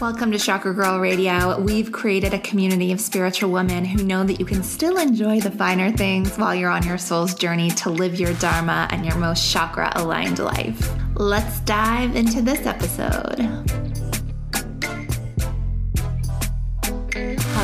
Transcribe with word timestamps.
Welcome 0.00 0.30
to 0.30 0.38
Chakra 0.38 0.72
Girl 0.72 1.00
Radio. 1.00 1.58
We've 1.58 1.90
created 1.90 2.32
a 2.32 2.38
community 2.38 2.92
of 2.92 3.00
spiritual 3.00 3.50
women 3.50 3.84
who 3.84 4.04
know 4.04 4.22
that 4.22 4.38
you 4.38 4.46
can 4.46 4.62
still 4.62 4.96
enjoy 4.96 5.40
the 5.40 5.50
finer 5.50 5.90
things 5.90 6.36
while 6.36 6.54
you're 6.54 6.70
on 6.70 6.86
your 6.86 6.98
soul's 6.98 7.34
journey 7.34 7.70
to 7.70 7.90
live 7.90 8.14
your 8.14 8.32
Dharma 8.34 8.86
and 8.92 9.04
your 9.04 9.16
most 9.16 9.50
chakra 9.50 9.90
aligned 9.96 10.38
life. 10.38 10.88
Let's 11.16 11.58
dive 11.60 12.14
into 12.14 12.42
this 12.42 12.64
episode. 12.64 13.87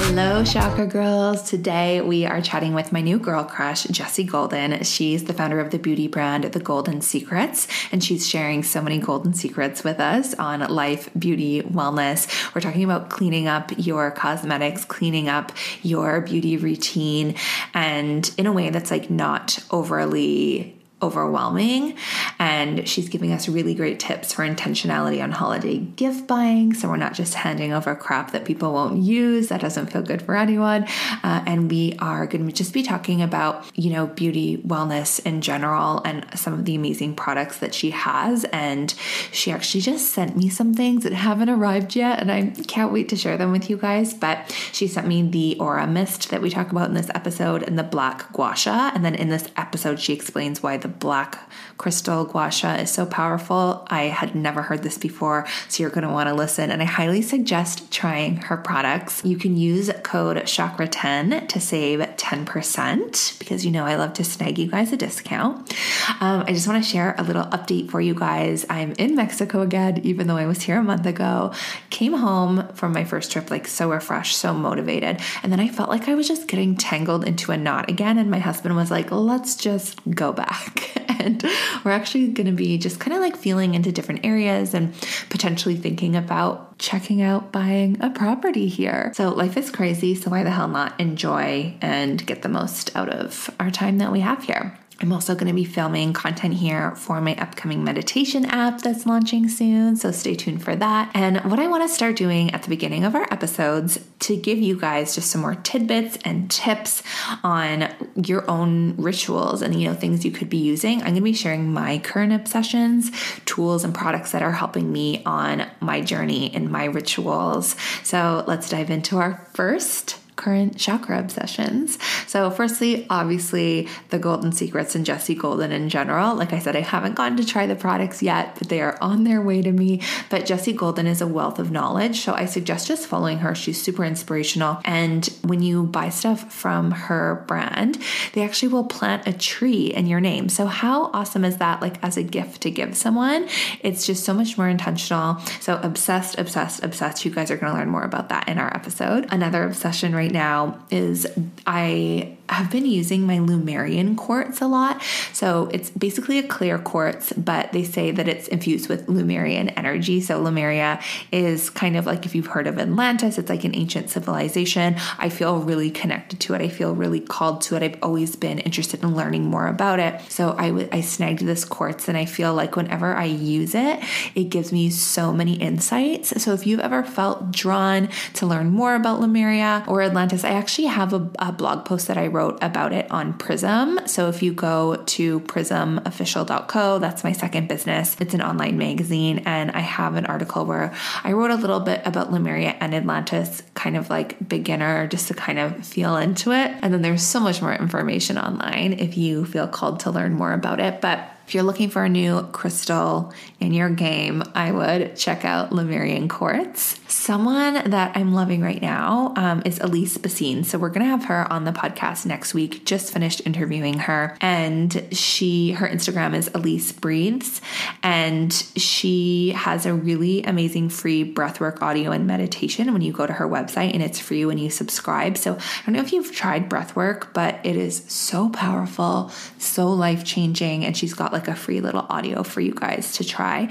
Hello, 0.07 0.45
Chakra 0.45 0.87
Girls. 0.87 1.43
Today 1.43 2.01
we 2.01 2.27
are 2.27 2.41
chatting 2.41 2.75
with 2.75 2.93
my 2.93 3.01
new 3.01 3.19
girl 3.19 3.43
crush, 3.43 3.85
Jessie 3.85 4.23
Golden. 4.23 4.85
She's 4.85 5.25
the 5.25 5.33
founder 5.33 5.59
of 5.59 5.71
the 5.71 5.79
beauty 5.79 6.07
brand 6.09 6.45
The 6.45 6.61
Golden 6.61 7.01
Secrets, 7.01 7.67
and 7.91 8.05
she's 8.05 8.29
sharing 8.29 8.63
so 8.63 8.83
many 8.83 8.99
golden 8.99 9.33
secrets 9.33 9.83
with 9.83 9.99
us 9.99 10.35
on 10.35 10.61
life, 10.61 11.09
beauty, 11.19 11.63
wellness. 11.63 12.55
We're 12.55 12.61
talking 12.61 12.85
about 12.85 13.09
cleaning 13.09 13.49
up 13.49 13.73
your 13.77 14.11
cosmetics, 14.13 14.85
cleaning 14.85 15.29
up 15.29 15.51
your 15.83 16.21
beauty 16.21 16.59
routine, 16.59 17.35
and 17.73 18.31
in 18.37 18.47
a 18.47 18.53
way 18.53 18.71
that's 18.71 18.91
like 18.93 19.11
not 19.11 19.59
overly 19.71 20.79
overwhelming. 21.05 21.97
And 22.39 22.89
she's 22.89 23.09
giving 23.09 23.33
us 23.33 23.49
really 23.49 23.75
great 23.75 24.01
tips 24.01 24.33
for 24.33 24.43
intentionality 24.43 25.23
on 25.23 25.31
holiday 25.31 25.79
gift 25.79 26.27
buying. 26.27 26.75
So 26.75 26.89
we're 26.89 26.97
not 26.97 27.15
just 27.15 27.35
handing 27.35 27.73
over 27.73 27.95
crap 27.95 28.33
that 28.33 28.45
people 28.45 28.73
won't 28.73 29.03
use. 29.03 29.49
That 29.49 29.61
doesn't 29.61 29.87
feel 29.93 30.03
good 30.03 30.23
for 30.23 30.35
anyone. 30.35 30.87
Uh, 31.23 31.43
and 31.47 31.71
we 31.71 31.95
are 31.99 32.27
going 32.27 32.47
to 32.47 32.53
just 32.53 32.73
be 32.73 32.83
talking 32.83 33.23
about, 33.23 33.65
you 33.75 33.91
know, 33.91 34.07
beauty, 34.07 34.59
wellness 34.59 35.25
in 35.25 35.41
general, 35.41 36.01
and 36.05 36.27
some 36.35 36.55
of 36.55 36.65
the 36.65 36.75
amazing 36.75 37.15
products 37.15 37.59
that 37.59 37.75
she 37.75 37.91
has. 37.91 38.45
And 38.45 38.93
she 39.31 39.53
actually 39.53 39.83
just 39.83 40.13
sent 40.13 40.37
me 40.37 40.49
some 40.49 40.75
things 40.75 41.05
that 41.05 41.13
haven't 41.13 41.51
arrived 41.51 41.95
yet. 41.95 42.21
And 42.21 42.33
I 42.33 42.51
can't 42.67 42.93
wait 42.93 43.09
to 43.11 43.17
share 43.17 43.37
them 43.37 43.53
with 43.53 43.69
you 43.69 43.77
guys. 43.77 44.15
But 44.15 44.57
she 44.73 44.89
sent 44.89 45.07
me 45.07 45.23
the 45.23 45.59
Aura 45.59 45.87
Mist 45.87 46.31
that 46.31 46.41
we 46.41 46.51
talk 46.51 46.71
about 46.71 46.89
in 46.89 46.95
this 46.95 47.11
episode 47.15 47.63
and 47.63 47.79
the 47.79 47.83
Black 47.83 48.33
Gua 48.33 48.55
Sha. 48.57 48.91
And 48.95 49.05
then 49.05 49.15
in 49.15 49.29
this 49.29 49.49
episode, 49.57 50.01
she 50.01 50.13
explains 50.13 50.63
why 50.63 50.77
the 50.77 50.89
black 50.99 51.39
crystal 51.79 52.25
gua 52.25 52.51
sha 52.51 52.75
is 52.75 52.91
so 52.91 53.07
powerful. 53.07 53.87
I 53.89 54.05
had 54.05 54.35
never 54.35 54.63
heard 54.63 54.83
this 54.83 54.99
before, 54.99 55.47
so 55.69 55.83
you're 55.83 55.91
going 55.91 56.07
to 56.07 56.13
want 56.13 56.29
to 56.29 56.35
listen. 56.35 56.71
And 56.71 56.81
I 56.81 56.85
highly 56.85 57.23
suggest 57.23 57.91
trying 57.91 58.37
her 58.37 58.57
products. 58.57 59.25
You 59.25 59.37
can 59.37 59.57
use 59.57 59.91
code 60.03 60.37
Chakra10 60.39 61.49
to 61.49 61.61
save 61.61 62.01
10% 62.01 63.39
because 63.39 63.65
you 63.65 63.71
know 63.71 63.85
I 63.85 63.97
love 63.97 64.13
to 64.15 64.25
snag 64.25 64.59
you 64.59 64.71
guys 64.71 64.93
a 64.93 64.97
discount. 64.97 65.75
Um, 66.21 66.45
I 66.47 66.53
just 66.53 66.69
want 66.69 66.83
to 66.83 66.89
share 66.89 67.15
a 67.19 67.23
little 67.23 67.45
update 67.45 67.91
for 67.91 68.01
you 68.01 68.15
guys. 68.15 68.65
I'm 68.71 68.93
in 68.93 69.15
Mexico 69.15 69.63
again, 69.63 70.01
even 70.05 70.27
though 70.27 70.37
I 70.37 70.47
was 70.47 70.63
here 70.63 70.79
a 70.79 70.83
month 70.83 71.07
ago. 71.07 71.53
Came 71.91 72.15
home 72.15 72.69
from 72.75 72.93
my 72.93 73.05
first 73.05 73.33
trip 73.33 73.51
like 73.51 73.67
so 73.67 73.91
refreshed, 73.91 74.39
so 74.39 74.55
motivated. 74.55 75.21
And 75.43 75.53
then 75.53 75.61
I 75.61 75.69
felt 75.69 75.91
like 75.91 76.09
I 76.09 76.15
was 76.15 76.29
just 76.29 76.49
getting 76.49 76.77
tangled 76.77 77.25
into 77.27 77.53
a 77.53 77.57
knot 77.57 77.91
again. 77.91 78.19
And 78.19 78.31
my 78.31 78.39
husband 78.39 78.77
was 78.77 78.91
like, 78.91 79.11
let's 79.11 79.57
just 79.57 79.99
go 80.11 80.33
back. 80.33 80.91
and 81.21 81.45
we're 81.85 81.91
actually 81.91 82.29
going 82.29 82.47
to 82.47 82.53
be 82.53 82.79
just 82.79 83.01
kind 83.01 83.15
of 83.15 83.21
like 83.21 83.37
feeling 83.37 83.75
into 83.75 83.93
different 83.93 84.25
areas 84.25 84.75
and 84.75 84.95
potentially 85.31 85.77
thinking 85.77 86.17
about 86.17 86.79
checking 86.79 87.23
out 87.23 87.53
buying 87.53 88.01
a 88.01 88.11
property 88.11 88.69
here. 88.69 89.13
So 89.15 89.31
life 89.31 89.57
is 89.57 89.71
crazy, 89.71 90.15
so 90.15 90.31
why 90.31 90.43
the 90.43 90.51
hell 90.51 90.69
not 90.69 90.99
enjoy 91.01 91.75
and 91.81 92.25
get 92.27 92.43
the 92.43 92.49
most 92.49 92.95
out 92.97 93.09
of 93.09 93.51
our 93.61 93.71
time 93.71 93.99
that 93.99 94.13
we 94.13 94.21
have 94.21 94.45
here? 94.45 94.79
I'm 95.01 95.13
also 95.13 95.35
going 95.35 95.49
to 95.49 95.55
be 95.55 95.65
filming 95.65 96.13
content 96.13 96.55
here 96.55 96.95
for 96.95 97.21
my 97.21 97.35
upcoming 97.35 97.83
meditation 97.83 98.45
app 98.45 98.81
that's 98.81 99.07
launching 99.07 99.49
soon, 99.49 99.97
so 99.97 100.13
stay 100.13 100.35
tuned 100.35 100.63
for 100.63 100.77
that. 100.77 101.11
And 101.15 101.39
what 101.51 101.59
I 101.59 101.67
want 101.67 101.83
to 101.83 101.89
start 101.89 102.17
doing 102.17 102.53
at 102.53 102.63
the 102.63 102.69
beginning 102.69 103.05
of 103.05 103.15
our 103.15 103.25
episodes 103.33 103.99
to 104.21 104.37
give 104.37 104.59
you 104.59 104.79
guys 104.79 105.15
just 105.15 105.31
some 105.31 105.41
more 105.41 105.57
tidbits 105.57 106.19
and 106.25 106.49
tips 106.51 107.03
on 107.43 107.93
your 108.15 108.49
own 108.49 108.95
rituals 108.97 109.63
and 109.63 109.81
you 109.81 109.89
know 109.89 109.95
things 109.95 110.25
you 110.25 110.31
could 110.31 110.49
be 110.49 110.59
using. 110.59 111.01
I'm 111.01 111.09
going 111.09 111.17
to 111.17 111.21
be 111.23 111.33
sharing 111.33 111.73
my 111.73 111.99
current 111.99 112.33
obsessions, 112.33 113.11
tools 113.47 113.85
and 113.85 113.95
products 113.95 114.31
that 114.31 114.43
are 114.43 114.53
helping 114.53 114.93
me 114.93 115.23
on 115.25 115.69
my 115.81 116.01
journey 116.01 116.55
and 116.55 116.71
my 116.71 116.85
rituals. 116.85 117.75
So, 118.05 118.45
let's 118.47 118.71
dive 118.71 118.91
into 118.91 119.19
our 119.19 119.47
first 119.55 120.24
current 120.37 120.77
chakra 120.77 121.19
obsessions. 121.19 121.99
So, 122.27 122.51
firstly, 122.51 123.07
obviously, 123.09 123.89
the 124.11 124.19
Golden 124.19 124.53
Secrets 124.53 124.95
and 124.95 125.07
Jessie 125.07 125.35
Golden 125.35 125.73
in 125.73 125.89
general. 125.89 126.35
Like 126.35 126.53
I 126.53 126.59
said, 126.59 126.77
I 126.77 126.81
haven't 126.81 127.15
gotten 127.15 127.37
to 127.37 127.47
try 127.47 127.67
the 127.67 127.77
products 127.77 128.23
yet, 128.23 128.57
but 128.59 128.69
they 128.69 128.81
are 128.81 128.99
on 129.01 129.25
their 129.25 129.41
way 129.41 129.63
to 129.63 129.73
me. 129.73 130.01
But 130.31 130.47
Jessie 130.47 130.73
Golden 130.73 131.07
is 131.07 131.21
a 131.21 131.27
wealth 131.27 131.59
of 131.59 131.71
knowledge. 131.71 132.21
So, 132.21 132.35
I 132.35 132.47
suggest 132.47 132.89
just 132.89 133.07
following 133.07 133.39
her. 133.39 133.55
She's 133.55 133.81
super 133.81 134.05
inspirational. 134.05 134.81
And 134.85 135.27
when 135.43 135.63
you 135.63 135.85
buy 135.85 136.09
stuff 136.09 136.53
from 136.53 136.91
her 136.91 137.45
brand, 137.47 137.99
they 138.33 138.43
actually 138.43 138.69
will 138.69 138.85
plant 138.85 139.29
a 139.29 139.33
tree 139.33 139.87
in 139.87 140.07
your 140.07 140.21
name. 140.21 140.49
So, 140.49 140.67
how 140.67 141.11
awesome 141.13 141.45
is 141.45 141.59
that? 141.59 141.81
Like, 141.81 142.03
as 142.03 142.17
a 142.17 142.23
gift 142.23 142.63
to 142.63 142.71
give 142.71 142.97
someone, 142.97 143.49
it's 143.81 144.07
just 144.07 144.25
so 144.25 144.35
much 144.35 144.59
more 144.59 144.69
intentional. 144.69 145.39
So, 145.61 145.79
obsessed, 145.83 146.39
obsessed, 146.39 146.83
obsessed. 146.83 147.25
You 147.25 147.31
guys 147.31 147.51
are 147.51 147.57
going 147.57 147.73
to 147.73 147.79
learn 147.79 147.89
more 147.89 148.03
about 148.03 148.31
that 148.31 148.49
in 148.49 148.59
our 148.59 148.75
episode. 148.75 149.27
Another 149.31 149.65
obsession 149.65 150.15
right 150.15 150.24
right 150.25 150.33
now 150.33 150.79
is 150.91 151.27
I 151.67 152.37
have 152.49 152.71
been 152.71 152.85
using 152.85 153.23
my 153.27 153.39
Lemurian 153.39 154.17
quartz 154.17 154.61
a 154.61 154.67
lot. 154.67 155.03
So 155.33 155.71
it's 155.73 155.91
basically 155.91 156.39
a 156.39 156.43
clear 156.43 156.79
quartz, 156.79 157.33
but 157.33 157.73
they 157.73 157.85
say 157.85 158.11
that 158.11 158.29
it's 158.29 158.49
infused 158.49 158.89
with 158.89 159.09
Lemurian 159.09 159.71
energy. 159.71 160.21
So 160.21 160.41
Lemuria 160.41 161.01
is 161.33 161.71
kind 161.71 161.97
of 161.97 162.05
like 162.07 162.27
if 162.27 162.35
you've 162.35 162.49
heard 162.49 162.67
of 162.67 162.79
Atlantis, 162.79 163.39
it's 163.39 163.49
like 163.49 163.65
an 163.65 163.75
ancient 163.75 164.11
civilization. 164.11 164.97
I 165.19 165.31
feel 165.31 165.61
really 165.61 165.91
connected 165.91 166.41
to 166.41 166.55
it. 166.55 166.61
I 166.61 166.69
feel 166.69 166.95
really 166.95 167.21
called 167.21 167.63
to 167.63 167.77
it. 167.77 167.83
I've 167.83 167.99
always 168.03 168.37
been 168.37 168.59
interested 168.59 169.03
in 169.03 169.15
learning 169.15 169.45
more 169.45 169.67
about 169.67 169.99
it. 169.99 170.21
So 170.29 170.55
I, 170.59 170.69
w- 170.69 170.89
I 170.93 171.01
snagged 171.01 171.41
this 171.41 171.65
quartz 171.65 172.09
and 172.09 172.19
I 172.19 172.27
feel 172.27 172.53
like 172.55 172.77
whenever 172.77 173.15
I 173.15 173.25
use 173.25 173.75
it, 173.75 174.03
it 174.35 174.45
gives 174.45 174.71
me 174.71 174.91
so 174.91 175.33
many 175.33 175.55
insights. 175.55 176.43
So 176.43 176.53
if 176.53 176.67
you've 176.67 176.81
ever 176.81 177.03
felt 177.05 177.53
drawn 177.53 178.11
to 178.35 178.47
learn 178.47 178.71
more 178.71 178.95
about 178.95 179.21
Lemuria 179.21 179.85
or 179.89 180.03
Atlantis, 180.03 180.45
I 180.45 180.51
actually 180.51 180.89
have 180.89 181.15
a, 181.15 181.31
a 181.39 181.51
blog 181.51 181.87
post 181.87 182.07
that 182.09 182.19
I 182.19 182.34
wrote 182.35 182.59
about 182.61 182.93
it 182.93 183.11
on 183.11 183.33
Prism. 183.35 184.01
So 184.07 184.29
if 184.29 184.43
you 184.43 184.53
go 184.53 184.97
to 184.97 185.41
prismofficial.co, 185.41 186.99
that's 186.99 187.25
my 187.25 187.33
second 187.33 187.69
business. 187.69 188.17
It's 188.21 188.35
an 188.35 188.43
online 188.43 188.77
magazine, 188.77 189.43
and 189.47 189.71
I 189.71 189.81
have 189.81 190.17
an 190.17 190.27
article 190.27 190.67
where 190.67 190.93
I 191.23 191.33
wrote 191.33 191.51
a 191.51 191.57
little 191.57 191.81
bit 191.81 192.03
about 192.05 192.33
Lemuria 192.33 192.77
and 192.81 192.95
Atlantis, 192.95 193.63
kind 193.75 193.97
of 193.97 194.11
like 194.11 194.49
beginner, 194.49 195.07
just 195.07 195.29
to 195.29 195.35
kind 195.35 195.59
of 195.59 195.87
feel 195.87 196.17
into 196.17 196.53
it. 196.53 196.73
And 196.83 196.93
then 196.93 197.03
there's 197.03 197.23
so 197.23 197.41
much 197.41 197.63
more 197.63 197.75
information 197.75 198.39
online 198.39 198.95
if 198.95 199.17
you 199.17 199.45
feel 199.45 199.69
called 199.69 200.01
to 200.01 200.11
learn 200.11 200.35
more 200.35 200.53
about 200.53 200.81
it. 200.81 201.01
But 201.01 201.29
if 201.47 201.55
you're 201.55 201.65
looking 201.65 201.91
for 201.91 202.05
a 202.05 202.09
new 202.09 202.43
crystal 202.53 203.33
in 203.61 203.73
your 203.73 203.91
game, 203.91 204.43
I 204.55 204.73
would 204.73 205.17
check 205.17 205.45
out 205.45 205.73
Lemurian 205.73 206.29
Quartz. 206.29 206.99
Someone 207.07 207.91
that 207.91 208.17
I'm 208.17 208.33
loving 208.33 208.63
right 208.63 208.81
now 208.81 209.35
um, 209.37 209.63
is 209.65 209.79
Elise 209.79 210.17
Basine. 210.17 210.65
So 210.65 210.79
we're 210.79 210.89
gonna 210.89 211.05
have 211.05 211.27
her 211.27 211.51
on 211.53 211.65
the 211.65 211.73
podcast 211.73 212.25
next 212.25 212.55
week. 212.55 212.87
Just 212.87 213.13
finished 213.13 213.43
interviewing 213.45 213.99
her, 214.01 214.37
and 214.41 215.07
she 215.13 215.73
her 215.73 215.87
Instagram 215.87 216.35
is 216.35 216.51
Elise 216.55 216.93
Breathes, 216.93 217.61
and 218.03 218.53
she 218.77 219.51
has 219.51 219.85
a 219.85 219.93
really 219.93 220.43
amazing 220.45 220.89
free 220.89 221.31
breathwork 221.31 221.83
audio 221.83 222.11
and 222.11 222.27
meditation 222.27 222.93
when 222.93 223.03
you 223.03 223.13
go 223.13 223.27
to 223.27 223.35
her 223.35 223.47
website, 223.47 223.93
and 223.93 224.03
it's 224.03 224.19
free 224.19 224.47
when 224.47 224.59
you 224.59 224.71
subscribe. 224.71 225.37
So 225.37 225.55
I 225.55 225.87
don't 225.87 225.95
know 225.95 226.01
if 226.01 226.13
you've 226.13 226.33
tried 226.33 226.71
breathwork, 226.71 227.35
but 227.35 227.61
it 227.65 227.77
is 227.77 228.05
so 228.09 228.49
powerful, 228.49 229.31
so 229.59 229.93
life 229.93 230.25
changing, 230.25 230.85
and 230.85 230.97
she's 230.97 231.13
got 231.13 231.34
like 231.35 231.49
a 231.49 231.55
free 231.55 231.81
little 231.83 232.07
audio 232.09 232.43
for 232.43 232.63
you 232.63 232.73
guys 232.75 233.17
to 233.17 233.25
try. 233.25 233.71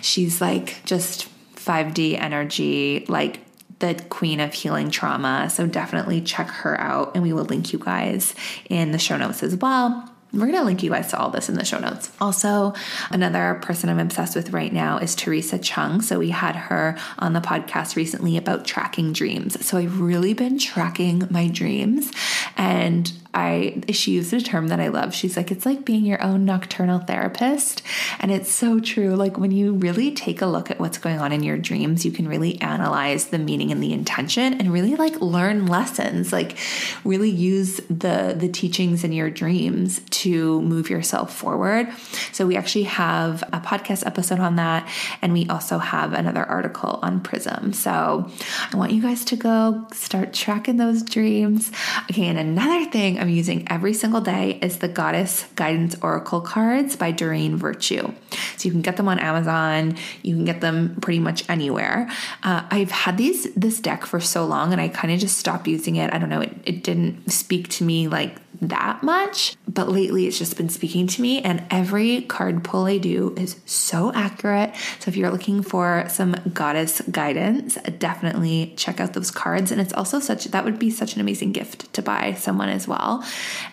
She's 0.00 0.40
like 0.40 0.84
just 0.84 1.28
5D 1.54 2.18
energy, 2.18 3.04
like 3.08 3.40
the 3.78 3.94
queen 4.08 4.40
of 4.40 4.52
healing 4.52 4.90
trauma. 4.90 5.48
So 5.50 5.66
definitely 5.66 6.20
check 6.20 6.48
her 6.48 6.80
out, 6.80 7.12
and 7.14 7.22
we 7.22 7.32
will 7.32 7.44
link 7.44 7.72
you 7.72 7.78
guys 7.78 8.34
in 8.68 8.92
the 8.92 8.98
show 8.98 9.16
notes 9.16 9.42
as 9.42 9.56
well. 9.56 10.08
We're 10.32 10.46
going 10.46 10.54
to 10.54 10.64
link 10.64 10.82
you 10.82 10.88
guys 10.88 11.10
to 11.10 11.18
all 11.18 11.28
this 11.28 11.50
in 11.50 11.56
the 11.56 11.64
show 11.64 11.78
notes. 11.78 12.10
Also, 12.18 12.72
another 13.10 13.60
person 13.60 13.90
I'm 13.90 13.98
obsessed 13.98 14.34
with 14.34 14.50
right 14.50 14.72
now 14.72 14.96
is 14.96 15.14
Theresa 15.14 15.58
Cheung. 15.58 16.02
So, 16.02 16.18
we 16.18 16.30
had 16.30 16.56
her 16.56 16.96
on 17.18 17.34
the 17.34 17.40
podcast 17.40 17.96
recently 17.96 18.38
about 18.38 18.64
tracking 18.64 19.12
dreams. 19.12 19.62
So, 19.66 19.76
I've 19.76 20.00
really 20.00 20.32
been 20.32 20.58
tracking 20.58 21.28
my 21.30 21.48
dreams 21.48 22.10
And 22.56 23.12
I 23.34 23.82
she 23.90 24.12
used 24.12 24.32
a 24.34 24.40
term 24.40 24.68
that 24.68 24.80
I 24.80 24.88
love. 24.88 25.14
She's 25.14 25.36
like, 25.36 25.50
it's 25.50 25.64
like 25.64 25.84
being 25.84 26.04
your 26.04 26.22
own 26.22 26.44
nocturnal 26.44 26.98
therapist. 26.98 27.82
And 28.20 28.30
it's 28.30 28.50
so 28.50 28.78
true. 28.78 29.14
Like 29.16 29.38
when 29.38 29.50
you 29.50 29.72
really 29.72 30.12
take 30.12 30.42
a 30.42 30.46
look 30.46 30.70
at 30.70 30.78
what's 30.78 30.98
going 30.98 31.18
on 31.18 31.32
in 31.32 31.42
your 31.42 31.56
dreams, 31.56 32.04
you 32.04 32.12
can 32.12 32.28
really 32.28 32.60
analyze 32.60 33.26
the 33.26 33.38
meaning 33.38 33.72
and 33.72 33.82
the 33.82 33.94
intention 33.94 34.54
and 34.54 34.70
really 34.70 34.96
like 34.96 35.18
learn 35.20 35.66
lessons. 35.66 36.30
Like 36.30 36.58
really 37.04 37.30
use 37.30 37.78
the 37.88 38.34
the 38.36 38.48
teachings 38.48 39.02
in 39.02 39.12
your 39.12 39.30
dreams 39.30 40.00
to 40.10 40.60
move 40.60 40.90
yourself 40.90 41.34
forward. 41.34 41.88
So 42.32 42.46
we 42.46 42.56
actually 42.56 42.84
have 42.84 43.42
a 43.52 43.60
podcast 43.60 44.06
episode 44.06 44.40
on 44.40 44.56
that. 44.56 44.86
And 45.22 45.32
we 45.32 45.46
also 45.48 45.78
have 45.78 46.12
another 46.12 46.44
article 46.44 46.98
on 47.02 47.20
Prism. 47.20 47.72
So 47.72 48.30
I 48.72 48.76
want 48.76 48.92
you 48.92 49.00
guys 49.00 49.24
to 49.26 49.36
go 49.36 49.86
start 49.92 50.34
tracking 50.34 50.76
those 50.76 51.02
dreams. 51.02 51.72
Okay, 52.10 52.26
and 52.26 52.38
another 52.38 52.84
thing 52.90 53.21
I'm 53.22 53.28
using 53.28 53.70
every 53.70 53.94
single 53.94 54.20
day 54.20 54.58
is 54.60 54.78
the 54.78 54.88
Goddess 54.88 55.46
Guidance 55.54 55.94
Oracle 56.02 56.40
cards 56.40 56.96
by 56.96 57.12
Doreen 57.12 57.56
Virtue. 57.56 58.12
So 58.56 58.66
you 58.66 58.72
can 58.72 58.82
get 58.82 58.96
them 58.96 59.06
on 59.06 59.20
Amazon. 59.20 59.96
You 60.22 60.34
can 60.34 60.44
get 60.44 60.60
them 60.60 60.96
pretty 61.00 61.20
much 61.20 61.48
anywhere. 61.48 62.10
Uh, 62.42 62.66
I've 62.68 62.90
had 62.90 63.16
these 63.16 63.54
this 63.54 63.78
deck 63.78 64.06
for 64.06 64.18
so 64.18 64.44
long, 64.44 64.72
and 64.72 64.80
I 64.80 64.88
kind 64.88 65.14
of 65.14 65.20
just 65.20 65.38
stopped 65.38 65.68
using 65.68 65.94
it. 65.94 66.12
I 66.12 66.18
don't 66.18 66.30
know. 66.30 66.40
It, 66.40 66.56
it 66.64 66.82
didn't 66.82 67.30
speak 67.30 67.68
to 67.68 67.84
me 67.84 68.08
like 68.08 68.41
that 68.62 69.02
much, 69.02 69.56
but 69.66 69.88
lately 69.88 70.26
it's 70.26 70.38
just 70.38 70.56
been 70.56 70.68
speaking 70.68 71.06
to 71.08 71.22
me, 71.22 71.42
and 71.42 71.64
every 71.70 72.22
card 72.22 72.62
pull 72.62 72.84
I 72.84 72.98
do 72.98 73.34
is 73.36 73.60
so 73.66 74.12
accurate. 74.14 74.74
So 75.00 75.08
if 75.08 75.16
you're 75.16 75.30
looking 75.30 75.62
for 75.62 76.04
some 76.08 76.36
goddess 76.52 77.00
guidance, 77.10 77.74
definitely 77.98 78.72
check 78.76 79.00
out 79.00 79.14
those 79.14 79.30
cards. 79.30 79.72
And 79.72 79.80
it's 79.80 79.92
also 79.92 80.20
such 80.20 80.44
that 80.44 80.64
would 80.64 80.78
be 80.78 80.90
such 80.90 81.14
an 81.14 81.20
amazing 81.20 81.52
gift 81.52 81.92
to 81.94 82.02
buy 82.02 82.34
someone 82.34 82.68
as 82.68 82.86
well. 82.86 83.24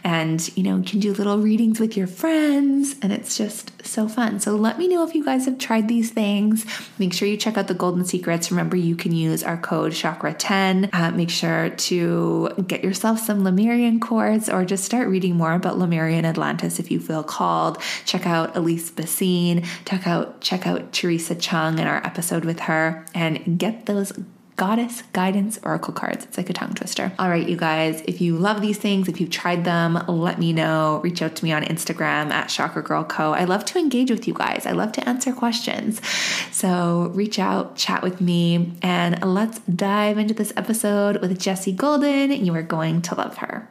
And 0.03 0.45
you 0.57 0.63
know, 0.63 0.77
you 0.77 0.83
can 0.83 0.99
do 0.99 1.13
little 1.13 1.37
readings 1.37 1.79
with 1.79 1.95
your 1.95 2.07
friends, 2.07 2.95
and 3.01 3.13
it's 3.13 3.37
just 3.37 3.85
so 3.85 4.07
fun. 4.07 4.39
So 4.39 4.55
let 4.55 4.77
me 4.79 4.87
know 4.87 5.07
if 5.07 5.13
you 5.13 5.23
guys 5.23 5.45
have 5.45 5.57
tried 5.59 5.87
these 5.87 6.11
things. 6.11 6.65
Make 6.97 7.13
sure 7.13 7.27
you 7.27 7.37
check 7.37 7.57
out 7.57 7.67
the 7.67 7.73
Golden 7.73 8.05
Secrets. 8.05 8.51
Remember, 8.51 8.75
you 8.75 8.95
can 8.95 9.11
use 9.11 9.43
our 9.43 9.57
code 9.57 9.91
Chakra10. 9.91 10.89
Uh, 10.93 11.11
make 11.11 11.29
sure 11.29 11.69
to 11.69 12.49
get 12.67 12.83
yourself 12.83 13.19
some 13.19 13.43
Lemurian 13.43 13.99
quartz 13.99 14.49
or 14.49 14.65
just 14.65 14.78
start 14.79 15.07
reading 15.07 15.35
more 15.35 15.53
about 15.53 15.77
Lemuria 15.77 16.17
and 16.17 16.25
Atlantis 16.25 16.79
if 16.79 16.91
you 16.91 16.99
feel 16.99 17.23
called. 17.23 17.81
Check 18.05 18.25
out 18.25 18.55
Elise 18.55 18.91
Basine, 18.91 19.65
check 19.85 20.07
out 20.07 20.41
check 20.41 20.65
out 20.65 20.91
Theresa 20.91 21.35
Cheung 21.35 21.79
and 21.79 21.87
our 21.87 22.05
episode 22.05 22.45
with 22.45 22.61
her, 22.61 23.05
and 23.13 23.59
get 23.59 23.85
those 23.85 24.13
goddess 24.59 25.03
guidance 25.13 25.57
oracle 25.63 25.93
cards. 25.93 26.25
It's 26.25 26.35
like 26.35 26.49
a 26.49 26.53
tongue 26.53 26.73
twister. 26.73 27.13
All 27.17 27.29
right, 27.29 27.47
you 27.47 27.55
guys, 27.55 28.03
if 28.09 28.19
you 28.19 28.35
love 28.37 28.59
these 28.59 28.77
things, 28.77 29.07
if 29.07 29.21
you've 29.21 29.29
tried 29.29 29.63
them, 29.63 29.93
let 30.09 30.37
me 30.37 30.51
know. 30.51 30.99
Reach 31.01 31.21
out 31.21 31.37
to 31.37 31.45
me 31.45 31.53
on 31.53 31.63
Instagram 31.63 32.29
at 32.29 32.49
Chakra 32.49 32.83
Girl 32.83 33.05
Co. 33.05 33.31
I 33.31 33.45
love 33.45 33.63
to 33.65 33.79
engage 33.79 34.11
with 34.11 34.27
you 34.27 34.33
guys. 34.33 34.65
I 34.65 34.73
love 34.73 34.91
to 34.93 35.07
answer 35.07 35.31
questions. 35.31 36.05
So 36.51 37.09
reach 37.15 37.39
out, 37.39 37.77
chat 37.77 38.03
with 38.03 38.19
me, 38.19 38.73
and 38.81 39.23
let's 39.23 39.59
dive 39.59 40.17
into 40.17 40.33
this 40.33 40.51
episode 40.57 41.21
with 41.21 41.39
Jessie 41.39 41.71
Golden. 41.71 42.31
You 42.31 42.53
are 42.55 42.61
going 42.61 43.01
to 43.03 43.15
love 43.15 43.37
her. 43.37 43.69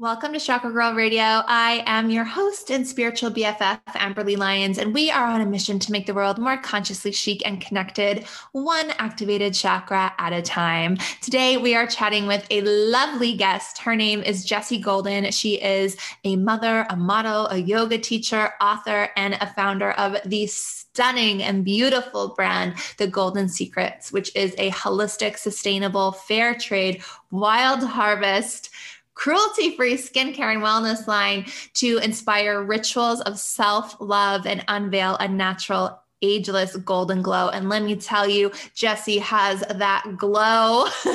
Welcome 0.00 0.32
to 0.34 0.38
Chakra 0.38 0.70
Girl 0.70 0.94
Radio. 0.94 1.20
I 1.20 1.82
am 1.84 2.08
your 2.08 2.22
host 2.22 2.70
and 2.70 2.86
spiritual 2.86 3.32
BFF, 3.32 3.80
Amberly 3.94 4.36
Lyons, 4.36 4.78
and 4.78 4.94
we 4.94 5.10
are 5.10 5.26
on 5.26 5.40
a 5.40 5.44
mission 5.44 5.80
to 5.80 5.90
make 5.90 6.06
the 6.06 6.14
world 6.14 6.38
more 6.38 6.56
consciously 6.56 7.10
chic 7.10 7.42
and 7.44 7.60
connected, 7.60 8.24
one 8.52 8.92
activated 8.98 9.54
chakra 9.54 10.14
at 10.16 10.32
a 10.32 10.40
time. 10.40 10.98
Today, 11.20 11.56
we 11.56 11.74
are 11.74 11.84
chatting 11.84 12.28
with 12.28 12.46
a 12.48 12.60
lovely 12.60 13.34
guest. 13.34 13.78
Her 13.78 13.96
name 13.96 14.22
is 14.22 14.44
Jessie 14.44 14.78
Golden. 14.78 15.32
She 15.32 15.60
is 15.60 15.96
a 16.22 16.36
mother, 16.36 16.86
a 16.90 16.96
model, 16.96 17.48
a 17.48 17.58
yoga 17.58 17.98
teacher, 17.98 18.52
author, 18.60 19.08
and 19.16 19.34
a 19.40 19.52
founder 19.54 19.90
of 19.90 20.16
the 20.24 20.46
stunning 20.46 21.42
and 21.42 21.64
beautiful 21.64 22.34
brand, 22.36 22.74
The 22.98 23.08
Golden 23.08 23.48
Secrets, 23.48 24.12
which 24.12 24.30
is 24.36 24.54
a 24.58 24.70
holistic, 24.70 25.38
sustainable, 25.38 26.12
fair 26.12 26.54
trade, 26.54 27.02
wild 27.32 27.82
harvest 27.82 28.70
cruelty 29.18 29.74
free 29.76 29.94
skincare 29.94 30.52
and 30.54 30.62
wellness 30.62 31.08
line 31.08 31.44
to 31.74 31.98
inspire 31.98 32.62
rituals 32.62 33.20
of 33.22 33.36
self 33.36 33.96
love 34.00 34.46
and 34.46 34.64
unveil 34.68 35.16
a 35.16 35.26
natural 35.26 36.00
ageless 36.22 36.76
golden 36.76 37.20
glow. 37.22 37.48
And 37.48 37.68
let 37.68 37.82
me 37.82 37.96
tell 37.96 38.28
you, 38.28 38.52
Jessie 38.74 39.18
has 39.18 39.60
that 39.60 40.04
glow. 40.16 40.84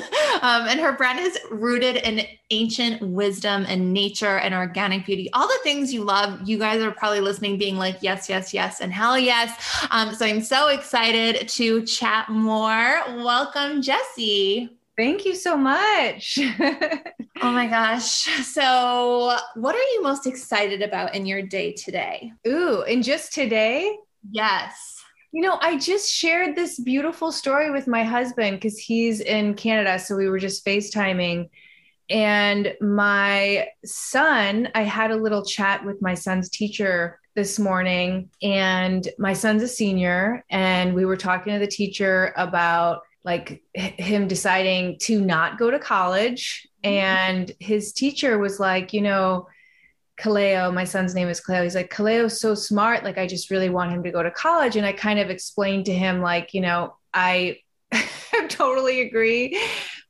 um, 0.42 0.68
and 0.68 0.80
her 0.80 0.94
brand 0.94 1.20
is 1.20 1.38
rooted 1.50 1.98
in 1.98 2.26
ancient 2.52 3.02
wisdom 3.02 3.66
and 3.68 3.94
nature 3.94 4.38
and 4.38 4.54
organic 4.54 5.06
beauty. 5.06 5.30
All 5.34 5.48
the 5.48 5.60
things 5.64 5.94
you 5.94 6.04
love. 6.04 6.48
You 6.48 6.58
guys 6.58 6.82
are 6.82 6.92
probably 6.92 7.22
listening, 7.22 7.58
being 7.58 7.78
like, 7.78 7.98
yes, 8.02 8.30
yes, 8.30 8.54
yes, 8.54 8.82
and 8.82 8.94
hell 8.94 9.18
yes. 9.18 9.58
Um, 9.92 10.14
so 10.14 10.26
I'm 10.26 10.42
so 10.42 10.68
excited 10.68 11.48
to 11.50 11.86
chat 11.86 12.30
more. 12.30 13.02
Welcome, 13.24 13.82
Jessie. 13.82 14.78
Thank 14.95 15.25
you 15.25 15.34
so 15.34 15.57
much. 15.57 16.38
oh 16.60 17.51
my 17.51 17.66
gosh. 17.66 18.25
So, 18.45 19.38
what 19.56 19.75
are 19.75 19.80
you 19.94 20.04
most 20.04 20.28
excited 20.28 20.84
about 20.84 21.16
in 21.16 21.25
your 21.25 21.42
day 21.42 21.74
today? 21.74 22.31
Ooh, 22.48 22.84
and 22.84 23.04
just 23.04 23.34
today? 23.34 23.98
Yes. 24.30 25.04
You 25.31 25.42
know, 25.42 25.57
I 25.62 25.80
just 25.80 26.13
shared 26.13 26.56
this 26.56 26.80
beautiful 26.80 27.31
story 27.31 27.72
with 27.72 27.88
my 27.88 28.04
husband 28.04 28.57
because 28.57 28.78
he's 28.78 29.19
in 29.19 29.56
Canada. 29.56 29.98
So 29.98 30.16
we 30.16 30.30
were 30.30 30.38
just 30.38 30.63
FaceTiming. 30.63 31.50
And 32.12 32.75
my 32.80 33.69
son, 33.84 34.69
I 34.75 34.84
had 34.84 35.10
a 35.10 35.16
little 35.16 35.44
chat 35.44 35.84
with 35.84 36.04
my 36.04 36.13
son's 36.13 36.50
teacher 36.50 37.19
this 37.36 37.57
morning. 37.57 38.30
And 38.44 39.07
my 39.18 39.34
son's 39.34 39.63
a 39.63 39.68
senior. 39.68 40.45
And 40.51 40.94
we 40.94 41.04
were 41.04 41.18
talking 41.18 41.54
to 41.54 41.60
the 41.60 41.66
teacher 41.66 42.31
about 42.38 43.01
like 43.24 43.64
him 43.74 44.28
deciding 44.28 44.98
to 45.00 45.22
not 45.22 45.58
go 45.58 45.72
to 45.72 45.80
college. 45.80 46.68
Mm-hmm. 46.84 46.96
And 46.96 47.52
his 47.60 47.94
teacher 47.94 48.38
was 48.38 48.60
like, 48.60 48.94
you 48.94 49.02
know, 49.02 49.48
Kaleo, 50.20 50.74
my 50.74 50.84
son's 50.84 51.16
name 51.16 51.28
is 51.28 51.42
Kaleo. 51.42 51.64
He's 51.64 51.75
like, 51.75 51.94
Kaleo's 51.94 52.40
so 52.40 52.54
smart. 52.54 53.04
Like, 53.04 53.18
I 53.18 53.25
just 53.25 53.50
really 53.50 53.70
want 53.70 53.92
him 53.92 54.04
to 54.04 54.12
go 54.12 54.22
to 54.22 54.31
college. 54.31 54.75
And 54.75 54.86
I 54.86 54.94
kind 54.94 55.20
of 55.20 55.30
explained 55.30 55.86
to 55.86 55.94
him, 55.94 56.22
like, 56.22 56.54
you 56.54 56.62
know, 56.62 56.96
I 57.14 57.58
totally 58.50 59.02
agree. 59.02 59.60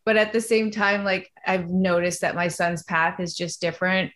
But 0.06 0.18
at 0.18 0.34
the 0.34 0.42
same 0.42 0.72
time, 0.72 1.06
like, 1.06 1.32
I've 1.46 1.70
noticed 1.70 2.22
that 2.22 2.36
my 2.36 2.50
son's 2.50 2.84
path 2.84 3.20
is 3.20 3.34
just 3.34 3.62
different 3.62 4.12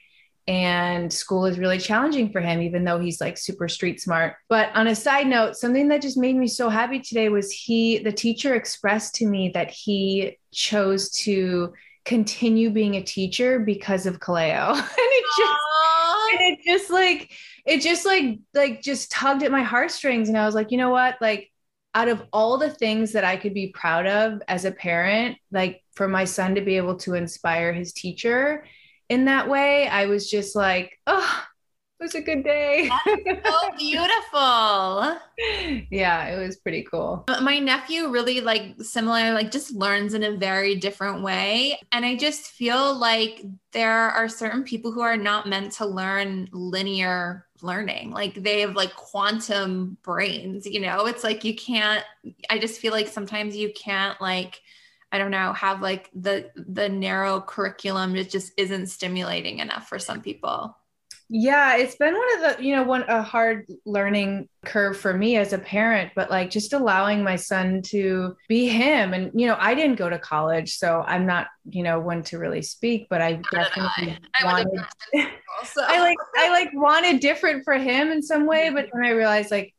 and 0.47 1.11
school 1.11 1.45
is 1.45 1.59
really 1.59 1.77
challenging 1.77 2.31
for 2.31 2.39
him 2.39 2.61
even 2.61 2.85
though 2.85 2.99
he's 2.99 3.19
like 3.19 3.37
super 3.37 3.67
street 3.67 3.99
smart. 3.99 4.35
But 4.47 4.69
on 4.73 4.87
a 4.87 4.95
side 4.95 5.27
note 5.27 5.57
something 5.57 5.89
that 5.89 6.01
just 6.01 6.17
made 6.17 6.35
me 6.35 6.47
so 6.47 6.69
happy 6.69 6.99
today 6.99 7.29
was 7.29 7.51
he 7.51 7.99
the 7.99 8.11
teacher 8.11 8.55
expressed 8.55 9.15
to 9.15 9.25
me 9.25 9.49
that 9.49 9.69
he 9.69 10.37
chose 10.53 11.09
to 11.11 11.73
continue 12.05 12.69
being 12.69 12.95
a 12.95 13.03
teacher 13.03 13.59
because 13.59 14.05
of 14.05 14.19
kaleo. 14.19 14.73
And 14.99 15.13
it 15.19 15.25
just 15.37 15.59
and 16.31 16.41
it 16.41 16.59
just 16.65 16.89
like 16.91 17.31
it 17.65 17.81
just 17.81 18.05
like 18.05 18.39
like 18.53 18.81
just 18.81 19.11
tugged 19.11 19.43
at 19.43 19.51
my 19.51 19.63
heartstrings. 19.63 20.29
And 20.29 20.37
i 20.37 20.45
was 20.45 20.55
like 20.55 20.71
you 20.71 20.77
know 20.77 20.89
what? 20.89 21.15
Like 21.21 21.51
out 21.93 22.07
of 22.07 22.21
all 22.31 22.57
the 22.57 22.69
things 22.69 23.13
that 23.13 23.23
i 23.23 23.35
could 23.35 23.53
be 23.53 23.69
proud 23.69 24.05
of 24.05 24.41
as 24.47 24.65
a 24.65 24.71
parent 24.71 25.37
like 25.51 25.81
for 25.95 26.07
my 26.07 26.25
son 26.25 26.53
to 26.53 26.61
be 26.61 26.77
able 26.77 26.95
to 26.95 27.15
inspire 27.15 27.73
his 27.73 27.91
teacher 27.91 28.63
in 29.09 29.25
that 29.25 29.49
way, 29.49 29.87
I 29.87 30.05
was 30.07 30.29
just 30.29 30.55
like, 30.55 30.99
oh, 31.07 31.45
it 31.99 32.03
was 32.03 32.15
a 32.15 32.21
good 32.21 32.43
day. 32.43 32.89
so 33.43 33.69
beautiful. 33.77 35.17
yeah, 35.89 36.27
it 36.27 36.37
was 36.39 36.57
pretty 36.57 36.83
cool. 36.83 37.25
My 37.41 37.57
nephew 37.57 38.09
really 38.09 38.39
like 38.39 38.75
similar, 38.79 39.33
like 39.33 39.49
just 39.49 39.73
learns 39.73 40.13
in 40.13 40.23
a 40.23 40.37
very 40.37 40.75
different 40.75 41.23
way. 41.23 41.79
And 41.91 42.05
I 42.05 42.15
just 42.15 42.51
feel 42.51 42.95
like 42.95 43.43
there 43.71 44.09
are 44.11 44.29
certain 44.29 44.63
people 44.63 44.91
who 44.91 45.01
are 45.01 45.17
not 45.17 45.47
meant 45.47 45.71
to 45.73 45.87
learn 45.87 46.49
linear 46.51 47.47
learning. 47.63 48.11
Like 48.11 48.35
they 48.35 48.61
have 48.61 48.75
like 48.75 48.95
quantum 48.95 49.97
brains, 50.03 50.67
you 50.67 50.79
know? 50.79 51.07
It's 51.07 51.23
like 51.23 51.43
you 51.43 51.55
can't, 51.55 52.03
I 52.51 52.59
just 52.59 52.79
feel 52.79 52.91
like 52.91 53.07
sometimes 53.07 53.55
you 53.55 53.73
can't 53.73 54.21
like 54.21 54.61
I 55.11 55.17
don't 55.17 55.31
know, 55.31 55.53
have 55.53 55.81
like 55.81 56.09
the 56.13 56.49
the 56.55 56.89
narrow 56.89 57.41
curriculum 57.41 58.15
it 58.15 58.29
just 58.29 58.51
isn't 58.57 58.87
stimulating 58.87 59.59
enough 59.59 59.87
for 59.87 59.99
some 59.99 60.21
people. 60.21 60.75
Yeah, 61.29 61.75
it's 61.75 61.95
been 61.95 62.13
one 62.13 62.35
of 62.35 62.57
the, 62.57 62.63
you 62.63 62.73
know, 62.73 62.83
one 62.83 63.03
a 63.09 63.21
hard 63.21 63.67
learning 63.85 64.47
curve 64.63 64.97
for 64.97 65.13
me 65.13 65.35
as 65.35 65.51
a 65.51 65.57
parent, 65.57 66.13
but 66.15 66.29
like 66.29 66.49
just 66.49 66.71
allowing 66.71 67.21
my 67.21 67.35
son 67.35 67.81
to 67.87 68.37
be 68.47 68.69
him. 68.69 69.13
And, 69.13 69.31
you 69.39 69.45
know, 69.45 69.57
I 69.59 69.75
didn't 69.75 69.97
go 69.97 70.09
to 70.09 70.17
college, 70.17 70.77
so 70.77 71.03
I'm 71.05 71.25
not, 71.25 71.47
you 71.69 71.83
know, 71.83 71.99
one 71.99 72.23
to 72.23 72.39
really 72.39 72.61
speak, 72.61 73.07
but 73.09 73.21
I 73.21 73.41
definitely 73.51 74.17
I. 74.35 74.41
I 74.41 74.45
wanted 74.45 74.67
I 75.77 75.99
like 75.99 76.17
I 76.37 76.49
like 76.49 76.69
wanted 76.73 77.19
different 77.19 77.65
for 77.65 77.73
him 77.73 78.09
in 78.11 78.21
some 78.21 78.45
way, 78.45 78.69
but 78.69 78.87
then 78.93 79.03
I 79.03 79.09
realized 79.09 79.51
like 79.51 79.73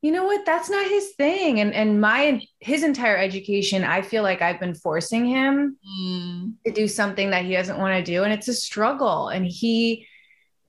you 0.00 0.12
know 0.12 0.24
what? 0.24 0.46
That's 0.46 0.70
not 0.70 0.86
his 0.86 1.12
thing. 1.16 1.60
And 1.60 1.74
and 1.74 2.00
my 2.00 2.40
his 2.60 2.82
entire 2.82 3.16
education 3.16 3.84
i 3.84 4.02
feel 4.02 4.22
like 4.22 4.42
i've 4.42 4.60
been 4.60 4.74
forcing 4.74 5.24
him 5.24 5.76
mm. 5.86 6.52
to 6.66 6.72
do 6.72 6.88
something 6.88 7.30
that 7.30 7.44
he 7.44 7.52
doesn't 7.52 7.78
want 7.78 7.94
to 8.04 8.12
do. 8.12 8.24
And 8.24 8.32
it's 8.32 8.48
a 8.48 8.54
struggle. 8.54 9.28
And 9.28 9.46
he 9.46 10.06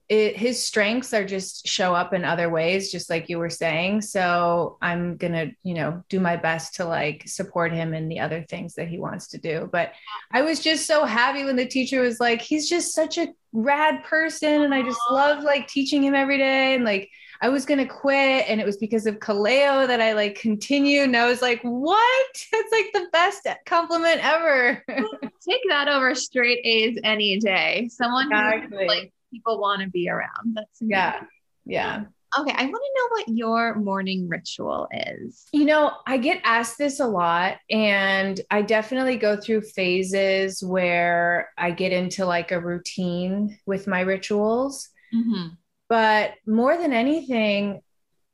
it, 0.07 0.35
his 0.35 0.65
strengths 0.65 1.13
are 1.13 1.23
just 1.23 1.67
show 1.67 1.93
up 1.93 2.15
in 2.15 2.25
other 2.25 2.49
ways 2.49 2.91
just 2.91 3.11
like 3.11 3.29
you 3.29 3.37
were 3.37 3.51
saying. 3.51 4.01
So 4.01 4.77
i'm 4.81 5.17
gonna 5.17 5.51
you 5.61 5.75
know 5.75 6.03
do 6.09 6.19
my 6.19 6.35
best 6.35 6.75
to 6.75 6.85
like 6.85 7.27
support 7.27 7.71
him 7.71 7.93
in 7.93 8.09
the 8.09 8.21
other 8.21 8.41
things 8.41 8.73
that 8.75 8.87
he 8.87 8.97
wants 8.97 9.27
to 9.29 9.37
do. 9.37 9.69
But 9.71 9.93
i 10.31 10.41
was 10.41 10.59
just 10.59 10.87
so 10.87 11.05
happy 11.05 11.45
when 11.45 11.55
the 11.55 11.67
teacher 11.67 12.01
was 12.01 12.19
like 12.19 12.41
he's 12.41 12.67
just 12.67 12.95
such 12.95 13.19
a 13.19 13.27
rad 13.51 14.03
person 14.03 14.61
and 14.61 14.75
i 14.75 14.83
just 14.83 14.99
love 15.09 15.43
like 15.43 15.67
teaching 15.67 16.03
him 16.03 16.15
every 16.15 16.39
day. 16.39 16.73
And 16.73 16.83
like 16.83 17.11
I 17.41 17.49
was 17.49 17.65
gonna 17.65 17.87
quit, 17.87 18.45
and 18.47 18.59
it 18.59 18.65
was 18.65 18.77
because 18.77 19.05
of 19.05 19.19
Kaleo 19.19 19.87
that 19.87 20.01
I 20.01 20.13
like 20.13 20.35
continued. 20.35 21.05
And 21.05 21.17
I 21.17 21.27
was 21.27 21.41
like, 21.41 21.61
"What? 21.61 22.25
It's 22.53 22.71
like 22.71 22.91
the 22.93 23.09
best 23.11 23.47
compliment 23.65 24.19
ever." 24.23 24.83
Take 25.47 25.61
that 25.69 25.87
over 25.87 26.13
straight 26.15 26.59
A's 26.65 26.99
any 27.03 27.39
day. 27.39 27.89
Someone 27.91 28.27
exactly. 28.27 28.77
who 28.77 28.87
like 28.87 29.13
people 29.31 29.59
want 29.59 29.81
to 29.81 29.89
be 29.89 30.09
around. 30.09 30.53
That's 30.53 30.81
amazing. 30.81 30.91
yeah, 30.91 31.21
yeah. 31.65 32.03
Okay, 32.37 32.53
I 32.55 32.63
want 32.63 32.71
to 32.71 32.71
know 32.71 33.07
what 33.09 33.27
your 33.29 33.75
morning 33.75 34.27
ritual 34.27 34.87
is. 34.91 35.47
You 35.51 35.65
know, 35.65 35.93
I 36.05 36.17
get 36.17 36.41
asked 36.43 36.77
this 36.77 36.99
a 36.99 37.07
lot, 37.07 37.57
and 37.71 38.39
I 38.51 38.61
definitely 38.61 39.17
go 39.17 39.35
through 39.35 39.61
phases 39.61 40.61
where 40.61 41.49
I 41.57 41.71
get 41.71 41.91
into 41.91 42.25
like 42.25 42.51
a 42.51 42.59
routine 42.59 43.57
with 43.65 43.87
my 43.87 44.01
rituals. 44.01 44.89
Mm-hmm. 45.13 45.55
But 45.89 46.35
more 46.45 46.77
than 46.77 46.93
anything, 46.93 47.81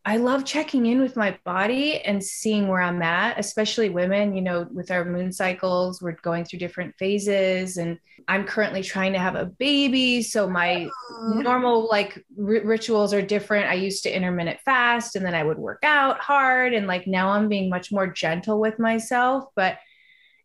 I 0.07 0.17
love 0.17 0.45
checking 0.45 0.85
in 0.85 1.01
with 1.01 1.15
my 1.15 1.39
body 1.45 1.99
and 2.01 2.23
seeing 2.23 2.67
where 2.67 2.81
I'm 2.81 3.01
at, 3.01 3.39
especially 3.39 3.89
women, 3.89 4.35
you 4.35 4.41
know, 4.43 4.67
with 4.71 4.91
our 4.91 5.03
moon 5.03 5.31
cycles, 5.31 5.99
we're 5.99 6.11
going 6.11 6.45
through 6.45 6.59
different 6.59 6.93
phases. 6.99 7.77
And 7.77 7.97
I'm 8.27 8.45
currently 8.45 8.83
trying 8.83 9.13
to 9.13 9.19
have 9.19 9.33
a 9.33 9.47
baby. 9.47 10.21
So 10.21 10.47
my 10.47 10.87
normal 11.27 11.87
like 11.89 12.23
r- 12.37 12.61
rituals 12.63 13.15
are 13.15 13.21
different. 13.23 13.65
I 13.65 13.73
used 13.73 14.03
to 14.03 14.15
intermittent 14.15 14.59
fast 14.63 15.15
and 15.15 15.25
then 15.25 15.33
I 15.33 15.43
would 15.43 15.57
work 15.57 15.79
out 15.81 16.19
hard. 16.19 16.75
And 16.75 16.85
like 16.85 17.07
now 17.07 17.29
I'm 17.29 17.49
being 17.49 17.71
much 17.71 17.91
more 17.91 18.05
gentle 18.05 18.59
with 18.59 18.77
myself. 18.77 19.45
But 19.55 19.79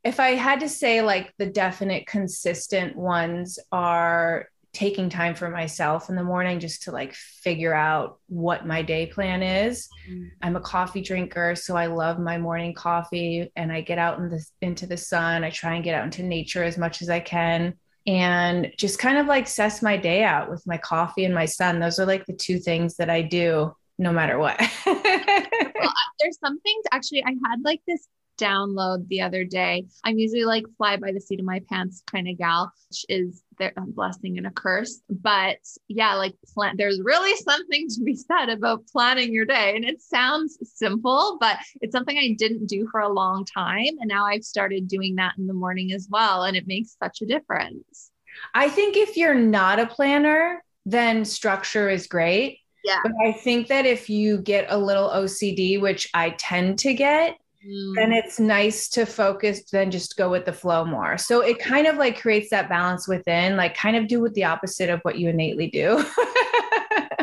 if 0.02 0.20
I 0.20 0.28
had 0.28 0.60
to 0.60 0.70
say 0.70 1.02
like 1.02 1.34
the 1.36 1.44
definite 1.44 2.06
consistent 2.06 2.96
ones 2.96 3.58
are 3.70 4.48
taking 4.72 5.08
time 5.08 5.34
for 5.34 5.50
myself 5.50 6.08
in 6.08 6.16
the 6.16 6.22
morning 6.22 6.60
just 6.60 6.84
to 6.84 6.92
like 6.92 7.12
figure 7.14 7.74
out 7.74 8.18
what 8.28 8.66
my 8.66 8.82
day 8.82 9.06
plan 9.06 9.42
is. 9.42 9.88
Mm-hmm. 10.08 10.28
I'm 10.42 10.56
a 10.56 10.60
coffee 10.60 11.00
drinker, 11.00 11.56
so 11.56 11.76
I 11.76 11.86
love 11.86 12.18
my 12.18 12.38
morning 12.38 12.72
coffee 12.72 13.50
and 13.56 13.72
I 13.72 13.80
get 13.80 13.98
out 13.98 14.18
in 14.18 14.28
the, 14.28 14.44
into 14.60 14.86
the 14.86 14.96
sun. 14.96 15.42
I 15.44 15.50
try 15.50 15.74
and 15.74 15.84
get 15.84 15.94
out 15.94 16.04
into 16.04 16.22
nature 16.22 16.62
as 16.62 16.78
much 16.78 17.02
as 17.02 17.10
I 17.10 17.20
can 17.20 17.74
and 18.06 18.72
just 18.78 18.98
kind 18.98 19.18
of 19.18 19.26
like 19.26 19.46
cess 19.46 19.82
my 19.82 19.96
day 19.96 20.22
out 20.22 20.48
with 20.48 20.66
my 20.66 20.78
coffee 20.78 21.24
and 21.24 21.34
my 21.34 21.46
sun. 21.46 21.80
Those 21.80 21.98
are 21.98 22.06
like 22.06 22.26
the 22.26 22.32
two 22.32 22.58
things 22.58 22.96
that 22.96 23.10
I 23.10 23.22
do 23.22 23.74
no 23.98 24.12
matter 24.12 24.38
what. 24.38 24.58
well, 24.86 25.92
there's 26.20 26.38
some 26.38 26.60
things 26.60 26.84
actually 26.92 27.22
I 27.24 27.34
had 27.46 27.62
like 27.62 27.82
this 27.86 28.08
download 28.40 29.06
the 29.08 29.20
other 29.20 29.44
day. 29.44 29.86
I'm 30.02 30.18
usually 30.18 30.44
like 30.44 30.64
fly 30.78 30.96
by 30.96 31.12
the 31.12 31.20
seat 31.20 31.40
of 31.40 31.46
my 31.46 31.60
pants 31.68 32.02
kind 32.10 32.28
of 32.28 32.38
gal, 32.38 32.72
which 32.88 33.04
is 33.08 33.42
a 33.60 33.72
blessing 33.86 34.38
and 34.38 34.46
a 34.46 34.50
curse. 34.50 35.00
But 35.08 35.58
yeah, 35.88 36.14
like 36.14 36.34
plan, 36.54 36.76
there's 36.76 37.00
really 37.02 37.34
something 37.36 37.88
to 37.88 38.02
be 38.02 38.16
said 38.16 38.48
about 38.48 38.86
planning 38.86 39.32
your 39.32 39.44
day. 39.44 39.74
And 39.76 39.84
it 39.84 40.00
sounds 40.02 40.58
simple, 40.62 41.38
but 41.40 41.56
it's 41.80 41.92
something 41.92 42.16
I 42.16 42.34
didn't 42.38 42.66
do 42.66 42.88
for 42.90 43.00
a 43.00 43.12
long 43.12 43.44
time. 43.44 43.98
And 44.00 44.08
now 44.08 44.26
I've 44.26 44.44
started 44.44 44.88
doing 44.88 45.16
that 45.16 45.34
in 45.38 45.46
the 45.46 45.54
morning 45.54 45.92
as 45.92 46.08
well. 46.10 46.44
And 46.44 46.56
it 46.56 46.66
makes 46.66 46.96
such 47.02 47.22
a 47.22 47.26
difference. 47.26 48.10
I 48.54 48.68
think 48.68 48.96
if 48.96 49.16
you're 49.16 49.34
not 49.34 49.78
a 49.78 49.86
planner, 49.86 50.62
then 50.86 51.24
structure 51.24 51.88
is 51.90 52.06
great. 52.06 52.58
Yeah. 52.84 53.00
But 53.02 53.12
I 53.22 53.32
think 53.32 53.68
that 53.68 53.84
if 53.84 54.08
you 54.08 54.38
get 54.38 54.66
a 54.70 54.78
little 54.78 55.10
OCD, 55.10 55.80
which 55.80 56.08
I 56.14 56.30
tend 56.30 56.78
to 56.80 56.94
get, 56.94 57.36
mm. 57.66 57.94
then 57.94 58.12
it's 58.12 58.40
nice 58.40 58.88
to 58.90 59.06
focus, 59.06 59.64
then 59.70 59.90
just 59.90 60.16
go 60.16 60.30
with 60.30 60.44
the 60.44 60.52
flow 60.52 60.84
more. 60.84 61.18
So 61.18 61.40
it 61.40 61.58
kind 61.58 61.86
of 61.86 61.96
like 61.96 62.20
creates 62.20 62.50
that 62.50 62.68
balance 62.68 63.08
within, 63.08 63.56
like 63.56 63.76
kind 63.76 63.96
of 63.96 64.08
do 64.08 64.20
with 64.20 64.34
the 64.34 64.44
opposite 64.44 64.90
of 64.90 65.00
what 65.02 65.18
you 65.18 65.28
innately 65.28 65.68
do. 65.68 65.96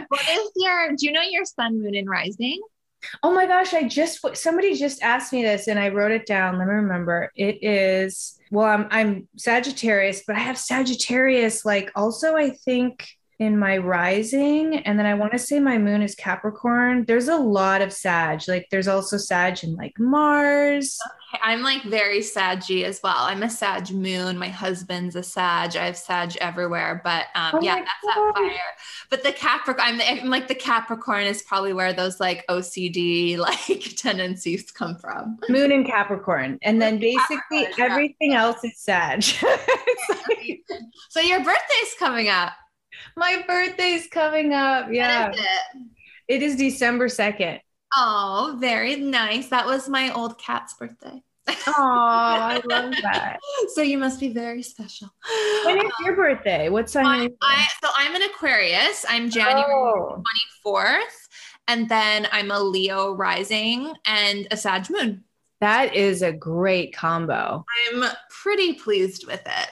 what 0.08 0.30
is 0.30 0.52
your, 0.56 0.96
do 0.96 1.06
you 1.06 1.12
know 1.12 1.22
your 1.22 1.46
sun, 1.46 1.82
moon, 1.82 1.96
and 1.96 2.10
rising? 2.10 2.62
Oh 3.24 3.32
my 3.32 3.46
gosh, 3.46 3.74
I 3.74 3.88
just 3.88 4.26
somebody 4.36 4.76
just 4.76 5.02
asked 5.04 5.32
me 5.32 5.44
this 5.44 5.68
and 5.68 5.80
I 5.80 5.90
wrote 5.90 6.12
it 6.12 6.26
down. 6.26 6.58
Let 6.58 6.68
me 6.68 6.74
remember. 6.74 7.32
It 7.36 7.64
is 7.64 8.40
well, 8.52 8.66
I'm 8.66 8.88
I'm 8.90 9.28
Sagittarius, 9.38 10.24
but 10.26 10.36
I 10.36 10.40
have 10.40 10.58
Sagittarius 10.58 11.64
like 11.64 11.92
also 11.96 12.36
I 12.36 12.50
think 12.50 13.08
in 13.40 13.58
my 13.58 13.78
rising 13.78 14.78
and 14.78 14.98
then 14.98 15.06
i 15.06 15.14
want 15.14 15.32
to 15.32 15.38
say 15.38 15.60
my 15.60 15.78
moon 15.78 16.02
is 16.02 16.16
capricorn. 16.16 17.06
There's 17.06 17.28
a 17.28 17.38
lot 17.38 17.82
of 17.82 17.94
sag 17.94 18.42
like 18.48 18.68
there's 18.72 18.88
also 18.88 19.18
sag 19.18 19.64
in 19.64 19.76
like 19.76 19.94
mars. 20.00 20.98
Okay. 21.34 21.42
i'm 21.44 21.62
like 21.62 21.84
very 21.84 22.22
saggy 22.22 22.84
as 22.84 23.00
well. 23.04 23.16
I'm 23.18 23.44
a 23.44 23.50
sag 23.50 23.92
moon. 23.92 24.38
My 24.38 24.48
husband's 24.50 25.16
a 25.16 25.22
sag. 25.22 25.76
I 25.76 25.86
have 25.86 25.98
sag 25.98 26.36
everywhere 26.38 27.00
but 27.04 27.26
um, 27.36 27.52
oh 27.54 27.62
yeah 27.62 27.76
that's 27.76 28.16
God. 28.16 28.16
that 28.16 28.34
fire. 28.36 28.58
But 29.12 29.24
the 29.24 29.34
capricorn 29.34 29.88
I'm, 29.88 30.02
I'm 30.02 30.30
like 30.30 30.48
the 30.48 30.56
capricorn 30.56 31.26
is 31.26 31.44
probably 31.44 31.74
where 31.74 31.94
those 31.94 32.20
like 32.20 32.44
ocd 32.48 33.38
like 33.48 33.96
tendencies 33.98 34.72
come 34.72 34.96
from. 34.98 35.38
Moon 35.48 35.72
and 35.72 35.86
capricorn 35.86 36.58
and 36.64 36.82
then 36.82 36.98
basically 36.98 37.68
everything 37.78 38.34
else 38.34 38.64
is 38.64 38.80
sag. 38.80 39.24
Like- 40.10 40.62
so 41.10 41.20
your 41.20 41.40
birthday's 41.40 41.96
coming 42.00 42.30
up 42.30 42.54
my 43.16 43.44
birthday's 43.48 44.08
coming 44.08 44.54
up. 44.54 44.88
Yeah. 44.92 45.32
Is 45.32 45.40
it? 45.40 45.82
it 46.28 46.44
is 46.44 46.56
December 46.56 47.08
2nd. 47.08 47.60
Oh, 47.96 48.58
very 48.60 48.98
nice. 48.98 49.50
That 49.50 49.66
was 49.66 49.88
my 49.88 50.14
old 50.14 50.38
cat's 50.38 50.74
birthday. 50.74 51.24
Oh, 51.50 51.74
I 51.78 52.62
love 52.66 52.94
that. 53.04 53.40
so 53.74 53.82
you 53.82 53.98
must 53.98 54.20
be 54.20 54.30
very 54.30 54.62
special. 54.64 55.10
When 55.66 55.78
is 55.78 55.92
your 56.04 56.16
birthday? 56.16 56.70
What 56.70 56.90
sign? 56.90 57.06
I, 57.06 57.30
I, 57.42 57.68
so 57.82 57.90
I'm 57.98 58.16
an 58.16 58.24
Aquarius. 58.24 59.06
I'm 59.08 59.30
January 59.30 59.64
oh. 59.72 60.22
24th. 60.66 61.28
And 61.70 61.90
then 61.90 62.28
I'm 62.32 62.52
a 62.52 62.60
Leo 62.60 63.14
rising 63.14 63.94
and 64.06 64.48
a 64.52 64.58
Sag 64.58 64.90
moon. 64.90 65.24
That 65.60 65.96
is 65.96 66.22
a 66.22 66.32
great 66.32 66.96
combo. 66.96 67.66
I'm 67.92 68.04
pretty 68.30 68.74
pleased 68.74 69.26
with 69.26 69.42
it. 69.46 69.70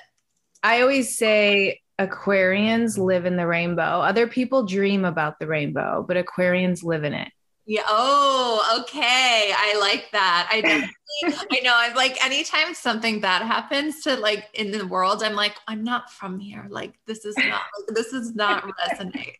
I 0.64 0.82
always 0.82 1.18
say 1.18 1.82
Aquarians 2.00 2.98
live 2.98 3.26
in 3.26 3.38
the 3.38 3.48
rainbow. 3.48 3.82
Other 3.82 4.28
people 4.28 4.66
dream 4.66 5.06
about 5.06 5.40
the 5.40 5.48
rainbow, 5.48 6.04
but 6.08 6.18
Aquarians 6.18 6.84
live 6.84 7.04
in 7.04 7.14
it. 7.14 7.30
Yeah. 7.68 7.82
Oh, 7.88 8.82
okay. 8.82 9.52
I 9.56 9.76
like 9.80 10.12
that. 10.12 10.48
I 10.52 10.62
definitely, 10.62 11.58
I 11.58 11.62
know. 11.64 11.74
I'm 11.74 11.96
like, 11.96 12.24
anytime 12.24 12.76
something 12.76 13.20
bad 13.20 13.42
happens 13.42 14.02
to 14.04 14.18
like 14.18 14.46
in 14.54 14.70
the 14.70 14.86
world, 14.86 15.24
I'm 15.24 15.34
like, 15.34 15.56
I'm 15.68 15.84
not 15.84 16.12
from 16.12 16.38
here. 16.38 16.68
Like, 16.70 16.94
this 17.08 17.26
is 17.26 17.36
not, 17.38 17.62
like, 17.88 17.96
this 17.96 18.14
is 18.14 18.36
not 18.36 18.64
resonate. 18.64 19.38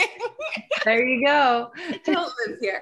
there 0.84 1.04
you 1.04 1.26
go. 1.26 1.70
I 1.76 2.00
don't 2.04 2.32
live 2.46 2.58
here. 2.58 2.80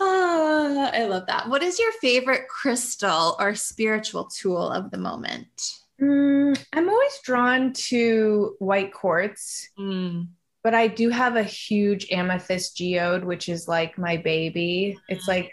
Oh, 0.00 0.90
I 0.94 1.04
love 1.04 1.26
that. 1.26 1.50
What 1.50 1.62
is 1.62 1.78
your 1.78 1.92
favorite 2.00 2.48
crystal 2.48 3.36
or 3.38 3.54
spiritual 3.54 4.24
tool 4.24 4.70
of 4.70 4.90
the 4.90 4.98
moment? 4.98 5.79
Mm, 6.00 6.64
I'm 6.72 6.88
always 6.88 7.18
drawn 7.22 7.72
to 7.74 8.56
white 8.58 8.92
quartz, 8.92 9.68
mm. 9.78 10.28
but 10.62 10.74
I 10.74 10.88
do 10.88 11.10
have 11.10 11.36
a 11.36 11.42
huge 11.42 12.10
amethyst 12.10 12.76
geode, 12.76 13.24
which 13.24 13.48
is 13.48 13.68
like 13.68 13.98
my 13.98 14.16
baby. 14.16 14.96
It's 15.08 15.28
like 15.28 15.52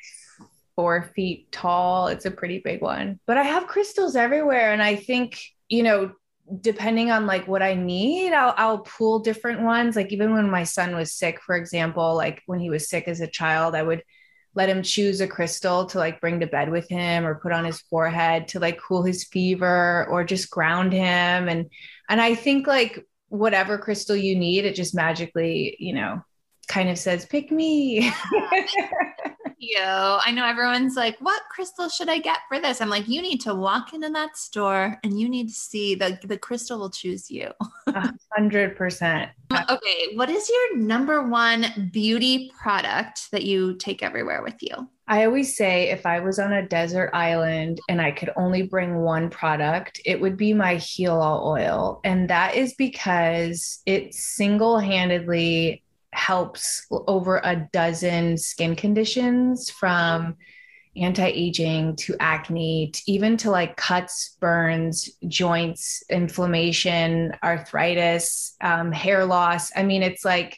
four 0.76 1.12
feet 1.16 1.52
tall. 1.52 2.08
It's 2.08 2.26
a 2.26 2.32
pretty 2.32 2.60
big 2.60 2.82
one. 2.82 3.20
But 3.26 3.38
I 3.38 3.44
have 3.44 3.68
crystals 3.68 4.16
everywhere. 4.16 4.72
And 4.72 4.82
I 4.82 4.96
think, 4.96 5.42
you 5.68 5.84
know, 5.84 6.14
depending 6.62 7.12
on 7.12 7.26
like 7.26 7.48
what 7.48 7.62
I 7.62 7.74
need, 7.74 8.32
I'll, 8.32 8.54
I'll 8.56 8.80
pull 8.80 9.20
different 9.20 9.62
ones. 9.62 9.96
Like 9.96 10.14
even 10.14 10.34
when 10.34 10.50
my 10.50 10.64
son 10.64 10.96
was 10.96 11.12
sick, 11.12 11.42
for 11.42 11.56
example, 11.56 12.16
like 12.16 12.42
when 12.46 12.60
he 12.60 12.70
was 12.70 12.88
sick 12.88 13.08
as 13.08 13.20
a 13.20 13.28
child, 13.28 13.76
I 13.76 13.84
would 13.84 14.04
let 14.58 14.70
him 14.70 14.82
choose 14.82 15.22
a 15.22 15.28
crystal 15.28 15.86
to 15.86 16.00
like 16.00 16.20
bring 16.20 16.40
to 16.40 16.48
bed 16.48 16.72
with 16.72 16.90
him 16.90 17.28
or 17.28 17.36
put 17.36 17.52
on 17.52 17.64
his 17.64 17.80
forehead 17.80 18.48
to 18.48 18.60
like 18.60 18.80
cool 18.82 19.04
his 19.04 19.24
fever 19.26 20.08
or 20.10 20.24
just 20.24 20.50
ground 20.50 20.92
him. 20.92 21.48
And 21.48 21.70
and 22.10 22.20
I 22.20 22.34
think 22.34 22.66
like 22.66 23.06
whatever 23.30 23.78
crystal 23.78 24.16
you 24.16 24.36
need 24.36 24.66
it 24.66 24.74
just 24.74 24.96
magically 24.96 25.76
you 25.80 25.94
know 25.94 26.24
kind 26.68 26.90
of 26.90 26.98
says 26.98 27.26
pick 27.26 27.52
me 27.52 28.12
you. 29.60 29.80
I 29.80 30.32
know 30.32 30.46
everyone's 30.46 30.96
like, 30.96 31.18
what 31.20 31.42
crystal 31.52 31.90
should 31.90 32.10
I 32.10 32.20
get 32.20 32.40
for 32.48 32.60
this? 32.60 32.82
I'm 32.82 32.90
like, 32.90 33.08
you 33.08 33.22
need 33.22 33.42
to 33.42 33.56
walk 33.56 33.94
into 33.94 34.10
that 34.10 34.38
store 34.38 35.00
and 35.04 35.20
you 35.20 35.30
need 35.30 35.48
to 35.48 35.54
see 35.54 35.96
the, 35.96 36.20
the 36.24 36.38
crystal 36.38 36.80
will 36.80 36.90
choose 36.90 37.30
you. 37.30 37.52
Hundred 38.36 38.76
percent. 38.76 39.32
Uh, 39.50 39.64
okay. 39.70 40.16
What 40.16 40.30
is 40.30 40.50
your 40.50 40.78
number 40.78 41.28
one 41.28 41.90
beauty 41.92 42.52
product 42.62 43.32
that 43.32 43.44
you 43.44 43.76
take 43.76 44.04
everywhere 44.04 44.44
with 44.44 44.56
you? 44.62 44.90
I 45.10 45.24
always 45.24 45.56
say 45.56 45.90
if 45.90 46.06
I 46.06 46.20
was 46.20 46.38
on 46.38 46.52
a 46.52 46.68
desert 46.68 47.12
island 47.14 47.80
and 47.88 48.02
I 48.02 48.12
could 48.12 48.30
only 48.36 48.64
bring 48.64 48.98
one 48.98 49.30
product, 49.30 50.02
it 50.04 50.20
would 50.20 50.36
be 50.36 50.54
my 50.54 50.76
Heal 50.76 51.16
All 51.16 51.48
oil. 51.48 52.02
And 52.04 52.30
that 52.30 52.56
is 52.56 52.74
because 52.74 53.82
it 53.86 54.14
single 54.14 54.80
handedly 54.80 55.84
helps 56.18 56.86
over 56.90 57.40
a 57.44 57.68
dozen 57.72 58.38
skin 58.38 58.76
conditions 58.76 59.70
from 59.70 60.36
anti-aging 60.96 61.96
to 61.96 62.16
acne 62.20 62.90
to 62.92 63.02
even 63.06 63.38
to 63.38 63.52
like 63.52 63.78
cuts 63.78 64.36
burns 64.40 65.12
joints 65.28 66.04
inflammation 66.10 67.36
arthritis 67.44 68.56
um, 68.62 68.92
hair 68.92 69.24
loss. 69.26 69.72
I 69.76 69.84
mean 69.84 70.02
it's 70.02 70.26
like 70.26 70.58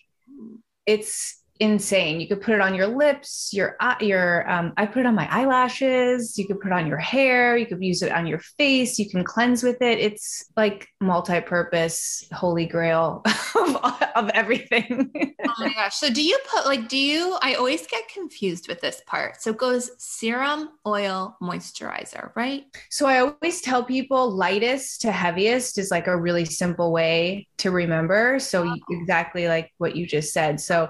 it's 0.85 1.38
insane. 1.59 2.21
You 2.21 2.27
could 2.27 2.41
put 2.41 2.53
it 2.53 2.61
on 2.61 2.73
your 2.73 2.87
lips, 2.87 3.49
your 3.51 3.75
your 3.99 4.49
um, 4.49 4.73
I 4.77 4.85
put 4.85 5.01
it 5.01 5.05
on 5.05 5.15
my 5.15 5.27
eyelashes. 5.29 6.37
You 6.37 6.47
could 6.47 6.59
put 6.59 6.71
it 6.71 6.73
on 6.73 6.87
your 6.87 6.97
hair. 6.97 7.57
You 7.57 7.65
could 7.65 7.83
use 7.83 8.01
it 8.01 8.11
on 8.11 8.25
your 8.25 8.39
face. 8.39 8.97
You 8.97 9.09
can 9.09 9.23
cleanse 9.23 9.61
with 9.61 9.81
it. 9.81 9.99
It's 9.99 10.45
like 10.55 10.87
multi-purpose, 11.01 12.27
holy 12.31 12.65
grail 12.65 13.23
of, 13.55 13.75
of 14.15 14.29
everything. 14.29 15.11
oh 15.45 15.53
my 15.59 15.73
gosh! 15.73 15.95
So 15.95 16.09
do 16.09 16.23
you 16.23 16.39
put 16.49 16.65
like 16.65 16.87
do 16.87 16.97
you? 16.97 17.37
I 17.41 17.55
always 17.55 17.85
get 17.87 18.07
confused 18.07 18.67
with 18.67 18.79
this 18.79 19.01
part. 19.05 19.41
So 19.41 19.51
it 19.51 19.57
goes 19.57 19.91
serum, 19.97 20.69
oil, 20.87 21.35
moisturizer, 21.41 22.33
right? 22.35 22.63
So 22.89 23.05
I 23.05 23.19
always 23.19 23.61
tell 23.61 23.83
people 23.83 24.31
lightest 24.31 25.01
to 25.01 25.11
heaviest 25.11 25.77
is 25.77 25.91
like 25.91 26.07
a 26.07 26.17
really 26.17 26.45
simple 26.45 26.91
way 26.91 27.47
to 27.57 27.71
remember. 27.71 28.39
So 28.39 28.65
oh. 28.65 28.75
exactly 28.89 29.47
like 29.47 29.71
what 29.77 29.95
you 29.95 30.07
just 30.07 30.31
said. 30.31 30.61
So 30.61 30.89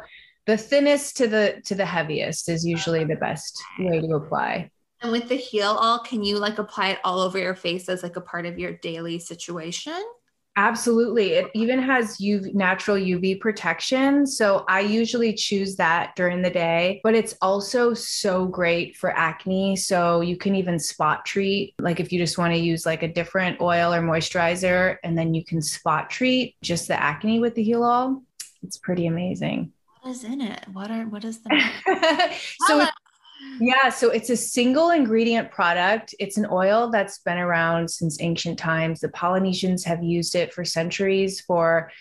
the 0.49 0.57
thinnest 0.57 1.15
to 1.17 1.27
the 1.27 1.61
to 1.65 1.75
the 1.75 1.85
heaviest 1.85 2.49
is 2.49 2.65
usually 2.65 3.03
the 3.03 3.15
best 3.15 3.61
way 3.77 4.01
to 4.01 4.15
apply. 4.15 4.71
And 5.01 5.11
with 5.11 5.29
the 5.29 5.35
heal 5.35 5.77
all, 5.79 5.99
can 5.99 6.23
you 6.23 6.39
like 6.39 6.57
apply 6.57 6.89
it 6.89 6.99
all 7.03 7.19
over 7.21 7.37
your 7.37 7.55
face 7.55 7.87
as 7.87 8.01
like 8.01 8.15
a 8.15 8.21
part 8.21 8.47
of 8.47 8.57
your 8.57 8.73
daily 8.73 9.19
situation? 9.19 10.03
Absolutely. 10.55 11.33
It 11.33 11.51
even 11.53 11.79
has 11.79 12.17
UV, 12.17 12.53
natural 12.55 12.97
UV 12.97 13.39
protection. 13.39 14.25
So 14.25 14.65
I 14.67 14.81
usually 14.81 15.33
choose 15.33 15.75
that 15.75 16.15
during 16.15 16.41
the 16.41 16.49
day, 16.49 16.99
but 17.03 17.13
it's 17.13 17.35
also 17.41 17.93
so 17.93 18.45
great 18.45 18.97
for 18.97 19.15
acne. 19.15 19.75
So 19.75 20.21
you 20.21 20.35
can 20.35 20.55
even 20.55 20.79
spot 20.79 21.25
treat. 21.25 21.75
Like 21.79 21.99
if 21.99 22.11
you 22.11 22.19
just 22.19 22.39
want 22.39 22.53
to 22.53 22.59
use 22.59 22.87
like 22.87 23.03
a 23.03 23.13
different 23.13 23.61
oil 23.61 23.93
or 23.93 24.01
moisturizer, 24.01 24.97
and 25.03 25.15
then 25.15 25.35
you 25.35 25.45
can 25.45 25.61
spot 25.61 26.09
treat 26.09 26.55
just 26.61 26.87
the 26.87 26.99
acne 26.99 27.39
with 27.39 27.53
the 27.53 27.63
Heal 27.63 27.83
All. 27.83 28.23
It's 28.63 28.77
pretty 28.77 29.05
amazing 29.05 29.71
is 30.09 30.23
in 30.23 30.41
it? 30.41 30.65
What 30.73 30.91
are 30.91 31.03
what 31.03 31.23
is 31.23 31.39
the 31.41 32.33
so 32.67 32.85
yeah, 33.61 33.89
so 33.89 34.09
it's 34.09 34.29
a 34.29 34.37
single 34.37 34.89
ingredient 34.89 35.51
product. 35.51 36.13
It's 36.19 36.37
an 36.37 36.47
oil 36.51 36.89
that's 36.91 37.19
been 37.19 37.37
around 37.37 37.89
since 37.89 38.21
ancient 38.21 38.59
times. 38.59 38.99
The 38.99 39.09
Polynesians 39.09 39.85
have 39.85 40.03
used 40.03 40.35
it 40.35 40.53
for 40.53 40.65
centuries 40.65 41.39
for 41.39 41.91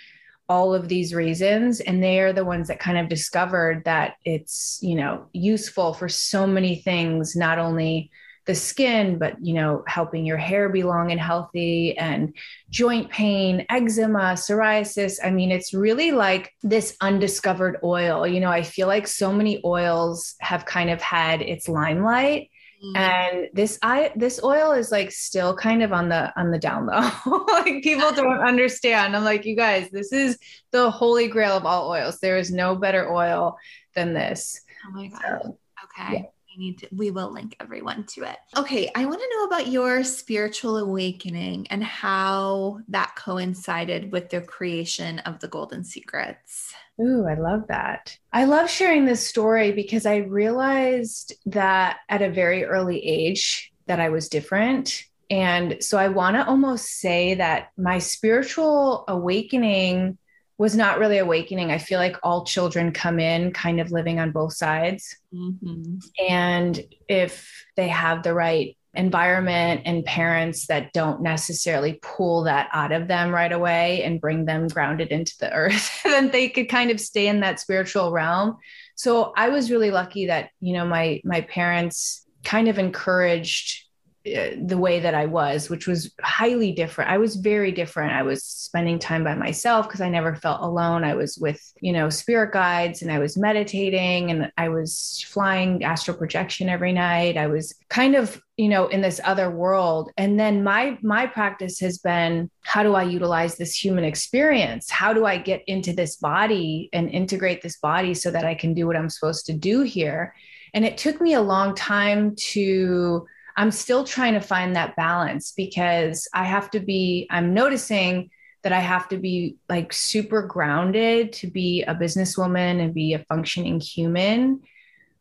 all 0.49 0.75
of 0.75 0.89
these 0.89 1.15
reasons 1.15 1.81
and 1.81 2.03
they 2.03 2.21
are 2.21 2.33
the 2.33 2.45
ones 2.45 2.69
that 2.69 2.81
kind 2.81 2.97
of 2.97 3.09
discovered 3.09 3.85
that 3.85 4.15
it's, 4.25 4.79
you 4.81 4.95
know, 4.95 5.27
useful 5.33 5.93
for 5.93 6.09
so 6.09 6.47
many 6.47 6.77
things, 6.77 7.37
not 7.37 7.59
only 7.59 8.11
the 8.49 8.55
skin, 8.55 9.19
but 9.19 9.37
you 9.45 9.53
know, 9.53 9.85
helping 9.87 10.25
your 10.25 10.39
hair 10.39 10.71
be 10.71 10.83
long 10.83 11.13
and 11.13 11.21
healthy 11.21 11.97
and 11.99 12.35
joint 12.71 13.11
pain, 13.11 13.67
eczema, 13.69 14.33
psoriasis. 14.33 15.19
I 15.23 15.31
mean, 15.31 15.53
it's 15.53 15.75
really 15.75 16.13
like 16.13 16.55
this 16.63 16.97
undiscovered 17.03 17.77
oil. 17.85 18.27
You 18.27 18.41
know, 18.41 18.51
I 18.51 18.63
feel 18.63 18.87
like 18.87 19.07
so 19.07 19.31
many 19.31 19.61
oils 19.67 20.35
have 20.41 20.65
kind 20.65 20.89
of 20.89 21.03
had 21.03 21.43
its 21.43 21.69
limelight. 21.69 22.51
Mm. 22.83 22.97
And 22.97 23.49
this 23.53 23.79
I 23.83 24.13
this 24.17 24.41
oil 24.43 24.73
is 24.73 24.91
like 24.91 25.13
still 25.13 25.55
kind 25.55 25.83
of 25.83 25.93
on 25.93 26.09
the 26.09 26.33
on 26.41 26.51
the 26.51 26.59
down 26.59 26.87
low. 26.87 27.45
like 27.49 27.83
people 27.83 28.13
don't 28.17 28.41
understand. 28.41 29.15
I'm 29.15 29.25
like, 29.25 29.45
you 29.45 29.57
guys, 29.57 29.91
this 29.91 30.11
is 30.11 30.39
the 30.71 30.91
holy 30.91 31.29
grail 31.29 31.55
of 31.55 31.67
all 31.67 31.91
oils. 31.91 32.19
There 32.19 32.39
is 32.39 32.51
no 32.51 32.77
better 32.77 33.13
oil 33.13 33.59
than 33.95 34.15
this. 34.15 34.63
Oh 34.87 34.93
my 34.93 35.09
god. 35.09 35.21
So, 35.21 35.59
okay. 35.85 36.15
Yeah 36.15 36.23
need 36.59 36.79
to, 36.79 36.89
we 36.93 37.11
will 37.11 37.33
link 37.33 37.57
everyone 37.61 38.05
to 38.15 38.25
it. 38.25 38.37
Okay, 38.57 38.91
I 38.95 39.07
want 39.07 39.21
to 39.21 39.31
know 39.37 39.45
about 39.45 39.69
your 39.69 40.05
spiritual 40.05 40.77
awakening 40.77 41.67
and 41.71 41.83
how 41.83 42.81
that 42.89 43.15
coincided 43.17 44.13
with 44.13 44.31
the 44.31 44.41
creation 44.41 45.21
of 45.21 45.41
the 45.41 45.49
Golden 45.49 45.85
Secrets. 45.85 46.75
Ooh, 47.01 47.27
I 47.27 47.35
love 47.35 47.69
that. 47.69 48.19
I 48.33 48.45
love 48.45 48.69
sharing 48.69 49.05
this 49.05 49.27
story 49.27 49.73
because 49.73 50.05
I 50.05 50.17
realized 50.17 51.35
that 51.47 51.99
at 52.09 52.23
a 52.23 52.31
very 52.31 52.65
early 52.65 52.99
age 53.05 53.73
that 53.87 54.01
I 54.01 54.09
was 54.09 54.29
different. 54.29 55.05
And 55.31 55.83
so 55.83 55.99
I 55.99 56.09
want 56.09 56.37
to 56.37 56.47
almost 56.47 56.87
say 57.01 57.35
that 57.35 57.69
my 57.77 57.99
spiritual 57.99 59.05
awakening 59.07 60.19
was 60.59 60.77
not 60.77 60.99
really 60.99 61.19
awakening. 61.19 61.71
I 61.71 61.79
feel 61.79 62.01
like 62.01 62.17
all 62.23 62.45
children 62.45 62.93
come 62.93 63.21
in 63.21 63.53
kind 63.53 63.81
of 63.81 63.93
living 63.93 64.19
on 64.19 64.33
both 64.33 64.55
sides. 64.55 65.17
Mm-hmm. 65.33 65.99
And 66.29 66.85
if 67.09 67.65
they 67.77 67.89
have 67.89 68.25
the 68.25 68.35
right 68.35 68.77
environment 68.95 69.83
and 69.85 70.05
parents 70.05 70.67
that 70.67 70.93
don't 70.93 71.23
necessarily 71.23 72.01
pull 72.03 72.43
that 72.45 72.69
out 72.73 72.91
of 72.91 73.07
them 73.07 73.31
right 73.33 73.53
away 73.53 74.03
and 74.03 74.21
bring 74.21 74.45
them 74.45 74.67
grounded 74.67 75.09
into 75.09 75.35
the 75.39 75.53
earth, 75.53 76.01
then 76.05 76.31
they 76.31 76.49
could 76.49 76.69
kind 76.69 76.91
of 76.91 77.01
stay 77.01 77.29
in 77.29 77.41
that 77.41 77.61
spiritual 77.61 78.11
realm. 78.11 78.57
So 78.97 79.33
I 79.37 79.51
was 79.51 79.71
really 79.71 79.93
lucky 79.93 80.27
that, 80.27 80.51
you 80.61 80.73
know, 80.73 80.85
my 80.85 81.21
my 81.25 81.43
parents 81.43 82.27
kind 82.43 82.67
of 82.67 82.79
encouraged 82.79 83.88
Uh, 84.35 84.57
the 84.61 84.79
way 84.79 85.01
that 85.01 85.15
I 85.15 85.27
was, 85.27 85.71
which 85.71 85.87
was 85.87 86.13
highly 86.21 86.73
different. 86.73 87.11
I 87.11 87.19
was 87.19 87.37
very 87.37 87.73
different. 87.73 88.13
I 88.13 88.23
was 88.23 88.43
spending 88.43 88.99
time 88.99 89.25
by 89.25 89.35
myself 89.35 89.87
because 89.87 90.01
I 90.01 90.09
never 90.09 90.35
felt 90.35 90.61
alone. 90.61 91.05
I 91.05 91.15
was 91.15 91.39
with, 91.39 91.73
you 91.81 91.93
know, 91.93 92.11
spirit 92.11 92.53
guides 92.53 93.03
and 93.03 93.11
I 93.11 93.19
was 93.19 93.37
meditating 93.37 94.31
and 94.31 94.51
I 94.59 94.69
was 94.69 95.25
flying 95.29 95.85
astral 95.85 96.17
projection 96.17 96.69
every 96.69 96.93
night. 96.93 97.37
I 97.37 97.47
was 97.47 97.75
kind 97.89 98.15
of, 98.17 98.43
you 98.57 98.69
know, 98.69 98.89
in 98.89 99.01
this 99.01 99.21
other 99.25 99.51
world. 99.51 100.11
And 100.17 100.39
then 100.39 100.65
my 100.65 100.99
my 101.03 101.27
practice 101.27 101.79
has 101.81 101.99
been 101.99 102.51
how 102.63 102.83
do 102.83 102.95
I 102.95 103.05
utilize 103.05 103.57
this 103.57 103.75
human 103.75 104.05
experience? 104.05 104.91
How 104.91 105.13
do 105.13 105.27
I 105.27 105.39
get 105.39 105.63
into 105.67 105.93
this 105.93 106.17
body 106.17 106.89
and 106.93 107.09
integrate 107.11 107.63
this 107.63 107.79
body 107.79 108.15
so 108.15 108.31
that 108.31 108.45
I 108.45 108.55
can 108.55 108.75
do 108.75 108.87
what 108.87 108.97
I'm 108.97 109.11
supposed 109.11 109.47
to 109.47 109.53
do 109.53 109.83
here? 109.83 110.35
And 110.75 110.85
it 110.85 110.99
took 110.99 111.21
me 111.21 111.35
a 111.35 111.41
long 111.41 111.75
time 111.75 112.35
to 112.53 113.27
I'm 113.59 113.73
still 113.73 114.05
trying 114.05 114.35
to 114.35 114.41
find 114.41 114.77
that 114.77 114.95
balance 114.95 115.51
because 115.51 116.29
I 116.33 116.45
have 116.45 116.71
to 116.71 116.81
be, 116.81 117.27
I'm 117.29 117.55
noticing 117.55 118.31
that 118.63 118.73
I 118.73 118.79
have 118.79 119.09
to 119.09 119.19
be 119.19 119.57
like 119.69 119.93
super 119.93 120.43
grounded 120.43 121.33
to 121.35 121.49
be 121.49 121.83
a 121.83 121.93
businesswoman 121.93 122.81
and 122.81 122.95
be 122.95 123.15
a 123.15 123.25
functioning 123.25 123.81
human. 123.81 124.63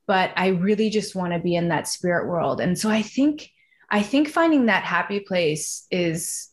But 0.06 0.34
I 0.36 0.50
really 0.50 0.91
just 0.91 1.15
want 1.15 1.34
to 1.34 1.39
be 1.39 1.56
in 1.56 1.69
that 1.69 1.88
spirit 1.88 2.28
world. 2.28 2.62
And 2.62 2.78
so 2.78 2.91
I 2.91 3.02
think, 3.02 3.50
I 3.89 4.04
think 4.04 4.30
finding 4.30 4.67
that 4.67 4.84
happy 4.84 5.19
place 5.19 5.88
is 5.89 6.52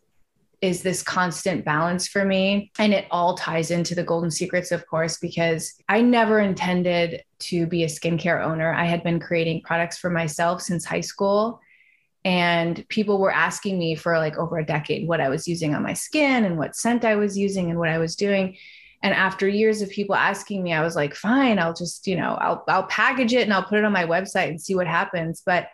is 0.62 0.80
this 0.80 1.02
constant 1.02 1.62
balance 1.62 2.08
for 2.08 2.24
me. 2.24 2.72
And 2.78 2.94
it 2.94 3.06
all 3.10 3.34
ties 3.34 3.70
into 3.70 3.94
the 3.94 4.02
golden 4.02 4.30
secrets, 4.30 4.72
of 4.72 4.86
course, 4.86 5.18
because 5.18 5.74
I 5.90 6.00
never 6.00 6.40
intended 6.40 7.22
to 7.40 7.66
be 7.66 7.84
a 7.84 7.88
skincare 7.88 8.42
owner. 8.42 8.72
I 8.72 8.86
had 8.86 9.02
been 9.02 9.20
creating 9.20 9.60
products 9.60 9.98
for 9.98 10.08
myself 10.08 10.62
since 10.62 10.86
high 10.86 11.02
school 11.02 11.60
and 12.24 12.86
people 12.88 13.18
were 13.18 13.32
asking 13.32 13.78
me 13.78 13.94
for 13.94 14.16
like 14.18 14.38
over 14.38 14.58
a 14.58 14.64
decade 14.64 15.06
what 15.06 15.20
I 15.20 15.28
was 15.28 15.46
using 15.46 15.74
on 15.74 15.82
my 15.82 15.92
skin 15.92 16.44
and 16.44 16.56
what 16.56 16.74
scent 16.74 17.04
I 17.04 17.16
was 17.16 17.36
using 17.36 17.70
and 17.70 17.78
what 17.78 17.90
I 17.90 17.98
was 17.98 18.16
doing. 18.16 18.56
And 19.02 19.12
after 19.12 19.46
years 19.46 19.82
of 19.82 19.90
people 19.90 20.14
asking 20.14 20.62
me, 20.62 20.72
I 20.72 20.82
was 20.82 20.96
like, 20.96 21.14
fine, 21.14 21.58
I'll 21.58 21.74
just, 21.74 22.06
you 22.06 22.16
know, 22.16 22.36
I'll, 22.40 22.64
I'll 22.66 22.84
package 22.86 23.34
it 23.34 23.42
and 23.42 23.52
I'll 23.52 23.62
put 23.62 23.78
it 23.78 23.84
on 23.84 23.92
my 23.92 24.06
website 24.06 24.48
and 24.48 24.60
see 24.60 24.74
what 24.74 24.86
happens. 24.86 25.42
But 25.44 25.68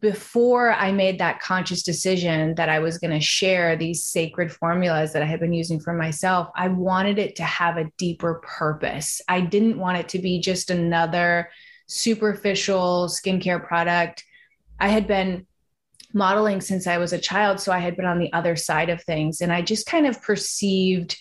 before 0.00 0.72
I 0.72 0.90
made 0.92 1.18
that 1.18 1.40
conscious 1.40 1.82
decision 1.82 2.54
that 2.54 2.70
I 2.70 2.78
was 2.78 2.96
going 2.96 3.10
to 3.10 3.20
share 3.20 3.76
these 3.76 4.04
sacred 4.04 4.50
formulas 4.50 5.12
that 5.12 5.22
I 5.22 5.26
had 5.26 5.40
been 5.40 5.52
using 5.52 5.78
for 5.78 5.92
myself, 5.92 6.48
I 6.56 6.68
wanted 6.68 7.18
it 7.18 7.36
to 7.36 7.44
have 7.44 7.76
a 7.76 7.90
deeper 7.98 8.42
purpose. 8.42 9.20
I 9.28 9.42
didn't 9.42 9.78
want 9.78 9.98
it 9.98 10.08
to 10.10 10.18
be 10.18 10.40
just 10.40 10.70
another 10.70 11.50
superficial 11.86 13.08
skincare 13.08 13.62
product. 13.62 14.24
I 14.80 14.88
had 14.88 15.06
been 15.06 15.46
modeling 16.16 16.62
since 16.62 16.86
I 16.86 16.96
was 16.96 17.12
a 17.12 17.18
child. 17.18 17.60
So 17.60 17.70
I 17.70 17.78
had 17.78 17.94
been 17.94 18.06
on 18.06 18.18
the 18.18 18.32
other 18.32 18.56
side 18.56 18.88
of 18.88 19.02
things. 19.02 19.42
And 19.42 19.52
I 19.52 19.60
just 19.60 19.86
kind 19.86 20.06
of 20.06 20.22
perceived 20.22 21.16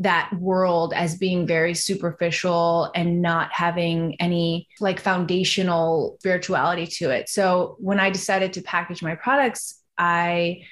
that 0.00 0.30
world 0.38 0.92
as 0.94 1.16
being 1.16 1.46
very 1.46 1.72
superficial 1.72 2.90
and 2.94 3.22
not 3.22 3.50
having 3.52 4.16
any 4.20 4.68
like 4.80 5.00
foundational 5.00 6.16
spirituality 6.18 6.86
to 6.86 7.10
it. 7.10 7.28
So 7.28 7.76
when 7.78 7.98
I 7.98 8.10
decided 8.10 8.52
to 8.54 8.62
package 8.62 9.02
my 9.02 9.14
products, 9.14 9.80
I 9.96 10.64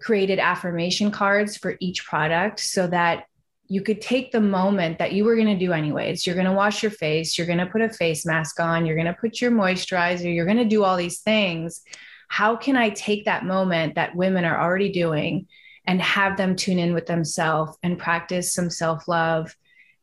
created 0.00 0.38
affirmation 0.38 1.10
cards 1.10 1.58
for 1.58 1.76
each 1.78 2.06
product 2.06 2.60
so 2.60 2.86
that 2.86 3.26
you 3.66 3.82
could 3.82 4.00
take 4.00 4.32
the 4.32 4.40
moment 4.40 4.98
that 4.98 5.12
you 5.12 5.24
were 5.24 5.34
going 5.34 5.46
to 5.46 5.66
do 5.66 5.72
anyways. 5.72 6.26
You're 6.26 6.36
going 6.36 6.46
to 6.46 6.52
wash 6.52 6.82
your 6.82 6.90
face, 6.90 7.36
you're 7.36 7.46
going 7.46 7.58
to 7.58 7.66
put 7.66 7.82
a 7.82 7.88
face 7.90 8.24
mask 8.24 8.58
on, 8.60 8.86
you're 8.86 8.96
going 8.96 9.06
to 9.06 9.20
put 9.20 9.40
your 9.40 9.50
moisturizer, 9.50 10.34
you're 10.34 10.46
going 10.46 10.56
to 10.56 10.64
do 10.64 10.84
all 10.84 10.96
these 10.96 11.20
things. 11.20 11.82
How 12.30 12.54
can 12.54 12.76
I 12.76 12.90
take 12.90 13.24
that 13.24 13.44
moment 13.44 13.96
that 13.96 14.14
women 14.14 14.44
are 14.44 14.58
already 14.58 14.92
doing 14.92 15.48
and 15.84 16.00
have 16.00 16.36
them 16.36 16.54
tune 16.54 16.78
in 16.78 16.94
with 16.94 17.06
themselves 17.06 17.76
and 17.82 17.98
practice 17.98 18.54
some 18.54 18.70
self 18.70 19.08
love 19.08 19.54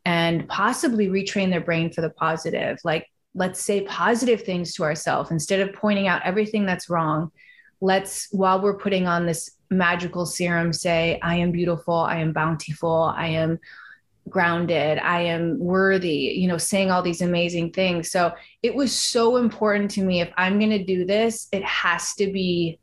and 0.04 0.46
possibly 0.50 1.08
retrain 1.08 1.50
their 1.50 1.62
brain 1.62 1.90
for 1.90 2.02
the 2.02 2.10
positive. 2.10 2.80
Like, 2.84 3.08
let's 3.34 3.64
say 3.64 3.82
positive 3.86 4.44
things 4.44 4.74
to 4.74 4.84
ourselves 4.84 5.32
instead 5.32 5.62
of 5.62 5.74
pointing 5.74 6.10
out 6.10 6.22
everything 6.26 6.66
that's 6.66 6.90
wrong. 6.90 7.32
Let's, 7.80 8.28
while 8.32 8.62
we're 8.62 8.78
putting 8.78 9.08
on 9.08 9.26
this 9.26 9.52
magical 9.70 10.26
serum, 10.26 10.74
say, 10.74 11.20
I 11.24 11.36
am 11.36 11.54
beautiful, 11.54 11.94
I 11.94 12.18
am 12.18 12.34
bountiful, 12.34 13.14
I 13.16 13.28
am 13.28 13.58
grounded, 14.30 15.00
I 15.00 15.22
am 15.22 15.60
worthy, 15.60 16.34
you 16.38 16.48
know, 16.48 16.58
saying 16.58 16.92
all 16.92 17.02
these 17.02 17.22
amazing 17.22 17.72
things. 17.72 18.12
So 18.12 18.34
it 18.64 18.76
was 18.76 18.94
so 18.94 19.38
important 19.38 19.92
to 19.92 20.04
me. 20.04 20.22
If 20.22 20.32
I'm 20.38 20.60
going 20.60 20.72
to 20.72 20.84
do 20.84 21.06
this, 21.06 21.48
it 21.52 21.64
has 21.64 22.14
to 22.16 22.32
be 22.32 22.80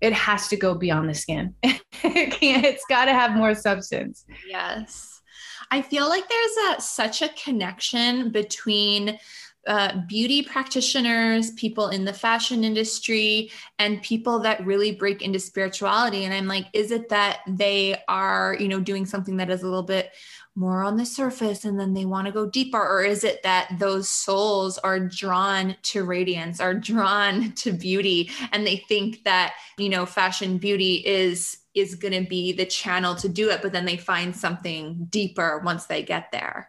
it 0.00 0.14
has 0.14 0.48
to 0.48 0.56
go 0.56 0.74
beyond 0.74 1.10
the 1.10 1.14
skin. 1.14 1.54
it 1.62 2.32
can't, 2.32 2.64
it's 2.64 2.84
got 2.88 3.04
to 3.04 3.12
have 3.12 3.32
more 3.32 3.54
substance. 3.54 4.24
Yes. 4.48 5.20
I 5.70 5.82
feel 5.82 6.08
like 6.08 6.26
there's 6.28 6.78
a 6.78 6.80
such 6.80 7.22
a 7.22 7.28
connection 7.28 8.32
between 8.32 9.18
uh, 9.66 10.00
beauty 10.08 10.42
practitioners, 10.42 11.50
people 11.52 11.88
in 11.88 12.04
the 12.04 12.12
fashion 12.12 12.64
industry, 12.64 13.50
and 13.78 14.02
people 14.02 14.38
that 14.40 14.64
really 14.64 14.90
break 14.92 15.20
into 15.20 15.38
spirituality. 15.38 16.24
And 16.24 16.32
I'm 16.32 16.46
like, 16.46 16.66
is 16.72 16.90
it 16.90 17.10
that 17.10 17.40
they 17.46 18.00
are, 18.08 18.56
you 18.58 18.68
know, 18.68 18.80
doing 18.80 19.04
something 19.04 19.36
that 19.36 19.50
is 19.50 19.62
a 19.62 19.66
little 19.66 19.82
bit 19.82 20.10
more 20.54 20.82
on 20.82 20.96
the 20.96 21.06
surface 21.06 21.64
and 21.64 21.78
then 21.78 21.94
they 21.94 22.04
want 22.04 22.26
to 22.26 22.32
go 22.32 22.46
deeper? 22.46 22.80
Or 22.80 23.02
is 23.02 23.24
it 23.24 23.42
that 23.42 23.70
those 23.78 24.08
souls 24.08 24.78
are 24.78 25.00
drawn 25.00 25.76
to 25.82 26.04
radiance, 26.04 26.60
are 26.60 26.74
drawn 26.74 27.52
to 27.56 27.72
beauty, 27.72 28.30
and 28.52 28.66
they 28.66 28.76
think 28.76 29.24
that, 29.24 29.54
you 29.78 29.88
know, 29.88 30.06
fashion 30.06 30.58
beauty 30.58 30.96
is 31.06 31.56
is 31.72 31.94
going 31.94 32.24
to 32.24 32.28
be 32.28 32.52
the 32.52 32.66
channel 32.66 33.14
to 33.14 33.28
do 33.28 33.48
it, 33.48 33.62
but 33.62 33.72
then 33.72 33.84
they 33.84 33.96
find 33.96 34.34
something 34.34 35.06
deeper 35.08 35.62
once 35.64 35.86
they 35.86 36.02
get 36.02 36.32
there? 36.32 36.68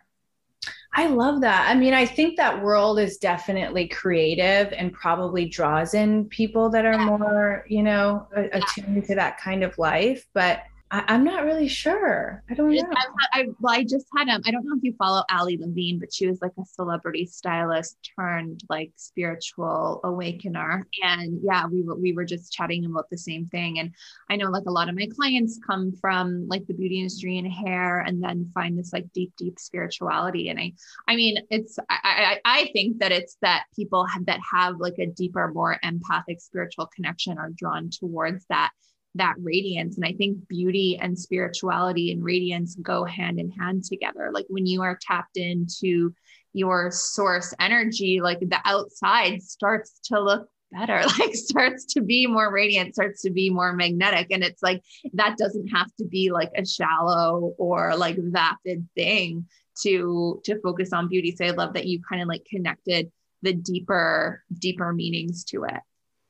I 0.93 1.07
love 1.07 1.41
that. 1.41 1.69
I 1.69 1.73
mean, 1.73 1.93
I 1.93 2.05
think 2.05 2.35
that 2.37 2.61
world 2.61 2.99
is 2.99 3.17
definitely 3.17 3.87
creative 3.87 4.73
and 4.73 4.91
probably 4.91 5.45
draws 5.45 5.93
in 5.93 6.25
people 6.25 6.69
that 6.69 6.85
are 6.85 6.97
more, 6.97 7.65
you 7.67 7.81
know, 7.81 8.27
attuned 8.35 9.05
to 9.05 9.15
that 9.15 9.39
kind 9.39 9.63
of 9.63 9.77
life. 9.77 10.27
But 10.33 10.63
I, 10.93 11.15
am 11.15 11.23
not 11.23 11.45
really 11.45 11.69
sure. 11.69 12.43
I 12.49 12.53
don't 12.53 12.69
know. 12.69 12.83
I, 12.93 13.05
I, 13.33 13.45
well, 13.61 13.73
I 13.73 13.83
just 13.83 14.07
had 14.15 14.27
um, 14.27 14.41
I 14.45 14.51
don't 14.51 14.65
know 14.65 14.75
if 14.75 14.83
you 14.83 14.93
follow 14.99 15.23
Ali 15.31 15.57
Levine, 15.57 15.99
but 15.99 16.13
she 16.13 16.27
was 16.27 16.41
like 16.41 16.51
a 16.59 16.65
celebrity 16.65 17.25
stylist 17.25 17.97
turned 18.19 18.61
like 18.69 18.91
spiritual 18.97 20.01
awakener. 20.03 20.85
And 21.01 21.39
yeah, 21.43 21.65
we 21.67 21.81
were 21.81 21.95
we 21.95 22.11
were 22.11 22.25
just 22.25 22.51
chatting 22.51 22.83
about 22.83 23.09
the 23.09 23.17
same 23.17 23.47
thing. 23.47 23.79
And 23.79 23.95
I 24.29 24.35
know 24.35 24.49
like 24.49 24.65
a 24.67 24.71
lot 24.71 24.89
of 24.89 24.95
my 24.95 25.07
clients 25.15 25.59
come 25.65 25.93
from 25.93 26.45
like 26.49 26.67
the 26.67 26.73
beauty 26.73 26.99
industry 26.99 27.37
and 27.37 27.49
hair, 27.49 28.01
and 28.01 28.21
then 28.21 28.51
find 28.53 28.77
this 28.77 28.91
like 28.91 29.05
deep, 29.13 29.31
deep 29.37 29.59
spirituality. 29.59 30.49
And 30.49 30.59
I, 30.59 30.73
I 31.07 31.15
mean, 31.15 31.37
it's 31.49 31.79
I 31.89 31.99
I, 32.03 32.39
I 32.43 32.71
think 32.73 32.99
that 32.99 33.13
it's 33.13 33.37
that 33.41 33.63
people 33.73 34.05
have, 34.07 34.25
that 34.25 34.41
have 34.51 34.75
like 34.79 34.99
a 34.99 35.07
deeper, 35.07 35.49
more 35.53 35.77
empathic 35.83 36.41
spiritual 36.41 36.87
connection 36.93 37.37
are 37.37 37.51
drawn 37.55 37.89
towards 37.89 38.45
that 38.49 38.71
that 39.15 39.35
radiance. 39.39 39.97
And 39.97 40.05
I 40.05 40.13
think 40.13 40.47
beauty 40.47 40.97
and 41.01 41.17
spirituality 41.17 42.11
and 42.11 42.23
radiance 42.23 42.75
go 42.81 43.03
hand 43.03 43.39
in 43.39 43.51
hand 43.51 43.83
together. 43.83 44.31
Like 44.33 44.45
when 44.49 44.65
you 44.65 44.81
are 44.81 44.97
tapped 45.01 45.37
into 45.37 46.13
your 46.53 46.91
source 46.91 47.53
energy, 47.59 48.21
like 48.21 48.39
the 48.39 48.59
outside 48.65 49.41
starts 49.41 49.99
to 50.05 50.19
look 50.19 50.47
better, 50.71 51.01
like 51.19 51.35
starts 51.35 51.85
to 51.93 52.01
be 52.01 52.27
more 52.27 52.51
radiant, 52.51 52.93
starts 52.93 53.21
to 53.23 53.31
be 53.31 53.49
more 53.49 53.73
magnetic. 53.73 54.27
And 54.31 54.43
it's 54.43 54.63
like 54.63 54.81
that 55.13 55.37
doesn't 55.37 55.67
have 55.67 55.93
to 55.99 56.05
be 56.05 56.31
like 56.31 56.51
a 56.55 56.65
shallow 56.65 57.53
or 57.57 57.95
like 57.95 58.17
vapid 58.17 58.87
thing 58.95 59.47
to 59.83 60.41
to 60.45 60.59
focus 60.61 60.93
on 60.93 61.09
beauty. 61.09 61.35
So 61.35 61.45
I 61.45 61.51
love 61.51 61.73
that 61.73 61.85
you 61.85 62.01
kind 62.07 62.21
of 62.21 62.27
like 62.27 62.45
connected 62.49 63.11
the 63.41 63.53
deeper, 63.53 64.43
deeper 64.57 64.93
meanings 64.93 65.43
to 65.45 65.63
it. 65.63 65.79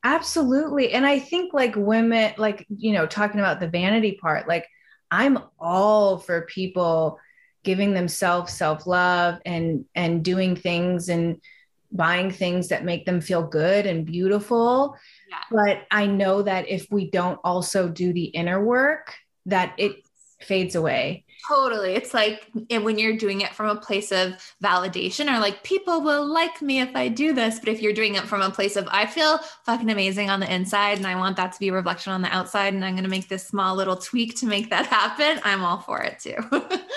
Absolutely. 0.04 0.92
And 0.92 1.06
I 1.06 1.18
think 1.18 1.54
like 1.54 1.74
women, 1.76 2.32
like, 2.36 2.66
you 2.68 2.92
know, 2.92 3.06
talking 3.06 3.40
about 3.40 3.60
the 3.60 3.68
vanity 3.68 4.18
part, 4.20 4.48
like 4.48 4.66
I'm 5.10 5.38
all 5.58 6.18
for 6.18 6.42
people 6.42 7.18
giving 7.62 7.94
themselves 7.94 8.52
self-love 8.52 9.38
and 9.46 9.84
and 9.94 10.24
doing 10.24 10.56
things 10.56 11.08
and 11.08 11.40
buying 11.92 12.30
things 12.30 12.68
that 12.68 12.84
make 12.84 13.04
them 13.04 13.20
feel 13.20 13.42
good 13.42 13.86
and 13.86 14.06
beautiful. 14.06 14.96
Yeah. 15.28 15.36
But 15.50 15.86
I 15.90 16.06
know 16.06 16.42
that 16.42 16.68
if 16.68 16.86
we 16.90 17.10
don't 17.10 17.38
also 17.44 17.88
do 17.88 18.12
the 18.12 18.24
inner 18.24 18.64
work, 18.64 19.14
that 19.46 19.74
it 19.78 19.96
fades 20.40 20.74
away. 20.74 21.24
Totally. 21.48 21.94
It's 21.94 22.14
like 22.14 22.46
when 22.70 22.98
you're 22.98 23.16
doing 23.16 23.40
it 23.40 23.54
from 23.54 23.68
a 23.68 23.80
place 23.80 24.12
of 24.12 24.34
validation 24.62 25.32
or 25.32 25.40
like 25.40 25.62
people 25.64 26.00
will 26.00 26.24
like 26.24 26.62
me 26.62 26.80
if 26.80 26.94
I 26.94 27.08
do 27.08 27.32
this. 27.32 27.58
But 27.58 27.68
if 27.70 27.82
you're 27.82 27.92
doing 27.92 28.14
it 28.14 28.24
from 28.24 28.42
a 28.42 28.50
place 28.50 28.76
of 28.76 28.86
I 28.90 29.06
feel 29.06 29.38
fucking 29.64 29.90
amazing 29.90 30.30
on 30.30 30.40
the 30.40 30.52
inside 30.52 30.98
and 30.98 31.06
I 31.06 31.16
want 31.16 31.36
that 31.38 31.52
to 31.52 31.58
be 31.58 31.68
a 31.68 31.72
reflection 31.72 32.12
on 32.12 32.22
the 32.22 32.28
outside 32.28 32.74
and 32.74 32.84
I'm 32.84 32.94
going 32.94 33.04
to 33.04 33.10
make 33.10 33.28
this 33.28 33.46
small 33.46 33.74
little 33.74 33.96
tweak 33.96 34.36
to 34.36 34.46
make 34.46 34.70
that 34.70 34.86
happen, 34.98 35.40
I'm 35.44 35.64
all 35.64 35.80
for 35.80 36.00
it 36.00 36.20
too. 36.20 36.36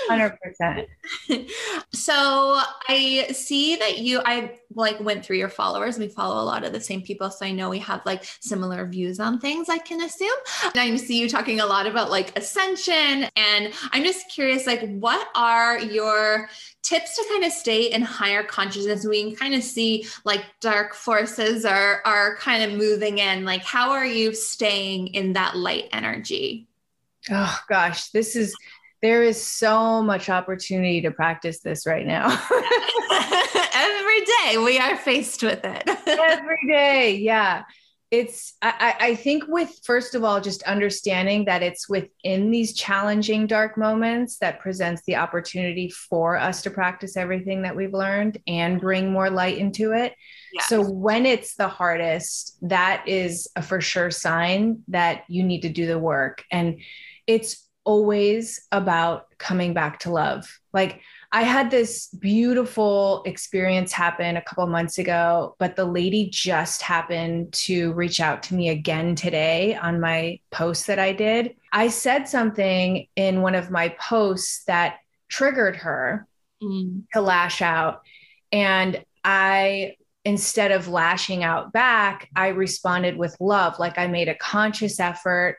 100%. 0.09 0.85
so 1.93 2.61
I 2.87 3.27
see 3.31 3.75
that 3.77 3.97
you, 3.99 4.21
I 4.25 4.59
like 4.75 4.99
went 4.99 5.25
through 5.25 5.37
your 5.37 5.49
followers. 5.49 5.97
We 5.97 6.07
follow 6.07 6.41
a 6.41 6.45
lot 6.45 6.63
of 6.63 6.73
the 6.73 6.81
same 6.81 7.01
people. 7.01 7.31
So 7.31 7.45
I 7.45 7.51
know 7.51 7.69
we 7.69 7.79
have 7.79 8.01
like 8.05 8.23
similar 8.41 8.85
views 8.85 9.19
on 9.19 9.39
things, 9.39 9.69
I 9.69 9.77
can 9.77 10.01
assume. 10.01 10.37
And 10.63 10.73
I 10.75 10.95
see 10.97 11.19
you 11.19 11.29
talking 11.29 11.59
a 11.59 11.65
lot 11.65 11.87
about 11.87 12.11
like 12.11 12.37
ascension. 12.37 13.27
And 13.35 13.73
I'm 13.91 14.03
just 14.03 14.29
curious, 14.29 14.67
like, 14.67 14.81
what 14.97 15.27
are 15.35 15.79
your 15.79 16.49
tips 16.83 17.15
to 17.15 17.25
kind 17.29 17.43
of 17.43 17.51
stay 17.51 17.91
in 17.91 18.01
higher 18.01 18.43
consciousness? 18.43 19.05
We 19.05 19.23
can 19.23 19.35
kind 19.35 19.55
of 19.55 19.63
see 19.63 20.07
like 20.23 20.43
dark 20.61 20.93
forces 20.93 21.65
are 21.65 22.01
are 22.05 22.35
kind 22.37 22.63
of 22.63 22.77
moving 22.77 23.17
in. 23.17 23.45
Like, 23.45 23.63
how 23.63 23.91
are 23.91 24.05
you 24.05 24.33
staying 24.33 25.07
in 25.07 25.33
that 25.33 25.55
light 25.55 25.89
energy? 25.91 26.67
Oh 27.31 27.59
gosh, 27.67 28.09
this 28.09 28.35
is 28.35 28.55
there 29.01 29.23
is 29.23 29.41
so 29.43 30.01
much 30.01 30.29
opportunity 30.29 31.01
to 31.01 31.11
practice 31.11 31.59
this 31.59 31.85
right 31.85 32.05
now. 32.05 32.27
Every 33.73 34.21
day 34.21 34.57
we 34.57 34.79
are 34.79 34.95
faced 34.95 35.43
with 35.43 35.63
it. 35.63 35.83
Every 36.07 36.67
day. 36.67 37.17
Yeah 37.17 37.63
it's 38.11 38.53
I, 38.61 38.95
I 38.99 39.15
think 39.15 39.45
with 39.47 39.79
first 39.83 40.13
of 40.13 40.23
all 40.23 40.39
just 40.39 40.61
understanding 40.63 41.45
that 41.45 41.63
it's 41.63 41.89
within 41.89 42.51
these 42.51 42.73
challenging 42.73 43.47
dark 43.47 43.77
moments 43.77 44.37
that 44.37 44.59
presents 44.59 45.01
the 45.05 45.15
opportunity 45.15 45.89
for 45.89 46.37
us 46.37 46.61
to 46.63 46.69
practice 46.69 47.17
everything 47.17 47.63
that 47.63 47.75
we've 47.75 47.93
learned 47.93 48.37
and 48.47 48.79
bring 48.79 49.11
more 49.11 49.29
light 49.29 49.57
into 49.57 49.91
it 49.91 50.13
yes. 50.53 50.69
so 50.69 50.81
when 50.81 51.25
it's 51.25 51.55
the 51.55 51.67
hardest 51.67 52.57
that 52.61 53.03
is 53.07 53.47
a 53.55 53.61
for 53.61 53.81
sure 53.81 54.11
sign 54.11 54.83
that 54.87 55.23
you 55.27 55.43
need 55.43 55.61
to 55.61 55.69
do 55.69 55.87
the 55.87 55.99
work 55.99 56.43
and 56.51 56.79
it's 57.25 57.64
always 57.85 58.67
about 58.71 59.27
coming 59.37 59.73
back 59.73 59.99
to 59.99 60.11
love 60.11 60.59
like 60.73 61.01
I 61.31 61.43
had 61.43 61.71
this 61.71 62.07
beautiful 62.07 63.23
experience 63.25 63.91
happen 63.91 64.37
a 64.37 64.41
couple 64.41 64.67
months 64.67 64.97
ago, 64.97 65.55
but 65.59 65.75
the 65.75 65.83
lady 65.83 66.29
just 66.29 66.81
happened 66.81 67.51
to 67.53 67.91
reach 67.93 68.19
out 68.19 68.43
to 68.43 68.55
me 68.55 68.69
again 68.69 69.15
today 69.15 69.75
on 69.75 69.99
my 69.99 70.39
post 70.51 70.87
that 70.87 70.99
I 70.99 71.11
did. 71.11 71.55
I 71.73 71.89
said 71.89 72.29
something 72.29 73.07
in 73.15 73.41
one 73.41 73.55
of 73.55 73.71
my 73.71 73.89
posts 73.99 74.63
that 74.65 74.97
triggered 75.27 75.77
her 75.77 76.27
mm. 76.63 77.03
to 77.13 77.21
lash 77.21 77.61
out. 77.61 78.01
And 78.51 79.03
I, 79.23 79.95
instead 80.23 80.71
of 80.71 80.87
lashing 80.87 81.43
out 81.43 81.73
back, 81.73 82.29
I 82.35 82.49
responded 82.49 83.17
with 83.17 83.35
love. 83.39 83.77
Like 83.77 83.97
I 83.97 84.07
made 84.07 84.29
a 84.29 84.35
conscious 84.35 85.01
effort 85.01 85.57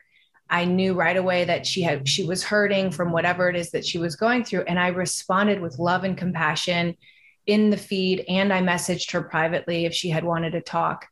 I 0.49 0.65
knew 0.65 0.93
right 0.93 1.17
away 1.17 1.45
that 1.45 1.65
she 1.65 1.81
had 1.81 2.07
she 2.07 2.25
was 2.25 2.43
hurting 2.43 2.91
from 2.91 3.11
whatever 3.11 3.49
it 3.49 3.55
is 3.55 3.71
that 3.71 3.85
she 3.85 3.97
was 3.97 4.15
going 4.15 4.43
through 4.43 4.61
and 4.61 4.79
I 4.79 4.87
responded 4.87 5.61
with 5.61 5.79
love 5.79 6.03
and 6.03 6.17
compassion 6.17 6.95
in 7.45 7.69
the 7.69 7.77
feed 7.77 8.25
and 8.27 8.53
I 8.53 8.61
messaged 8.61 9.11
her 9.11 9.21
privately 9.21 9.85
if 9.85 9.93
she 9.93 10.09
had 10.09 10.23
wanted 10.23 10.51
to 10.51 10.61
talk. 10.61 11.07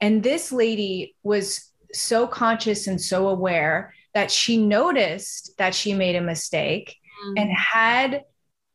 And 0.00 0.22
this 0.22 0.52
lady 0.52 1.16
was 1.22 1.70
so 1.92 2.26
conscious 2.26 2.86
and 2.86 3.00
so 3.00 3.28
aware 3.28 3.94
that 4.14 4.30
she 4.30 4.56
noticed 4.56 5.56
that 5.58 5.74
she 5.74 5.94
made 5.94 6.16
a 6.16 6.20
mistake 6.20 6.96
mm-hmm. 7.24 7.34
and 7.38 7.52
had 7.52 8.22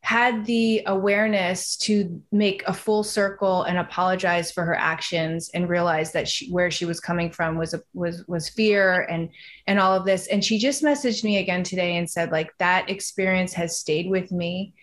had 0.04 0.44
the 0.44 0.82
awareness 0.84 1.78
to 1.78 2.20
make 2.30 2.62
a 2.66 2.74
full 2.74 3.02
circle 3.02 3.62
and 3.62 3.78
apologize 3.78 4.52
for 4.52 4.62
her 4.62 4.76
actions 4.76 5.48
and 5.54 5.66
realize 5.66 6.12
that 6.12 6.28
she, 6.28 6.50
where 6.50 6.70
she 6.70 6.84
was 6.84 7.00
coming 7.00 7.30
from 7.30 7.56
was 7.56 7.72
a, 7.72 7.80
was 7.94 8.22
was 8.28 8.50
fear 8.50 9.00
and 9.04 9.30
and 9.66 9.80
all 9.80 9.94
of 9.94 10.04
this 10.04 10.26
and 10.26 10.44
she 10.44 10.58
just 10.58 10.82
messaged 10.82 11.24
me 11.24 11.38
again 11.38 11.62
today 11.62 11.96
and 11.96 12.10
said 12.10 12.30
like 12.30 12.50
that 12.58 12.90
experience 12.90 13.54
has 13.54 13.78
stayed 13.78 14.10
with 14.10 14.30
me 14.30 14.74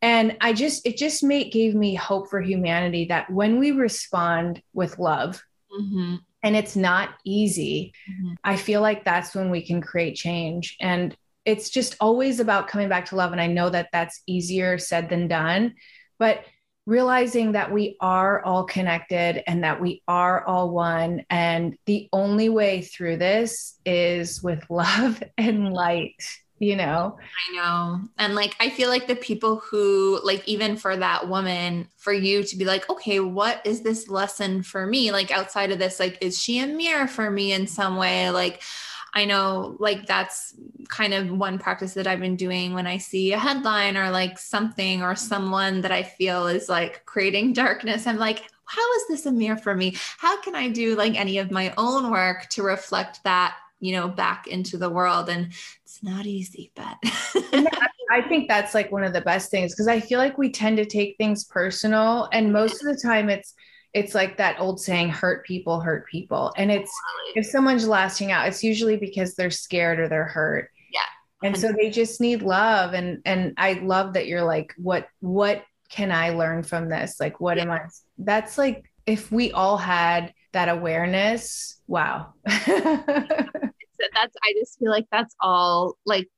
and 0.00 0.38
i 0.40 0.54
just 0.54 0.86
it 0.86 0.96
just 0.96 1.22
made 1.22 1.52
gave 1.52 1.74
me 1.74 1.94
hope 1.94 2.30
for 2.30 2.40
humanity 2.40 3.04
that 3.04 3.28
when 3.30 3.58
we 3.58 3.72
respond 3.72 4.62
with 4.72 4.98
love 4.98 5.42
mm-hmm. 5.70 6.14
and 6.42 6.56
it's 6.56 6.76
not 6.76 7.10
easy 7.26 7.92
mm-hmm. 8.10 8.32
i 8.42 8.56
feel 8.56 8.80
like 8.80 9.04
that's 9.04 9.34
when 9.34 9.50
we 9.50 9.60
can 9.60 9.82
create 9.82 10.14
change 10.14 10.78
and 10.80 11.14
it's 11.44 11.70
just 11.70 11.96
always 12.00 12.40
about 12.40 12.68
coming 12.68 12.88
back 12.88 13.06
to 13.06 13.16
love 13.16 13.32
and 13.32 13.40
i 13.40 13.46
know 13.46 13.70
that 13.70 13.88
that's 13.92 14.22
easier 14.26 14.78
said 14.78 15.08
than 15.08 15.28
done 15.28 15.74
but 16.18 16.44
realizing 16.84 17.52
that 17.52 17.70
we 17.70 17.96
are 18.00 18.44
all 18.44 18.64
connected 18.64 19.42
and 19.48 19.62
that 19.62 19.80
we 19.80 20.02
are 20.08 20.44
all 20.44 20.70
one 20.70 21.24
and 21.30 21.76
the 21.86 22.08
only 22.12 22.48
way 22.48 22.82
through 22.82 23.16
this 23.16 23.78
is 23.86 24.42
with 24.42 24.64
love 24.70 25.22
and 25.38 25.72
light 25.72 26.22
you 26.62 26.76
know? 26.76 27.18
I 27.50 27.56
know. 27.56 28.00
And 28.18 28.36
like 28.36 28.54
i 28.60 28.70
feel 28.70 28.88
like 28.88 29.08
the 29.08 29.16
people 29.16 29.56
who 29.56 30.20
like 30.22 30.46
even 30.46 30.76
for 30.76 30.96
that 30.96 31.28
woman 31.28 31.88
for 31.96 32.12
you 32.12 32.44
to 32.44 32.56
be 32.56 32.64
like 32.64 32.88
okay 32.88 33.18
what 33.18 33.60
is 33.66 33.82
this 33.82 34.08
lesson 34.08 34.62
for 34.62 34.86
me? 34.86 35.10
Like 35.10 35.32
outside 35.32 35.72
of 35.72 35.80
this 35.80 35.98
like 35.98 36.18
is 36.20 36.40
she 36.40 36.60
a 36.60 36.66
mirror 36.68 37.08
for 37.08 37.32
me 37.32 37.52
in 37.52 37.66
some 37.66 37.96
way? 37.96 38.30
Like 38.30 38.62
I 39.14 39.24
know 39.24 39.76
like 39.78 40.06
that's 40.06 40.54
kind 40.88 41.12
of 41.14 41.30
one 41.30 41.58
practice 41.58 41.94
that 41.94 42.06
I've 42.06 42.20
been 42.20 42.36
doing 42.36 42.72
when 42.72 42.86
I 42.86 42.98
see 42.98 43.32
a 43.32 43.38
headline 43.38 43.96
or 43.96 44.10
like 44.10 44.38
something 44.38 45.02
or 45.02 45.14
someone 45.14 45.82
that 45.82 45.92
I 45.92 46.02
feel 46.02 46.46
is 46.46 46.68
like 46.68 47.04
creating 47.04 47.52
darkness. 47.52 48.06
I'm 48.06 48.16
like, 48.16 48.42
how 48.64 48.92
is 48.94 49.08
this 49.08 49.26
a 49.26 49.32
mirror 49.32 49.56
for 49.56 49.74
me? 49.74 49.96
How 50.18 50.40
can 50.40 50.54
I 50.54 50.68
do 50.68 50.96
like 50.96 51.14
any 51.14 51.38
of 51.38 51.50
my 51.50 51.74
own 51.76 52.10
work 52.10 52.48
to 52.50 52.62
reflect 52.62 53.22
that, 53.24 53.56
you 53.80 53.92
know, 53.92 54.08
back 54.08 54.46
into 54.46 54.78
the 54.78 54.90
world? 54.90 55.28
And 55.28 55.52
it's 55.82 56.02
not 56.02 56.24
easy, 56.24 56.72
but 56.74 56.96
I 58.12 58.22
think 58.28 58.48
that's 58.48 58.74
like 58.74 58.90
one 58.90 59.04
of 59.04 59.12
the 59.12 59.20
best 59.20 59.50
things 59.50 59.72
because 59.72 59.88
I 59.88 60.00
feel 60.00 60.18
like 60.18 60.38
we 60.38 60.50
tend 60.50 60.78
to 60.78 60.86
take 60.86 61.16
things 61.16 61.44
personal 61.44 62.28
and 62.32 62.52
most 62.52 62.82
of 62.82 62.94
the 62.94 63.00
time 63.00 63.28
it's 63.28 63.54
it's 63.94 64.14
like 64.14 64.38
that 64.38 64.58
old 64.58 64.80
saying 64.80 65.10
hurt 65.10 65.44
people 65.44 65.80
hurt 65.80 66.06
people. 66.06 66.52
And 66.56 66.70
it's 66.70 66.92
if 67.34 67.46
someone's 67.46 67.86
lasting 67.86 68.32
out 68.32 68.48
it's 68.48 68.64
usually 68.64 68.96
because 68.96 69.34
they're 69.34 69.50
scared 69.50 70.00
or 70.00 70.08
they're 70.08 70.24
hurt. 70.24 70.70
Yeah. 70.92 71.00
And 71.48 71.58
so 71.58 71.72
they 71.72 71.90
just 71.90 72.20
need 72.20 72.42
love. 72.42 72.94
And 72.94 73.20
and 73.24 73.54
i 73.56 73.74
love 73.74 74.14
that 74.14 74.26
you're 74.26 74.44
like 74.44 74.74
what 74.76 75.08
what 75.20 75.64
can 75.90 76.10
i 76.10 76.30
learn 76.30 76.62
from 76.62 76.88
this? 76.88 77.16
Like 77.20 77.40
what 77.40 77.56
yeah. 77.56 77.64
am 77.64 77.70
i 77.70 77.80
that's 78.18 78.56
like 78.56 78.84
if 79.06 79.30
we 79.30 79.52
all 79.52 79.76
had 79.76 80.32
that 80.52 80.68
awareness 80.68 81.80
wow. 81.86 82.34
That's 84.14 84.34
i 84.42 84.52
just 84.58 84.80
feel 84.80 84.90
like 84.90 85.06
that's 85.12 85.34
all 85.40 85.96
like 86.04 86.28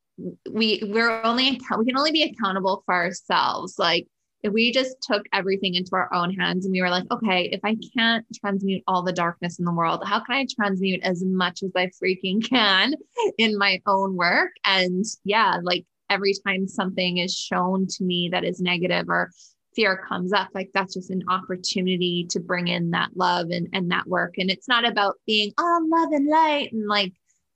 we 0.51 0.83
we're 0.87 1.23
only 1.23 1.61
we 1.79 1.85
can 1.85 1.97
only 1.97 2.13
be 2.13 2.23
accountable 2.23 2.83
for 2.87 2.95
ourselves. 2.95 3.79
Like 3.79 4.07
we 4.53 4.73
just 4.73 4.97
took 5.01 5.25
everything 5.33 5.75
into 5.75 5.91
our 5.95 6.13
own 6.13 6.35
hands 6.35 6.65
and 6.65 6.73
we 6.73 6.83
were 6.83 6.91
like, 6.91 7.05
okay, 7.11 7.49
if 7.53 7.61
I 7.65 7.77
can't 7.97 8.27
transmute 8.41 8.83
all 8.87 9.03
the 9.03 9.13
darkness 9.13 9.59
in 9.59 9.65
the 9.65 9.73
world, 9.73 10.03
how 10.07 10.21
can 10.21 10.35
I 10.35 10.47
transmute 10.55 11.03
as 11.03 11.25
much 11.25 11.63
as 11.63 11.71
I 11.77 11.91
freaking 12.03 12.47
can 12.47 12.95
in 13.39 13.57
my 13.57 13.81
own 13.87 14.17
work? 14.17 14.51
And 14.65 15.05
yeah, 15.25 15.59
like 15.63 15.87
every 16.11 16.35
time 16.47 16.69
something 16.69 17.19
is 17.19 17.35
shown 17.35 17.87
to 17.87 18.05
me 18.05 18.29
that 18.33 18.45
is 18.45 18.61
negative 18.61 19.07
or 19.09 19.31
fear 19.75 20.05
comes 20.09 20.33
up, 20.33 20.49
like 20.55 20.71
that's 20.75 20.95
just 20.95 21.11
an 21.11 21.23
opportunity 21.29 22.27
to 22.31 22.41
bring 22.41 22.69
in 22.69 22.91
that 22.91 23.11
love 23.17 23.49
and, 23.51 23.69
and 23.73 23.91
that 23.91 24.07
work. 24.07 24.35
And 24.39 24.51
it's 24.51 24.69
not 24.69 24.87
about 24.87 25.17
being 25.27 25.53
all 25.59 25.89
love 25.89 26.13
and 26.13 26.29
light 26.29 26.73
and 26.73 26.87
like 26.87 27.13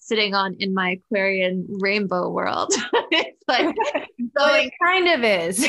sitting 0.08 0.34
on 0.34 0.56
in 0.58 0.72
my 0.72 0.98
Aquarian 1.06 1.66
rainbow 1.80 2.30
world. 2.30 2.72
it's 3.12 3.44
like 3.46 3.74
so 3.94 4.54
it 4.54 4.72
kind 4.82 5.08
of 5.08 5.22
is. 5.24 5.68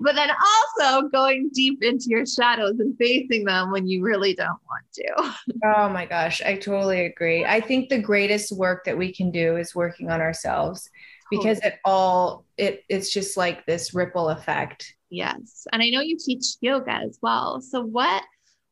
but 0.00 0.14
then 0.14 0.30
also 0.30 1.08
going 1.08 1.50
deep 1.54 1.82
into 1.82 2.06
your 2.08 2.26
shadows 2.26 2.78
and 2.80 2.96
facing 2.98 3.44
them 3.44 3.70
when 3.70 3.86
you 3.86 4.02
really 4.02 4.34
don't 4.34 4.48
want 4.48 4.84
to. 4.92 5.34
Oh 5.64 5.88
my 5.88 6.06
gosh, 6.06 6.42
I 6.42 6.56
totally 6.56 7.06
agree. 7.06 7.44
I 7.44 7.60
think 7.60 7.88
the 7.88 8.00
greatest 8.00 8.52
work 8.52 8.84
that 8.84 8.96
we 8.96 9.12
can 9.12 9.30
do 9.30 9.56
is 9.56 9.74
working 9.74 10.10
on 10.10 10.20
ourselves 10.20 10.88
because 11.30 11.58
it 11.60 11.74
all 11.84 12.44
it 12.56 12.84
it's 12.88 13.12
just 13.12 13.36
like 13.36 13.66
this 13.66 13.94
ripple 13.94 14.30
effect. 14.30 14.94
Yes. 15.10 15.66
And 15.72 15.82
I 15.82 15.90
know 15.90 16.00
you 16.00 16.18
teach 16.18 16.44
yoga 16.60 16.92
as 16.92 17.18
well. 17.22 17.60
So 17.60 17.82
what 17.82 18.22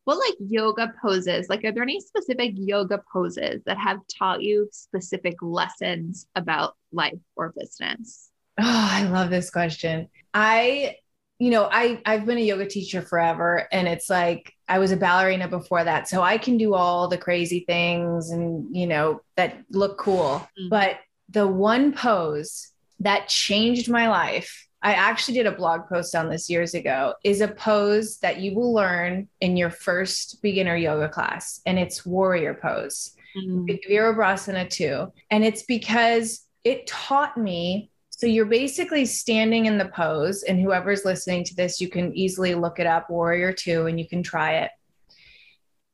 what 0.07 0.19
like 0.19 0.35
yoga 0.39 0.93
poses? 1.01 1.49
Like 1.49 1.65
are 1.65 1.73
there 1.73 1.83
any 1.83 1.99
specific 1.99 2.53
yoga 2.55 3.03
poses 3.11 3.61
that 3.65 3.77
have 3.77 3.99
taught 4.17 4.41
you 4.41 4.69
specific 4.71 5.35
lessons 5.41 6.27
about 6.33 6.75
life 6.93 7.19
or 7.35 7.53
business? 7.57 8.29
Oh 8.57 8.63
i 8.91 9.03
love 9.03 9.29
this 9.29 9.49
question. 9.49 10.07
I 10.33 10.95
you 11.39 11.51
know 11.51 11.69
i 11.71 12.01
i've 12.05 12.25
been 12.25 12.39
a 12.39 12.41
yoga 12.41 12.65
teacher 12.65 12.99
forever 12.99 13.67
and 13.71 13.87
it's 13.87 14.09
like 14.09 14.53
i 14.67 14.79
was 14.79 14.91
a 14.91 14.97
ballerina 14.97 15.47
before 15.47 15.83
that 15.83 16.07
so 16.07 16.23
i 16.23 16.35
can 16.35 16.57
do 16.57 16.73
all 16.73 17.07
the 17.07 17.17
crazy 17.17 17.63
things 17.67 18.31
and 18.31 18.75
you 18.75 18.87
know 18.87 19.21
that 19.35 19.63
look 19.69 19.99
cool. 19.99 20.47
Mm-hmm. 20.59 20.69
but 20.69 20.97
the 21.29 21.45
one 21.45 21.93
pose 21.93 22.71
that 23.01 23.27
changed 23.27 23.87
my 23.87 24.09
life 24.09 24.66
I 24.87 24.93
actually 24.93 25.33
did 25.33 25.47
a 25.47 25.51
blog 25.51 25.89
post 25.89 26.15
on 26.15 26.29
this 26.29 26.49
years 26.49 26.73
ago, 26.73 27.13
is 27.25 27.41
a 27.41 27.49
pose 27.49 28.19
that 28.19 28.39
you 28.39 28.55
will 28.55 28.73
learn 28.73 29.27
in 29.41 29.57
your 29.57 29.69
first 29.69 30.41
beginner 30.41 30.77
yoga 30.77 31.09
class, 31.09 31.59
and 31.65 31.77
it's 31.77 32.05
warrior 32.05 32.53
pose, 32.53 33.11
mm-hmm. 33.37 33.65
Virabhadrasana 33.65 34.69
2. 34.69 35.11
And 35.29 35.43
it's 35.43 35.63
because 35.63 36.45
it 36.63 36.87
taught 36.87 37.37
me. 37.37 37.91
So 38.11 38.27
you're 38.27 38.45
basically 38.45 39.05
standing 39.05 39.65
in 39.65 39.77
the 39.77 39.89
pose, 39.89 40.43
and 40.43 40.57
whoever's 40.57 41.03
listening 41.03 41.43
to 41.43 41.55
this, 41.55 41.81
you 41.81 41.89
can 41.89 42.15
easily 42.15 42.55
look 42.55 42.79
it 42.79 42.87
up, 42.87 43.09
Warrior 43.09 43.51
2, 43.51 43.87
and 43.87 43.99
you 43.99 44.07
can 44.07 44.23
try 44.23 44.59
it 44.59 44.71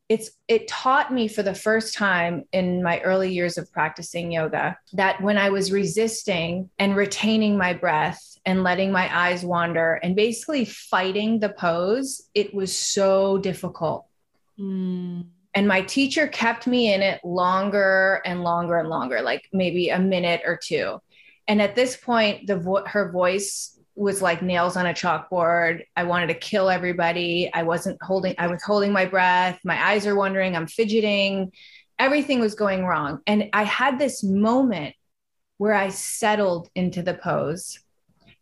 it's 0.10 0.32
it 0.48 0.68
taught 0.68 1.14
me 1.14 1.28
for 1.28 1.44
the 1.44 1.56
first 1.56 1.94
time 1.94 2.44
in 2.52 2.84
my 2.84 3.00
early 3.02 3.34
years 3.34 3.58
of 3.58 3.72
practicing 3.72 4.32
yoga 4.32 4.78
that 4.92 5.22
when 5.22 5.38
i 5.38 5.50
was 5.50 5.72
resisting 5.72 6.70
and 6.78 6.96
retaining 6.96 7.58
my 7.58 7.74
breath 7.74 8.34
and 8.46 8.64
letting 8.64 8.92
my 8.92 9.16
eyes 9.16 9.44
wander 9.44 10.00
and 10.04 10.16
basically 10.16 10.66
fighting 10.66 11.40
the 11.40 11.50
pose, 11.50 12.24
it 12.34 12.54
was 12.54 12.78
so 12.78 13.38
difficult. 13.38 14.06
Mm. 14.60 15.28
And 15.56 15.68
my 15.68 15.82
teacher 15.82 16.28
kept 16.28 16.68
me 16.68 16.94
in 16.94 17.02
it 17.02 17.24
longer 17.24 18.22
and 18.26 18.44
longer 18.44 18.78
and 18.78 18.90
longer, 18.90 19.22
like 19.22 19.48
maybe 19.54 19.90
a 19.90 20.00
minute 20.00 20.42
or 20.46 20.60
two. 20.62 21.00
And 21.48 21.62
at 21.62 21.76
this 21.76 21.96
point, 21.96 22.48
the 22.48 22.58
vo- 22.58 22.86
her 22.86 23.12
voice 23.12 23.78
was 23.96 24.22
like 24.22 24.42
nails 24.42 24.76
on 24.76 24.88
a 24.88 24.94
chalkboard. 24.94 25.84
I 25.96 26.04
wanted 26.04 26.28
to 26.28 26.34
kill 26.34 26.70
everybody. 26.70 27.50
I 27.54 27.64
wasn't 27.64 28.02
holding, 28.02 28.36
I 28.38 28.48
was 28.48 28.64
holding 28.64 28.92
my 28.92 29.06
breath. 29.06 29.60
My 29.64 29.92
eyes 29.92 30.08
are 30.08 30.16
wandering. 30.16 30.56
I'm 30.56 30.68
fidgeting. 30.68 31.52
Everything 32.00 32.40
was 32.40 32.56
going 32.56 32.86
wrong. 32.86 33.20
And 33.28 33.50
I 33.54 33.64
had 33.64 34.00
this 34.00 34.24
moment 34.24 34.96
where 35.58 35.74
I 35.74 35.90
settled 35.90 36.70
into 36.76 37.04
the 37.04 37.14
pose 37.14 37.80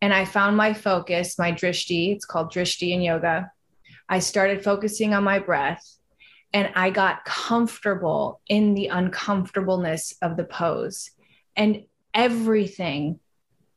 and 0.02 0.14
I 0.14 0.26
found 0.26 0.56
my 0.58 0.74
focus, 0.74 1.38
my 1.38 1.52
drishti. 1.52 2.16
It's 2.16 2.26
called 2.26 2.52
drishti 2.52 2.92
in 2.92 3.02
yoga. 3.02 3.52
I 4.08 4.20
started 4.20 4.64
focusing 4.64 5.14
on 5.14 5.24
my 5.24 5.40
breath 5.40 5.86
and 6.54 6.72
I 6.76 6.90
got 6.90 7.26
comfortable 7.26 8.42
in 8.48 8.74
the 8.74 8.88
uncomfortableness 8.88 10.16
of 10.22 10.38
the 10.38 10.44
pose. 10.44 11.12
And 11.56 11.84
everything 12.14 13.20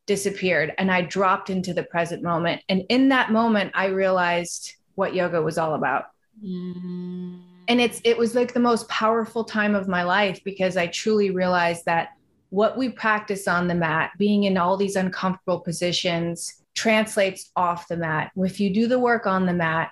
disappeared 0.06 0.72
and 0.78 0.90
I 0.90 1.02
dropped 1.02 1.50
into 1.50 1.72
the 1.72 1.84
present 1.84 2.22
moment. 2.22 2.62
And 2.68 2.82
in 2.88 3.08
that 3.08 3.32
moment, 3.32 3.72
I 3.74 3.86
realized 3.86 4.74
what 4.94 5.14
yoga 5.14 5.40
was 5.40 5.58
all 5.58 5.74
about. 5.74 6.06
Mm. 6.44 7.42
And 7.68 7.80
it's 7.80 8.00
it 8.04 8.18
was 8.18 8.34
like 8.34 8.52
the 8.52 8.60
most 8.60 8.88
powerful 8.88 9.44
time 9.44 9.74
of 9.74 9.88
my 9.88 10.02
life 10.02 10.42
because 10.44 10.76
I 10.76 10.86
truly 10.88 11.30
realized 11.30 11.86
that 11.86 12.10
what 12.50 12.76
we 12.76 12.88
practice 12.90 13.48
on 13.48 13.66
the 13.66 13.74
mat, 13.74 14.12
being 14.18 14.44
in 14.44 14.58
all 14.58 14.76
these 14.76 14.96
uncomfortable 14.96 15.60
positions, 15.60 16.62
translates 16.74 17.50
off 17.56 17.88
the 17.88 17.96
mat. 17.96 18.30
If 18.36 18.60
you 18.60 18.72
do 18.72 18.86
the 18.86 18.98
work 18.98 19.26
on 19.26 19.46
the 19.46 19.54
mat, 19.54 19.90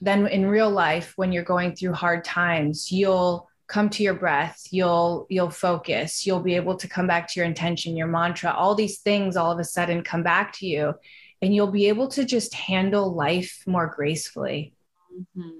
then 0.00 0.26
in 0.26 0.46
real 0.46 0.70
life, 0.70 1.14
when 1.16 1.32
you're 1.32 1.44
going 1.44 1.74
through 1.74 1.94
hard 1.94 2.24
times, 2.24 2.92
you'll 2.92 3.48
come 3.66 3.88
to 3.88 4.02
your 4.02 4.14
breath 4.14 4.66
you'll 4.70 5.26
you'll 5.30 5.50
focus 5.50 6.26
you'll 6.26 6.40
be 6.40 6.54
able 6.54 6.76
to 6.76 6.88
come 6.88 7.06
back 7.06 7.26
to 7.26 7.40
your 7.40 7.46
intention 7.46 7.96
your 7.96 8.06
mantra 8.06 8.52
all 8.52 8.74
these 8.74 8.98
things 8.98 9.36
all 9.36 9.50
of 9.50 9.58
a 9.58 9.64
sudden 9.64 10.02
come 10.02 10.22
back 10.22 10.52
to 10.52 10.66
you 10.66 10.94
and 11.40 11.54
you'll 11.54 11.70
be 11.70 11.88
able 11.88 12.08
to 12.08 12.24
just 12.24 12.54
handle 12.54 13.14
life 13.14 13.62
more 13.66 13.86
gracefully 13.86 14.74
mm-hmm. 15.12 15.50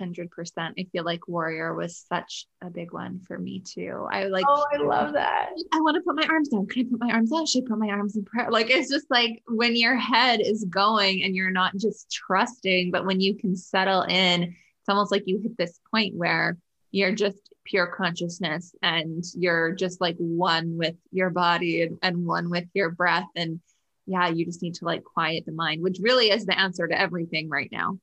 hundred 0.00 0.30
percent. 0.30 0.74
I 0.78 0.86
feel 0.92 1.04
like 1.04 1.28
warrior 1.28 1.74
was 1.74 2.04
such 2.08 2.46
a 2.62 2.70
big 2.70 2.92
one 2.92 3.20
for 3.20 3.38
me 3.38 3.60
too. 3.60 4.06
I 4.10 4.24
like 4.24 4.44
Oh, 4.48 4.66
I 4.72 4.78
love 4.78 5.12
that. 5.12 5.50
I 5.72 5.80
want 5.80 5.96
to 5.96 6.00
put 6.00 6.16
my 6.16 6.26
arms 6.26 6.48
down. 6.48 6.66
Can 6.66 6.86
I 6.86 6.90
put 6.90 7.00
my 7.00 7.12
arms 7.12 7.30
down? 7.30 7.46
Should 7.46 7.64
I 7.64 7.68
put 7.68 7.78
my 7.78 7.90
arms 7.90 8.16
in 8.16 8.24
prayer? 8.24 8.50
Like 8.50 8.70
it's 8.70 8.90
just 8.90 9.10
like 9.10 9.42
when 9.46 9.76
your 9.76 9.96
head 9.96 10.40
is 10.40 10.64
going 10.64 11.22
and 11.22 11.36
you're 11.36 11.50
not 11.50 11.76
just 11.76 12.10
trusting, 12.10 12.90
but 12.90 13.04
when 13.04 13.20
you 13.20 13.36
can 13.36 13.54
settle 13.56 14.02
in, 14.02 14.42
it's 14.44 14.88
almost 14.88 15.12
like 15.12 15.24
you 15.26 15.38
hit 15.42 15.58
this 15.58 15.78
point 15.90 16.14
where 16.16 16.56
you're 16.90 17.14
just 17.14 17.38
pure 17.64 17.86
consciousness 17.86 18.74
and 18.82 19.24
you're 19.36 19.72
just 19.72 20.00
like 20.00 20.16
one 20.18 20.76
with 20.76 20.96
your 21.12 21.30
body 21.30 21.82
and, 21.82 21.98
and 22.02 22.26
one 22.26 22.50
with 22.50 22.66
your 22.74 22.90
breath. 22.90 23.26
And 23.36 23.60
yeah, 24.06 24.28
you 24.28 24.44
just 24.44 24.62
need 24.62 24.74
to 24.74 24.84
like 24.84 25.04
quiet 25.04 25.46
the 25.46 25.52
mind, 25.52 25.82
which 25.82 25.98
really 26.00 26.30
is 26.30 26.46
the 26.46 26.58
answer 26.58 26.86
to 26.86 26.98
everything 26.98 27.48
right 27.48 27.68
now. 27.70 27.98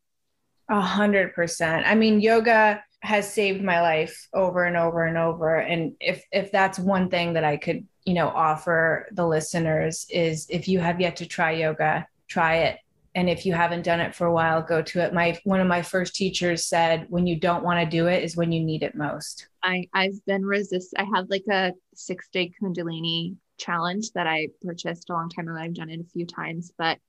A 0.70 0.82
hundred 0.82 1.34
percent. 1.34 1.86
I 1.86 1.96
mean, 1.96 2.20
yoga 2.20 2.84
has 3.02 3.32
saved 3.32 3.64
my 3.64 3.82
life 3.82 4.28
over 4.34 4.64
and 4.66 4.76
over 4.76 5.06
and 5.06 5.18
over. 5.18 5.58
And 5.58 5.94
if 6.00 6.24
if 6.32 6.52
that's 6.52 6.80
one 6.80 7.10
thing 7.10 7.34
that 7.34 7.44
I 7.44 7.58
could, 7.58 7.86
you 8.06 8.14
know, 8.14 8.30
offer 8.30 9.08
the 9.12 9.26
listeners 9.26 10.06
is 10.10 10.48
if 10.50 10.68
you 10.68 10.80
have 10.80 11.00
yet 11.00 11.18
to 11.18 11.26
try 11.26 11.52
yoga, 11.52 12.08
try 12.28 12.56
it. 12.58 12.80
And 13.18 13.32
if 13.32 13.48
you 13.48 13.54
haven't 13.54 13.82
done 13.82 14.00
it 14.00 14.14
for 14.14 14.28
a 14.28 14.32
while, 14.32 14.62
go 14.62 14.84
to 14.84 15.00
it. 15.00 15.12
My 15.12 15.40
one 15.44 15.60
of 15.60 15.66
my 15.66 15.82
first 15.82 16.14
teachers 16.14 16.66
said, 16.66 17.08
when 17.10 17.26
you 17.26 17.36
don't 17.36 17.64
want 17.64 17.80
to 17.80 17.98
do 17.98 18.06
it 18.06 18.24
is 18.24 18.38
when 18.38 18.52
you 18.52 18.64
need 18.64 18.84
it 18.84 18.94
most. 18.94 19.48
I, 19.64 19.88
I've 19.92 20.24
been 20.28 20.46
resist. 20.46 20.94
I 20.96 21.04
have 21.16 21.26
like 21.28 21.46
a 21.52 21.74
six 21.96 22.30
day 22.30 22.52
Kundalini 22.62 23.36
challenge 23.58 24.12
that 24.12 24.28
I 24.28 24.50
purchased 24.62 25.10
a 25.10 25.14
long 25.14 25.30
time 25.30 25.48
ago. 25.48 25.58
I've 25.58 25.74
done 25.74 25.90
it 25.90 26.00
a 26.00 26.04
few 26.04 26.28
times, 26.28 26.72
but 26.78 27.00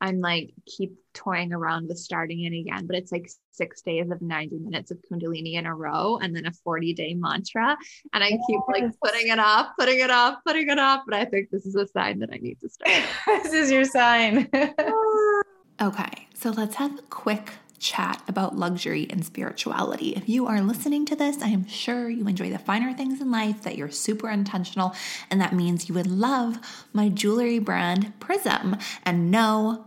I'm 0.00 0.18
like 0.18 0.50
keep 0.66 0.94
toying 1.14 1.52
around 1.52 1.86
with 1.86 1.98
starting 1.98 2.42
it 2.42 2.58
again. 2.58 2.88
But 2.88 2.96
it's 2.96 3.12
like 3.12 3.30
six 3.52 3.82
days 3.82 4.10
of 4.10 4.20
90 4.20 4.58
minutes 4.58 4.90
of 4.90 4.98
Kundalini 5.08 5.54
in 5.54 5.66
a 5.66 5.76
row 5.76 6.18
and 6.20 6.34
then 6.34 6.46
a 6.46 6.52
40 6.52 6.92
day 6.92 7.14
mantra. 7.14 7.78
And 8.12 8.24
I 8.24 8.30
keep 8.30 8.60
like 8.66 8.90
putting 9.00 9.28
it 9.28 9.38
off, 9.38 9.68
putting 9.78 10.00
it 10.00 10.10
off, 10.10 10.38
putting 10.44 10.68
it 10.68 10.80
off. 10.80 11.02
But 11.06 11.14
I 11.14 11.24
think 11.24 11.50
this 11.50 11.66
is 11.66 11.76
a 11.76 11.86
sign 11.86 12.18
that 12.18 12.30
I 12.32 12.38
need 12.38 12.58
to 12.62 12.68
start. 12.68 12.90
this 13.44 13.52
is 13.52 13.70
your 13.70 13.84
sign. 13.84 14.50
Okay, 15.80 16.28
so 16.34 16.50
let's 16.50 16.76
have 16.76 16.98
a 16.98 17.02
quick 17.02 17.54
chat 17.78 18.22
about 18.28 18.56
luxury 18.56 19.08
and 19.10 19.24
spirituality. 19.24 20.10
If 20.10 20.28
you 20.28 20.46
are 20.46 20.60
listening 20.60 21.04
to 21.06 21.16
this, 21.16 21.42
I 21.42 21.48
am 21.48 21.66
sure 21.66 22.08
you 22.08 22.28
enjoy 22.28 22.50
the 22.50 22.58
finer 22.58 22.94
things 22.94 23.20
in 23.20 23.32
life, 23.32 23.62
that 23.62 23.76
you're 23.76 23.90
super 23.90 24.30
intentional, 24.30 24.94
and 25.30 25.40
that 25.40 25.52
means 25.52 25.88
you 25.88 25.94
would 25.96 26.06
love 26.06 26.58
my 26.92 27.08
jewelry 27.08 27.58
brand 27.58 28.12
Prism. 28.20 28.76
And 29.04 29.32
no, 29.32 29.86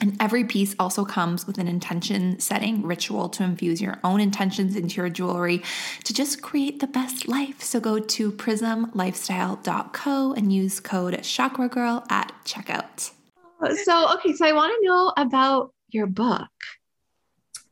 And 0.00 0.16
every 0.20 0.44
piece 0.44 0.76
also 0.78 1.04
comes 1.04 1.46
with 1.46 1.58
an 1.58 1.66
intention 1.66 2.38
setting 2.38 2.82
ritual 2.82 3.28
to 3.30 3.42
infuse 3.42 3.80
your 3.80 3.98
own 4.04 4.20
intentions 4.20 4.76
into 4.76 5.00
your 5.00 5.10
jewelry 5.10 5.62
to 6.04 6.14
just 6.14 6.40
create 6.40 6.80
the 6.80 6.86
best 6.86 7.26
life. 7.26 7.62
So 7.62 7.80
go 7.80 7.98
to 7.98 8.32
prismlifestyle.co 8.32 10.32
and 10.34 10.52
use 10.52 10.80
code 10.80 11.22
Chakra 11.22 11.68
Girl 11.68 12.04
at 12.08 12.32
checkout. 12.44 13.10
So, 13.84 14.14
okay, 14.14 14.34
so 14.34 14.46
I 14.46 14.52
want 14.52 14.72
to 14.78 14.86
know 14.86 15.12
about 15.16 15.72
your 15.88 16.06
book. 16.06 16.48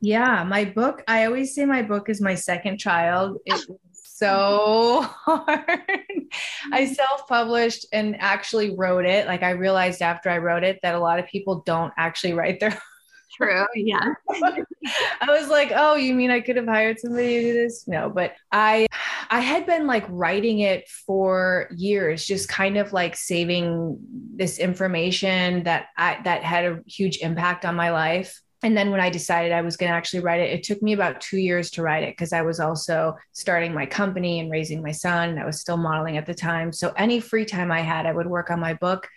Yeah, 0.01 0.45
my 0.45 0.65
book, 0.65 1.03
I 1.07 1.27
always 1.27 1.55
say 1.55 1.65
my 1.65 1.83
book 1.83 2.09
is 2.09 2.21
my 2.21 2.35
second 2.35 2.79
child. 2.79 3.39
It 3.47 3.69
was 3.69 3.79
so 4.17 5.03
hard. 5.25 5.49
I 5.59 6.83
mm-hmm. 6.83 6.93
self 6.95 7.29
published 7.29 7.87
and 7.93 8.17
actually 8.19 8.75
wrote 8.75 9.05
it. 9.05 9.27
Like, 9.27 9.43
I 9.43 9.51
realized 9.51 10.03
after 10.03 10.31
I 10.31 10.39
wrote 10.39 10.65
it 10.65 10.81
that 10.83 10.95
a 10.95 10.99
lot 10.99 11.19
of 11.19 11.27
people 11.27 11.63
don't 11.67 11.93
actually 11.97 12.33
write 12.33 12.61
their. 12.61 12.81
True. 13.37 13.67
Yeah. 13.75 14.15
I 14.31 15.27
was 15.29 15.49
like, 15.49 15.71
oh, 15.75 15.97
you 15.97 16.15
mean 16.15 16.31
I 16.31 16.41
could 16.41 16.57
have 16.57 16.67
hired 16.67 16.99
somebody 16.99 17.35
to 17.35 17.43
do 17.43 17.53
this? 17.53 17.87
No, 17.87 18.09
but 18.09 18.33
I 18.51 18.87
I 19.29 19.41
had 19.41 19.67
been 19.67 19.87
like 19.87 20.07
writing 20.09 20.61
it 20.61 20.89
for 20.89 21.69
years, 21.77 22.25
just 22.25 22.49
kind 22.49 22.79
of 22.79 22.95
like 22.95 23.15
saving 23.15 23.99
this 24.35 24.59
information 24.59 25.65
that 25.65 25.89
I 25.99 26.19
that 26.25 26.45
had 26.45 26.65
a 26.65 26.81
huge 26.87 27.19
impact 27.19 27.67
on 27.67 27.75
my 27.75 27.91
life. 27.91 28.41
And 28.63 28.77
then 28.77 28.91
when 28.91 29.01
I 29.01 29.11
decided 29.11 29.53
I 29.53 29.61
was 29.61 29.77
going 29.77 29.91
to 29.91 29.97
actually 29.97 30.21
write 30.21 30.41
it, 30.41 30.51
it 30.51 30.63
took 30.63 30.83
me 30.83 30.93
about 30.93 31.21
two 31.21 31.39
years 31.39 31.71
to 31.73 31.83
write 31.83 32.05
it 32.05 32.13
because 32.13 32.33
I 32.33 32.43
was 32.43 32.59
also 32.59 33.17
starting 33.33 33.75
my 33.75 33.87
company 33.87 34.41
and 34.41 34.51
raising 34.51 34.83
my 34.83 34.93
son. 34.93 35.39
I 35.39 35.45
was 35.45 35.61
still 35.61 35.77
modeling 35.77 36.17
at 36.17 36.27
the 36.27 36.35
time. 36.35 36.73
So 36.73 36.93
any 36.97 37.21
free 37.21 37.45
time 37.45 37.71
I 37.71 37.81
had, 37.81 38.07
I 38.07 38.13
would 38.13 38.27
work 38.27 38.51
on 38.51 38.59
my 38.59 38.75
book. 38.75 39.09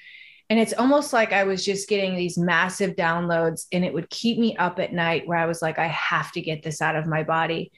And 0.49 0.59
it's 0.59 0.73
almost 0.73 1.13
like 1.13 1.31
I 1.31 1.43
was 1.43 1.63
just 1.63 1.87
getting 1.87 2.15
these 2.15 2.37
massive 2.37 2.95
downloads 2.95 3.67
and 3.71 3.85
it 3.85 3.93
would 3.93 4.09
keep 4.09 4.39
me 4.39 4.57
up 4.57 4.79
at 4.79 4.91
night 4.91 5.27
where 5.27 5.37
I 5.37 5.45
was 5.45 5.61
like, 5.61 5.77
I 5.77 5.87
have 5.87 6.31
to 6.33 6.41
get 6.41 6.63
this 6.63 6.81
out 6.81 6.95
of 6.95 7.05
my 7.05 7.23
body. 7.23 7.71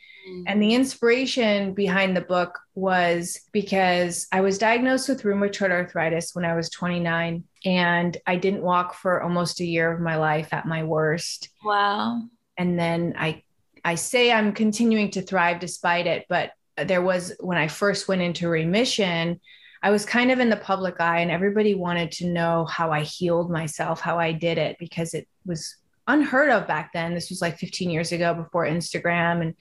And 0.48 0.62
the 0.62 0.70
mm. 0.70 0.74
inspiration 0.74 1.74
behind 1.74 2.16
the 2.16 2.22
book 2.22 2.60
was 2.76 3.42
because 3.52 4.28
I 4.32 4.42
was 4.42 4.58
diagnosed 4.58 5.10
with 5.10 5.24
rheumatoid 5.24 5.72
arthritis 5.72 6.34
when 6.34 6.46
I 6.46 6.56
was 6.56 6.70
29 6.70 7.44
and 7.66 8.18
I 8.26 8.36
didn't 8.36 8.64
walk 8.64 8.96
for 8.96 9.22
almost 9.22 9.60
a 9.60 9.66
year 9.66 9.92
of 9.92 10.00
my 10.00 10.18
life 10.18 10.54
at 10.54 10.66
my 10.66 10.84
worst. 10.84 11.50
Wow. 11.64 12.24
And 12.58 12.80
then 12.80 13.16
I 13.18 13.44
I 13.84 13.96
say 13.96 14.32
I'm 14.32 14.54
continuing 14.54 15.12
to 15.12 15.22
thrive 15.22 15.60
despite 15.60 16.08
it, 16.08 16.26
but 16.30 16.52
there 16.78 17.02
was 17.02 17.34
when 17.40 17.58
I 17.58 17.68
first 17.68 18.08
went 18.08 18.22
into 18.22 18.48
remission, 18.48 19.40
I 19.84 19.90
was 19.90 20.06
kind 20.06 20.32
of 20.32 20.40
in 20.40 20.50
the 20.50 20.58
public 20.58 21.00
eye 21.00 21.20
and 21.20 21.32
everybody 21.32 21.74
wanted 21.74 22.12
to 22.14 22.28
know 22.28 22.66
how 22.66 22.92
I 22.92 23.02
healed 23.02 23.50
myself, 23.50 24.00
how 24.00 24.20
I 24.20 24.32
did 24.32 24.58
it 24.58 24.78
because 24.80 25.14
it 25.14 25.28
was 25.46 25.76
unheard 26.08 26.52
of 26.52 26.68
back 26.68 26.94
then. 26.94 27.14
This 27.14 27.30
was 27.30 27.42
like 27.42 27.58
15 27.58 27.90
years 27.90 28.12
ago 28.12 28.34
before 28.34 28.66
Instagram 28.66 29.42
and 29.42 29.56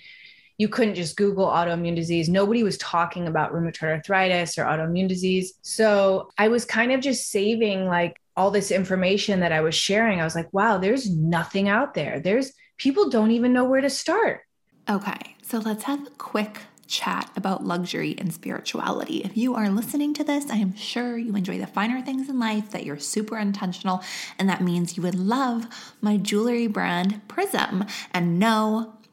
you 0.60 0.68
couldn't 0.68 0.94
just 0.94 1.16
Google 1.16 1.46
autoimmune 1.46 1.96
disease. 1.96 2.28
Nobody 2.28 2.62
was 2.62 2.76
talking 2.76 3.26
about 3.26 3.50
rheumatoid 3.50 3.94
arthritis 3.94 4.58
or 4.58 4.64
autoimmune 4.64 5.08
disease. 5.08 5.54
So 5.62 6.28
I 6.36 6.48
was 6.48 6.66
kind 6.66 6.92
of 6.92 7.00
just 7.00 7.30
saving 7.30 7.86
like 7.86 8.20
all 8.36 8.50
this 8.50 8.70
information 8.70 9.40
that 9.40 9.52
I 9.52 9.62
was 9.62 9.74
sharing. 9.74 10.20
I 10.20 10.24
was 10.24 10.34
like, 10.34 10.52
wow, 10.52 10.76
there's 10.76 11.08
nothing 11.16 11.70
out 11.70 11.94
there. 11.94 12.20
There's 12.20 12.52
people 12.76 13.08
don't 13.08 13.30
even 13.30 13.54
know 13.54 13.64
where 13.64 13.80
to 13.80 13.88
start. 13.88 14.42
Okay, 14.86 15.34
so 15.40 15.60
let's 15.60 15.84
have 15.84 16.06
a 16.06 16.10
quick 16.18 16.58
chat 16.86 17.30
about 17.36 17.64
luxury 17.64 18.14
and 18.18 18.30
spirituality. 18.30 19.22
If 19.24 19.38
you 19.38 19.54
are 19.54 19.70
listening 19.70 20.12
to 20.12 20.24
this, 20.24 20.50
I 20.50 20.56
am 20.56 20.76
sure 20.76 21.16
you 21.16 21.36
enjoy 21.36 21.56
the 21.56 21.68
finer 21.68 22.02
things 22.02 22.28
in 22.28 22.38
life, 22.38 22.70
that 22.72 22.84
you're 22.84 22.98
super 22.98 23.38
intentional, 23.38 24.02
and 24.38 24.46
that 24.50 24.60
means 24.60 24.98
you 24.98 25.02
would 25.04 25.14
love 25.14 25.68
my 26.02 26.18
jewelry 26.18 26.66
brand 26.66 27.26
Prism. 27.28 27.86
And 28.12 28.38
no, 28.38 28.94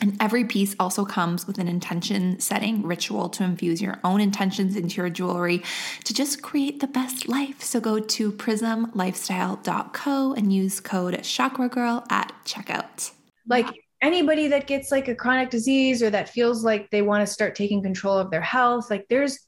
and 0.00 0.16
every 0.20 0.44
piece 0.44 0.74
also 0.78 1.04
comes 1.04 1.46
with 1.46 1.58
an 1.58 1.68
intention 1.68 2.38
setting 2.40 2.82
ritual 2.82 3.28
to 3.30 3.44
infuse 3.44 3.82
your 3.82 3.98
own 4.04 4.20
intentions 4.20 4.76
into 4.76 5.00
your 5.00 5.10
jewelry 5.10 5.62
to 6.04 6.14
just 6.14 6.42
create 6.42 6.80
the 6.80 6.86
best 6.86 7.28
life. 7.28 7.62
So 7.62 7.80
go 7.80 7.98
to 7.98 8.32
prismlifestyle.co 8.32 10.34
and 10.34 10.52
use 10.52 10.80
code 10.80 11.22
Chakra 11.22 11.68
Girl 11.68 12.04
at 12.10 12.32
checkout. 12.44 13.12
Like 13.46 13.66
anybody 14.00 14.48
that 14.48 14.66
gets 14.66 14.92
like 14.92 15.08
a 15.08 15.14
chronic 15.14 15.50
disease 15.50 16.02
or 16.02 16.10
that 16.10 16.28
feels 16.28 16.64
like 16.64 16.90
they 16.90 17.02
want 17.02 17.26
to 17.26 17.32
start 17.32 17.54
taking 17.54 17.82
control 17.82 18.18
of 18.18 18.30
their 18.30 18.40
health, 18.40 18.90
like 18.90 19.06
there's 19.08 19.40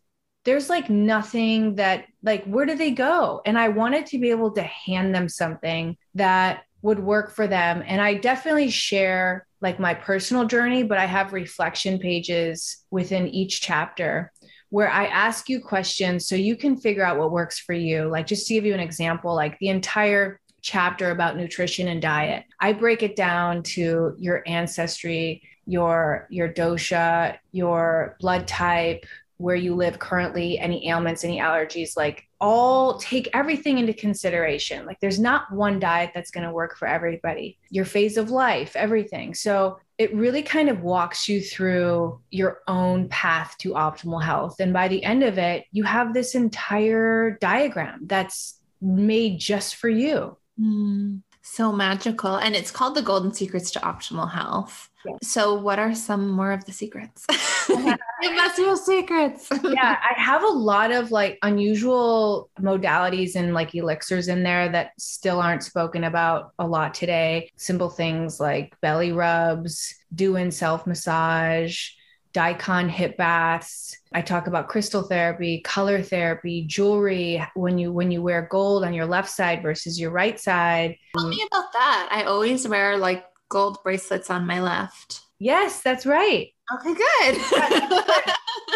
there's 0.45 0.71
like 0.71 0.89
nothing 0.89 1.75
that 1.75 2.07
like 2.23 2.45
where 2.45 2.65
do 2.65 2.75
they 2.75 2.91
go? 2.91 3.43
And 3.45 3.59
I 3.59 3.69
wanted 3.69 4.07
to 4.07 4.19
be 4.19 4.31
able 4.31 4.53
to 4.53 4.63
hand 4.63 5.15
them 5.15 5.29
something 5.29 5.97
that 6.15 6.63
would 6.83 6.99
work 6.99 7.31
for 7.31 7.47
them. 7.47 7.83
And 7.87 8.01
I 8.01 8.15
definitely 8.15 8.71
share 8.71 9.47
like 9.61 9.79
my 9.79 9.95
personal 9.95 10.47
journey, 10.47 10.83
but 10.83 10.99
I 10.99 11.07
have 11.07 11.33
reflection 11.33 11.99
pages 11.99 12.85
within 12.91 13.29
each 13.29 13.61
chapter 13.61 14.33
where 14.71 14.91
I 14.91 15.07
ask 15.07 15.49
you 15.49 15.61
questions 15.61 16.27
so 16.27 16.37
you 16.37 16.57
can 16.57 16.77
figure 16.77 17.05
out 17.05 17.19
what 17.19 17.33
works 17.33 17.59
for 17.59 17.73
you. 17.73 18.05
Like, 18.09 18.27
just 18.27 18.47
to 18.47 18.55
give 18.55 18.65
you 18.65 18.73
an 18.73 18.81
example, 18.81 19.35
like 19.35 19.59
the 19.59 19.69
entire 19.69 20.41
chapter 20.63 21.11
about 21.11 21.37
nutrition 21.37 21.89
and 21.89 22.01
diet, 22.01 22.45
I 22.61 22.73
break 22.73 23.03
it 23.03 23.17
down 23.17 23.63
to 23.65 24.15
your 24.19 24.43
ancestry, 24.47 25.43
your 25.67 26.27
your 26.31 26.49
dosha, 26.49 27.37
your 27.53 28.17
blood 28.21 28.47
type, 28.47 29.05
where 29.39 29.57
you 29.57 29.75
live 29.75 29.99
currently, 29.99 30.59
any 30.59 30.89
ailments, 30.89 31.25
any 31.25 31.41
allergies, 31.41 31.97
like 31.97 32.29
all 32.41 32.99
take 32.99 33.29
everything 33.35 33.79
into 33.79 33.93
consideration. 33.93 34.87
Like 34.87 34.99
there's 35.01 35.21
not 35.21 35.53
one 35.53 35.79
diet 35.79 36.13
that's 36.15 36.31
going 36.31 36.47
to 36.47 36.53
work 36.53 36.77
for 36.77 36.89
everybody, 36.89 37.59
your 37.69 37.85
phase 37.85 38.17
of 38.17 38.31
life, 38.31 38.75
everything. 38.77 39.35
So 39.35 39.79
it 39.99 40.15
really 40.15 40.43
kind 40.43 40.71
of 40.71 40.81
walks 40.81 41.29
you 41.29 41.43
through 41.43 42.21
your 42.31 42.61
own 42.67 43.09
path 43.11 43.57
to 43.59 43.73
optimal 43.73 44.23
health. 44.23 44.59
And 44.59 44.73
by 44.73 44.89
the 44.89 45.05
end 45.05 45.23
of 45.23 45.37
it, 45.37 45.67
you 45.73 45.85
have 45.85 46.15
this 46.15 46.35
entire 46.35 47.33
diagram 47.41 48.07
that's 48.07 48.59
made 48.81 49.39
just 49.39 49.77
for 49.77 49.91
you. 49.91 50.39
Mm, 50.59 51.21
so 51.51 51.73
magical. 51.73 52.37
And 52.37 52.55
it's 52.55 52.71
called 52.71 52.95
the 52.95 53.03
Golden 53.03 53.33
Secrets 53.33 53.71
to 53.73 53.81
Optimal 53.81 54.31
Health. 54.31 54.89
So, 55.23 55.55
what 55.55 55.79
are 55.79 55.95
some 55.95 56.29
more 56.29 56.53
of 56.53 56.65
the 56.67 56.73
secrets? 56.73 57.27
Give 57.69 58.37
us 58.37 58.85
secrets. 58.85 59.49
yeah, 59.65 59.97
I 59.99 60.21
have 60.21 60.43
a 60.43 60.49
lot 60.49 60.93
of 60.93 61.11
like 61.11 61.39
unusual 61.43 62.51
modalities 62.61 63.35
and 63.35 63.55
like 63.55 63.75
elixirs 63.75 64.29
in 64.29 64.43
there 64.43 64.69
that 64.69 64.93
still 64.99 65.41
aren't 65.41 65.63
spoken 65.63 66.05
about 66.05 66.53
a 66.59 66.67
lot 66.67 66.95
today. 66.95 67.51
Simple 67.57 67.89
things 67.89 68.39
like 68.39 68.79
belly 68.83 69.13
rubs, 69.13 69.95
doing 70.15 70.51
self 70.51 70.87
massage, 70.87 71.91
daikon 72.33 72.89
hip 72.89 73.17
baths 73.17 73.97
i 74.13 74.21
talk 74.21 74.47
about 74.47 74.69
crystal 74.69 75.03
therapy 75.03 75.61
color 75.63 76.03
therapy 76.03 76.65
jewelry 76.67 77.45
when 77.55 77.79
you 77.79 77.93
when 77.93 78.11
you 78.11 78.23
wear 78.23 78.47
gold 78.51 78.85
on 78.85 78.95
your 78.95 79.07
left 79.07 79.29
side 79.29 79.63
versus 79.63 79.99
your 79.99 80.11
right 80.11 80.39
side 80.39 80.97
tell 81.17 81.29
me 81.29 81.45
about 81.51 81.73
that 81.73 82.09
i 82.13 82.25
always 82.25 82.67
wear 82.69 82.97
like 82.97 83.25
gold 83.51 83.83
bracelets 83.83 84.31
on 84.31 84.47
my 84.47 84.63
left. 84.63 85.21
Yes, 85.39 85.83
that's 85.83 86.07
right. 86.07 86.49
Okay, 86.73 86.95
good. 86.95 87.37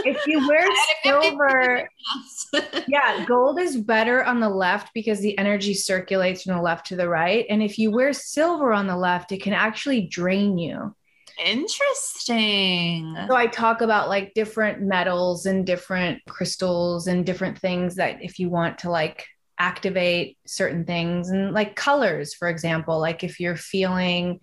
if 0.05 0.27
you 0.27 0.47
wear 0.49 0.69
silver, 1.03 1.89
yeah, 2.89 3.25
gold 3.25 3.61
is 3.61 3.77
better 3.77 4.25
on 4.25 4.41
the 4.41 4.49
left 4.49 4.91
because 4.93 5.21
the 5.21 5.39
energy 5.39 5.73
circulates 5.73 6.43
from 6.43 6.57
the 6.57 6.63
left 6.63 6.87
to 6.87 6.97
the 6.97 7.09
right. 7.09 7.47
And 7.49 7.63
if 7.63 7.79
you 7.79 7.93
wear 7.93 8.13
silver 8.13 8.73
on 8.73 8.87
the 8.87 8.97
left, 8.97 9.33
it 9.33 9.43
can 9.43 9.53
actually 9.53 10.03
drain 10.03 10.59
you. 10.59 10.95
Interesting. 11.43 13.17
So 13.29 13.35
I 13.35 13.47
talk 13.47 13.81
about 13.81 14.09
like 14.09 14.35
different 14.35 14.83
metals 14.83 15.47
and 15.47 15.67
different 15.67 16.23
crystals 16.29 17.07
and 17.07 17.25
different 17.27 17.59
things 17.59 17.97
that 17.97 18.23
if 18.23 18.39
you 18.39 18.49
want 18.49 18.79
to 18.79 18.91
like 18.91 19.27
activate 19.59 20.39
certain 20.47 20.85
things 20.85 21.31
and 21.31 21.53
like 21.53 21.77
colors, 21.77 22.35
for 22.35 22.49
example, 22.49 22.99
like 23.01 23.25
if 23.25 23.41
you're 23.41 23.57
feeling 23.57 24.41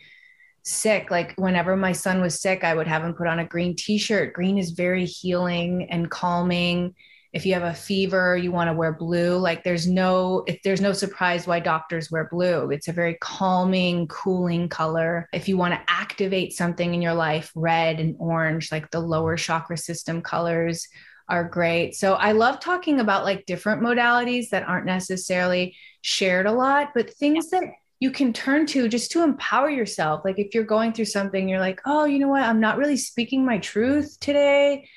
sick 0.63 1.09
like 1.09 1.33
whenever 1.37 1.75
my 1.75 1.91
son 1.91 2.21
was 2.21 2.39
sick 2.39 2.63
i 2.63 2.73
would 2.73 2.85
have 2.85 3.03
him 3.03 3.15
put 3.15 3.25
on 3.25 3.39
a 3.39 3.45
green 3.45 3.75
t-shirt 3.75 4.31
green 4.31 4.59
is 4.59 4.71
very 4.71 5.05
healing 5.05 5.87
and 5.89 6.11
calming 6.11 6.93
if 7.33 7.45
you 7.45 7.53
have 7.53 7.63
a 7.63 7.73
fever 7.73 8.35
you 8.35 8.51
want 8.51 8.69
to 8.69 8.73
wear 8.73 8.91
blue 8.93 9.37
like 9.37 9.63
there's 9.63 9.87
no 9.87 10.43
if 10.47 10.61
there's 10.63 10.81
no 10.81 10.93
surprise 10.93 11.47
why 11.47 11.59
doctors 11.59 12.11
wear 12.11 12.27
blue 12.31 12.69
it's 12.71 12.87
a 12.87 12.93
very 12.93 13.17
calming 13.21 14.07
cooling 14.07 14.67
color 14.67 15.27
if 15.33 15.47
you 15.47 15.57
want 15.57 15.73
to 15.73 15.81
activate 15.87 16.53
something 16.53 16.93
in 16.93 17.01
your 17.01 17.13
life 17.13 17.51
red 17.55 17.99
and 17.99 18.15
orange 18.19 18.71
like 18.71 18.89
the 18.91 18.99
lower 18.99 19.37
chakra 19.37 19.77
system 19.77 20.21
colors 20.21 20.87
are 21.29 21.43
great 21.43 21.95
so 21.95 22.13
i 22.15 22.31
love 22.31 22.59
talking 22.59 22.99
about 22.99 23.23
like 23.23 23.45
different 23.45 23.81
modalities 23.81 24.49
that 24.49 24.67
aren't 24.67 24.85
necessarily 24.85 25.75
shared 26.01 26.45
a 26.45 26.51
lot 26.51 26.89
but 26.93 27.13
things 27.13 27.49
that 27.49 27.63
you 28.01 28.09
can 28.09 28.33
turn 28.33 28.65
to 28.65 28.89
just 28.89 29.11
to 29.11 29.23
empower 29.23 29.69
yourself. 29.69 30.25
Like 30.25 30.39
if 30.39 30.55
you're 30.55 30.63
going 30.63 30.91
through 30.91 31.05
something, 31.05 31.47
you're 31.47 31.59
like, 31.59 31.79
oh, 31.85 32.05
you 32.05 32.17
know 32.17 32.29
what? 32.29 32.41
I'm 32.41 32.59
not 32.59 32.79
really 32.79 32.97
speaking 32.97 33.45
my 33.45 33.59
truth 33.59 34.19
today. 34.19 34.89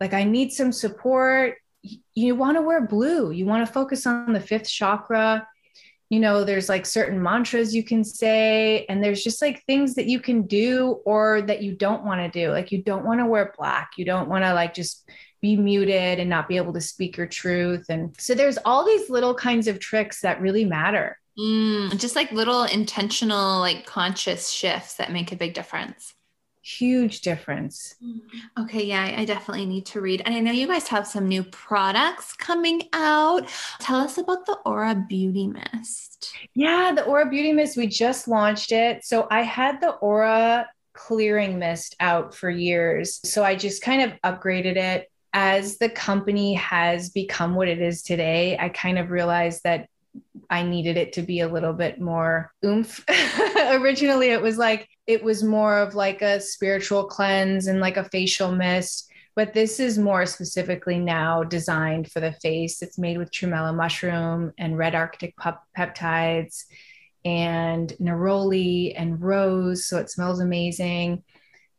Like 0.00 0.14
I 0.14 0.22
need 0.22 0.52
some 0.52 0.70
support. 0.70 1.56
You 2.16 2.34
want 2.34 2.56
to 2.56 2.62
wear 2.62 2.84
blue. 2.84 3.30
You 3.30 3.46
want 3.46 3.64
to 3.64 3.72
focus 3.72 4.06
on 4.06 4.32
the 4.32 4.40
fifth 4.40 4.68
chakra. 4.68 5.46
You 6.10 6.18
know, 6.18 6.42
there's 6.42 6.68
like 6.68 6.86
certain 6.86 7.22
mantras 7.22 7.74
you 7.74 7.84
can 7.84 8.02
say, 8.02 8.86
and 8.88 9.02
there's 9.02 9.22
just 9.22 9.40
like 9.40 9.64
things 9.64 9.94
that 9.94 10.06
you 10.06 10.18
can 10.18 10.42
do 10.42 11.00
or 11.04 11.42
that 11.42 11.62
you 11.62 11.76
don't 11.76 12.04
want 12.04 12.20
to 12.20 12.40
do. 12.40 12.50
Like 12.50 12.72
you 12.72 12.82
don't 12.82 13.04
want 13.04 13.20
to 13.20 13.26
wear 13.26 13.54
black. 13.56 13.92
You 13.96 14.04
don't 14.04 14.28
want 14.28 14.44
to 14.44 14.54
like 14.54 14.74
just 14.74 15.08
be 15.40 15.56
muted 15.56 16.18
and 16.18 16.28
not 16.28 16.48
be 16.48 16.56
able 16.56 16.72
to 16.72 16.80
speak 16.80 17.16
your 17.16 17.26
truth. 17.28 17.86
And 17.88 18.14
so 18.18 18.34
there's 18.34 18.58
all 18.64 18.84
these 18.84 19.08
little 19.10 19.34
kinds 19.34 19.68
of 19.68 19.78
tricks 19.78 20.22
that 20.22 20.40
really 20.40 20.64
matter 20.64 21.18
Mm, 21.38 21.98
just 21.98 22.16
like 22.16 22.32
little 22.32 22.64
intentional, 22.64 23.60
like 23.60 23.84
conscious 23.84 24.50
shifts 24.50 24.94
that 24.94 25.12
make 25.12 25.32
a 25.32 25.36
big 25.36 25.52
difference. 25.52 26.14
Huge 26.66 27.20
difference. 27.20 27.94
Mm. 28.04 28.22
Okay, 28.58 28.84
yeah, 28.86 29.14
I 29.16 29.24
definitely 29.24 29.66
need 29.66 29.86
to 29.86 30.00
read. 30.00 30.22
And 30.26 30.34
I 30.34 30.40
know 30.40 30.50
you 30.50 30.66
guys 30.66 30.88
have 30.88 31.06
some 31.06 31.28
new 31.28 31.44
products 31.44 32.32
coming 32.32 32.82
out. 32.92 33.46
Tell 33.78 34.00
us 34.00 34.18
about 34.18 34.46
the 34.46 34.58
Aura 34.66 34.96
Beauty 35.08 35.46
Mist. 35.46 36.32
Yeah, 36.54 36.92
the 36.92 37.04
Aura 37.04 37.30
Beauty 37.30 37.52
Mist, 37.52 37.76
we 37.76 37.86
just 37.86 38.26
launched 38.26 38.72
it. 38.72 39.04
So 39.04 39.28
I 39.30 39.42
had 39.42 39.80
the 39.80 39.90
Aura 39.90 40.68
clearing 40.92 41.60
mist 41.60 41.94
out 42.00 42.34
for 42.34 42.50
years. 42.50 43.20
So 43.22 43.44
I 43.44 43.54
just 43.54 43.80
kind 43.80 44.02
of 44.02 44.20
upgraded 44.24 44.76
it 44.76 45.08
as 45.32 45.78
the 45.78 45.88
company 45.88 46.54
has 46.54 47.10
become 47.10 47.54
what 47.54 47.68
it 47.68 47.80
is 47.80 48.02
today. 48.02 48.58
I 48.58 48.70
kind 48.70 48.98
of 48.98 49.12
realized 49.12 49.62
that 49.62 49.88
I 50.50 50.64
needed 50.64 50.96
it 50.96 51.12
to 51.12 51.22
be 51.22 51.40
a 51.40 51.48
little 51.48 51.74
bit 51.74 52.00
more 52.00 52.52
oomph. 52.64 53.04
Originally, 53.56 54.30
it 54.30 54.42
was 54.42 54.58
like, 54.58 54.88
it 55.06 55.22
was 55.22 55.42
more 55.42 55.78
of 55.78 55.94
like 55.94 56.22
a 56.22 56.40
spiritual 56.40 57.04
cleanse 57.04 57.66
and 57.66 57.80
like 57.80 57.96
a 57.96 58.08
facial 58.08 58.52
mist. 58.52 59.10
But 59.34 59.52
this 59.52 59.80
is 59.80 59.98
more 59.98 60.24
specifically 60.24 60.98
now 60.98 61.44
designed 61.44 62.10
for 62.10 62.20
the 62.20 62.32
face. 62.32 62.82
It's 62.82 62.98
made 62.98 63.18
with 63.18 63.30
tremella 63.30 63.74
mushroom 63.74 64.52
and 64.58 64.78
red 64.78 64.94
Arctic 64.94 65.36
peptides 65.36 66.64
and 67.24 67.92
neroli 68.00 68.94
and 68.96 69.20
rose. 69.20 69.86
So 69.86 69.98
it 69.98 70.10
smells 70.10 70.40
amazing. 70.40 71.22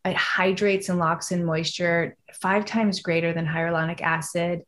It 0.05 0.15
hydrates 0.15 0.89
and 0.89 0.99
locks 0.99 1.31
in 1.31 1.45
moisture 1.45 2.15
five 2.35 2.65
times 2.65 3.01
greater 3.01 3.33
than 3.33 3.47
hyaluronic 3.47 4.01
acid. 4.01 4.61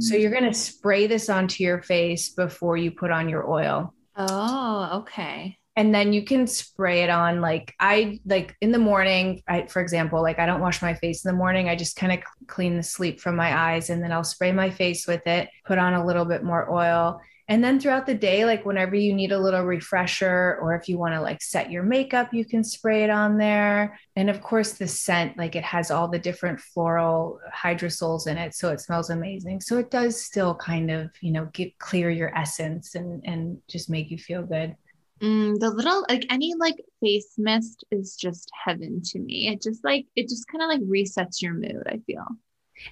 So 0.00 0.14
mm. 0.14 0.20
you're 0.20 0.30
going 0.30 0.44
to 0.44 0.52
spray 0.52 1.06
this 1.06 1.28
onto 1.28 1.64
your 1.64 1.80
face 1.80 2.28
before 2.28 2.76
you 2.76 2.90
put 2.90 3.10
on 3.10 3.28
your 3.28 3.48
oil. 3.48 3.94
Oh, 4.14 5.00
okay. 5.00 5.58
And 5.76 5.94
then 5.94 6.14
you 6.14 6.24
can 6.24 6.46
spray 6.46 7.02
it 7.02 7.10
on 7.10 7.42
like 7.42 7.74
I 7.78 8.18
like 8.24 8.56
in 8.62 8.72
the 8.72 8.78
morning, 8.78 9.42
I 9.46 9.66
for 9.66 9.82
example, 9.82 10.22
like 10.22 10.38
I 10.38 10.46
don't 10.46 10.62
wash 10.62 10.80
my 10.80 10.94
face 10.94 11.24
in 11.24 11.30
the 11.30 11.36
morning. 11.36 11.68
I 11.68 11.76
just 11.76 11.96
kind 11.96 12.12
of 12.12 12.20
clean 12.46 12.76
the 12.76 12.82
sleep 12.82 13.20
from 13.20 13.36
my 13.36 13.54
eyes 13.54 13.90
and 13.90 14.02
then 14.02 14.10
I'll 14.10 14.24
spray 14.24 14.52
my 14.52 14.70
face 14.70 15.06
with 15.06 15.26
it, 15.26 15.50
put 15.66 15.78
on 15.78 15.94
a 15.94 16.06
little 16.06 16.24
bit 16.24 16.42
more 16.42 16.70
oil 16.72 17.20
and 17.48 17.62
then 17.62 17.78
throughout 17.78 18.06
the 18.06 18.14
day, 18.14 18.44
like 18.44 18.66
whenever 18.66 18.96
you 18.96 19.14
need 19.14 19.30
a 19.30 19.38
little 19.38 19.62
refresher, 19.62 20.58
or 20.60 20.74
if 20.74 20.88
you 20.88 20.98
want 20.98 21.14
to 21.14 21.20
like 21.20 21.40
set 21.40 21.70
your 21.70 21.84
makeup, 21.84 22.34
you 22.34 22.44
can 22.44 22.64
spray 22.64 23.04
it 23.04 23.10
on 23.10 23.38
there. 23.38 24.00
And 24.16 24.28
of 24.28 24.42
course, 24.42 24.72
the 24.72 24.88
scent, 24.88 25.38
like 25.38 25.54
it 25.54 25.62
has 25.62 25.92
all 25.92 26.08
the 26.08 26.18
different 26.18 26.58
floral 26.58 27.38
hydrosols 27.54 28.26
in 28.26 28.36
it. 28.36 28.54
So 28.54 28.70
it 28.70 28.80
smells 28.80 29.10
amazing. 29.10 29.60
So 29.60 29.78
it 29.78 29.92
does 29.92 30.20
still 30.20 30.56
kind 30.56 30.90
of, 30.90 31.10
you 31.20 31.30
know, 31.30 31.48
get 31.52 31.78
clear 31.78 32.10
your 32.10 32.36
essence 32.36 32.96
and, 32.96 33.22
and 33.24 33.58
just 33.68 33.88
make 33.88 34.10
you 34.10 34.18
feel 34.18 34.42
good. 34.42 34.74
Mm, 35.22 35.58
the 35.58 35.70
little 35.70 36.04
like 36.08 36.26
any 36.30 36.54
like 36.54 36.76
face 37.00 37.34
mist 37.38 37.84
is 37.90 38.16
just 38.16 38.50
heaven 38.64 39.00
to 39.06 39.18
me. 39.18 39.48
It 39.48 39.62
just 39.62 39.82
like 39.82 40.06
it 40.14 40.28
just 40.28 40.46
kind 40.48 40.62
of 40.62 40.68
like 40.68 40.82
resets 40.82 41.40
your 41.40 41.54
mood, 41.54 41.84
I 41.86 42.00
feel. 42.06 42.26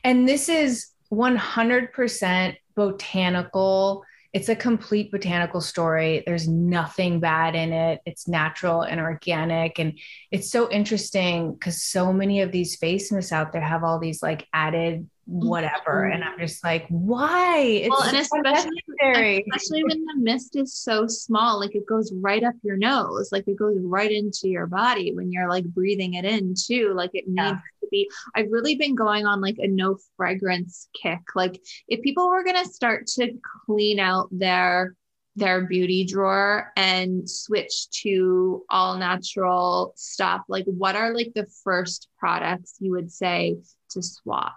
And 0.02 0.26
this 0.26 0.48
is 0.48 0.88
100% 1.12 2.56
botanical 2.74 4.04
it's 4.34 4.48
a 4.48 4.56
complete 4.56 5.12
botanical 5.12 5.60
story. 5.60 6.24
There's 6.26 6.48
nothing 6.48 7.20
bad 7.20 7.54
in 7.54 7.72
it. 7.72 8.00
It's 8.04 8.26
natural 8.26 8.82
and 8.82 9.00
organic. 9.00 9.78
And 9.78 9.96
it's 10.32 10.50
so 10.50 10.68
interesting 10.72 11.54
because 11.54 11.80
so 11.80 12.12
many 12.12 12.40
of 12.40 12.50
these 12.50 12.74
face 12.74 13.12
mists 13.12 13.30
out 13.30 13.52
there 13.52 13.62
have 13.62 13.84
all 13.84 14.00
these 14.00 14.24
like 14.24 14.48
added 14.52 15.08
whatever. 15.26 16.02
Mm-hmm. 16.04 16.14
And 16.14 16.24
I'm 16.24 16.38
just 16.38 16.62
like, 16.64 16.86
why? 16.88 17.58
It's 17.58 17.90
well, 17.90 18.02
and 18.02 18.16
especially, 18.16 19.44
especially 19.52 19.84
when 19.84 20.04
the 20.04 20.16
mist 20.18 20.56
is 20.56 20.74
so 20.74 21.06
small, 21.06 21.60
like 21.60 21.74
it 21.74 21.86
goes 21.86 22.12
right 22.14 22.42
up 22.42 22.54
your 22.62 22.76
nose, 22.76 23.30
like 23.32 23.48
it 23.48 23.56
goes 23.56 23.76
right 23.80 24.10
into 24.10 24.48
your 24.48 24.66
body 24.66 25.12
when 25.12 25.32
you're 25.32 25.48
like 25.48 25.64
breathing 25.64 26.14
it 26.14 26.24
in 26.24 26.54
too. 26.54 26.92
Like 26.94 27.10
it 27.14 27.24
needs 27.26 27.36
yeah 27.36 27.58
to 27.84 27.88
be 27.90 28.10
i've 28.34 28.50
really 28.50 28.74
been 28.76 28.94
going 28.94 29.26
on 29.26 29.40
like 29.40 29.56
a 29.58 29.66
no 29.66 29.96
fragrance 30.16 30.88
kick 31.00 31.20
like 31.34 31.60
if 31.88 32.02
people 32.02 32.28
were 32.28 32.44
going 32.44 32.62
to 32.62 32.70
start 32.70 33.06
to 33.06 33.32
clean 33.66 33.98
out 33.98 34.28
their 34.30 34.94
their 35.36 35.66
beauty 35.66 36.04
drawer 36.04 36.72
and 36.76 37.28
switch 37.28 37.90
to 37.90 38.64
all 38.70 38.96
natural 38.96 39.92
stuff 39.96 40.42
like 40.48 40.64
what 40.66 40.96
are 40.96 41.14
like 41.14 41.32
the 41.34 41.46
first 41.64 42.08
products 42.18 42.76
you 42.78 42.92
would 42.92 43.10
say 43.10 43.56
to 43.90 44.02
swap 44.02 44.54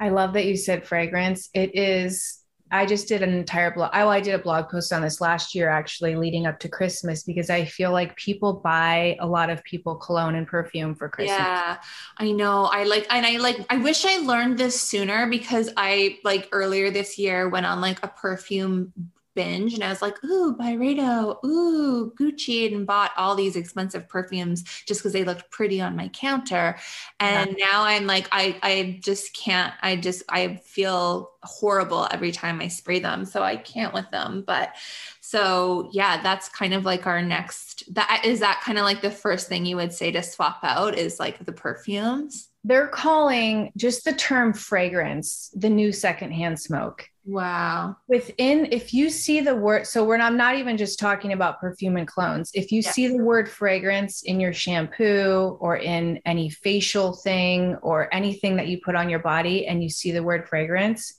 i 0.00 0.08
love 0.08 0.32
that 0.32 0.46
you 0.46 0.56
said 0.56 0.86
fragrance 0.86 1.48
it 1.54 1.74
is 1.74 2.40
I 2.72 2.86
just 2.86 3.08
did 3.08 3.22
an 3.22 3.32
entire 3.32 3.72
blog. 3.72 3.90
Oh, 3.94 4.08
I 4.08 4.20
did 4.20 4.34
a 4.34 4.38
blog 4.38 4.68
post 4.68 4.92
on 4.92 5.02
this 5.02 5.20
last 5.20 5.54
year, 5.56 5.68
actually, 5.68 6.14
leading 6.14 6.46
up 6.46 6.60
to 6.60 6.68
Christmas, 6.68 7.24
because 7.24 7.50
I 7.50 7.64
feel 7.64 7.90
like 7.90 8.14
people 8.14 8.52
buy 8.52 9.16
a 9.18 9.26
lot 9.26 9.50
of 9.50 9.62
people 9.64 9.96
cologne 9.96 10.36
and 10.36 10.46
perfume 10.46 10.94
for 10.94 11.08
Christmas. 11.08 11.36
Yeah, 11.36 11.78
I 12.18 12.30
know. 12.30 12.66
I 12.66 12.84
like, 12.84 13.06
and 13.10 13.26
I 13.26 13.38
like, 13.38 13.58
I 13.70 13.78
wish 13.78 14.04
I 14.04 14.18
learned 14.18 14.56
this 14.56 14.80
sooner 14.80 15.26
because 15.28 15.70
I 15.76 16.18
like 16.22 16.48
earlier 16.52 16.90
this 16.90 17.18
year 17.18 17.48
went 17.48 17.66
on 17.66 17.80
like 17.80 18.04
a 18.04 18.08
perfume 18.08 18.92
binge 19.34 19.74
and 19.74 19.84
I 19.84 19.88
was 19.88 20.02
like, 20.02 20.22
ooh, 20.24 20.56
Byredo, 20.56 21.42
ooh, 21.44 22.12
Gucci, 22.18 22.72
and 22.72 22.86
bought 22.86 23.12
all 23.16 23.34
these 23.34 23.56
expensive 23.56 24.08
perfumes 24.08 24.64
just 24.86 25.00
because 25.00 25.12
they 25.12 25.24
looked 25.24 25.50
pretty 25.50 25.80
on 25.80 25.96
my 25.96 26.08
counter. 26.08 26.76
And 27.18 27.56
yeah. 27.56 27.66
now 27.66 27.82
I'm 27.82 28.06
like, 28.06 28.28
I 28.32 28.58
I 28.62 29.00
just 29.02 29.34
can't, 29.36 29.72
I 29.82 29.96
just 29.96 30.22
I 30.28 30.56
feel 30.64 31.30
horrible 31.42 32.06
every 32.10 32.32
time 32.32 32.60
I 32.60 32.68
spray 32.68 32.98
them. 32.98 33.24
So 33.24 33.42
I 33.42 33.56
can't 33.56 33.94
with 33.94 34.10
them. 34.10 34.44
But 34.46 34.74
so 35.20 35.90
yeah, 35.92 36.22
that's 36.22 36.48
kind 36.48 36.74
of 36.74 36.84
like 36.84 37.06
our 37.06 37.22
next 37.22 37.84
that 37.94 38.22
is 38.24 38.40
that 38.40 38.62
kind 38.64 38.78
of 38.78 38.84
like 38.84 39.02
the 39.02 39.10
first 39.10 39.48
thing 39.48 39.64
you 39.64 39.76
would 39.76 39.92
say 39.92 40.10
to 40.10 40.22
swap 40.22 40.58
out 40.62 40.98
is 40.98 41.20
like 41.20 41.44
the 41.44 41.52
perfumes. 41.52 42.48
They're 42.64 42.88
calling 42.88 43.72
just 43.76 44.04
the 44.04 44.12
term 44.12 44.52
fragrance 44.52 45.50
the 45.54 45.70
new 45.70 45.92
secondhand 45.92 46.60
smoke. 46.60 47.09
Wow. 47.24 47.96
Within, 48.08 48.68
if 48.72 48.94
you 48.94 49.10
see 49.10 49.40
the 49.40 49.54
word, 49.54 49.86
so 49.86 50.04
we're 50.04 50.16
not, 50.16 50.32
I'm 50.32 50.38
not 50.38 50.56
even 50.56 50.76
just 50.76 50.98
talking 50.98 51.32
about 51.32 51.60
perfume 51.60 51.96
and 51.96 52.08
clones. 52.08 52.50
If 52.54 52.72
you 52.72 52.80
see 52.80 53.08
the 53.08 53.22
word 53.22 53.48
fragrance 53.48 54.22
in 54.22 54.40
your 54.40 54.52
shampoo 54.52 55.58
or 55.60 55.76
in 55.76 56.20
any 56.24 56.48
facial 56.48 57.12
thing 57.12 57.76
or 57.82 58.12
anything 58.14 58.56
that 58.56 58.68
you 58.68 58.80
put 58.82 58.94
on 58.94 59.10
your 59.10 59.18
body 59.18 59.66
and 59.66 59.82
you 59.82 59.90
see 59.90 60.12
the 60.12 60.22
word 60.22 60.48
fragrance, 60.48 61.14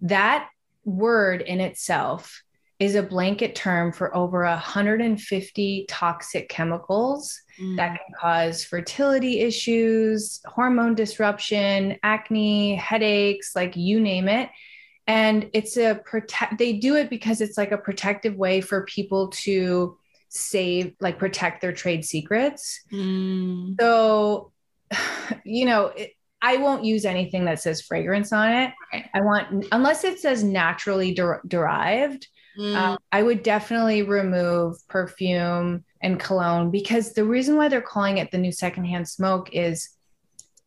that 0.00 0.48
word 0.84 1.42
in 1.42 1.60
itself 1.60 2.42
is 2.78 2.94
a 2.94 3.02
blanket 3.02 3.54
term 3.54 3.92
for 3.92 4.14
over 4.16 4.42
150 4.42 5.86
toxic 5.88 6.48
chemicals 6.48 7.38
mm. 7.58 7.76
that 7.76 7.88
can 7.88 8.14
cause 8.18 8.64
fertility 8.64 9.40
issues, 9.40 10.40
hormone 10.46 10.94
disruption, 10.94 11.96
acne, 12.02 12.74
headaches, 12.74 13.54
like 13.54 13.76
you 13.76 14.00
name 14.00 14.28
it 14.28 14.48
and 15.06 15.50
it's 15.52 15.76
a 15.76 16.00
protect 16.04 16.58
they 16.58 16.74
do 16.74 16.96
it 16.96 17.08
because 17.10 17.40
it's 17.40 17.56
like 17.56 17.72
a 17.72 17.78
protective 17.78 18.34
way 18.34 18.60
for 18.60 18.84
people 18.84 19.28
to 19.28 19.96
save 20.28 20.94
like 21.00 21.18
protect 21.18 21.60
their 21.60 21.72
trade 21.72 22.04
secrets 22.04 22.80
mm. 22.92 23.74
so 23.80 24.52
you 25.44 25.64
know 25.64 25.86
it, 25.86 26.12
i 26.42 26.56
won't 26.56 26.84
use 26.84 27.04
anything 27.04 27.44
that 27.44 27.60
says 27.60 27.80
fragrance 27.80 28.32
on 28.32 28.52
it 28.52 28.72
i 29.14 29.20
want 29.20 29.66
unless 29.72 30.04
it 30.04 30.18
says 30.18 30.42
naturally 30.42 31.14
der- 31.14 31.42
derived 31.46 32.26
mm. 32.58 32.76
um, 32.76 32.98
i 33.12 33.22
would 33.22 33.42
definitely 33.42 34.02
remove 34.02 34.76
perfume 34.88 35.84
and 36.02 36.20
cologne 36.20 36.70
because 36.70 37.12
the 37.12 37.24
reason 37.24 37.56
why 37.56 37.68
they're 37.68 37.80
calling 37.80 38.18
it 38.18 38.30
the 38.30 38.38
new 38.38 38.52
secondhand 38.52 39.08
smoke 39.08 39.48
is 39.52 39.95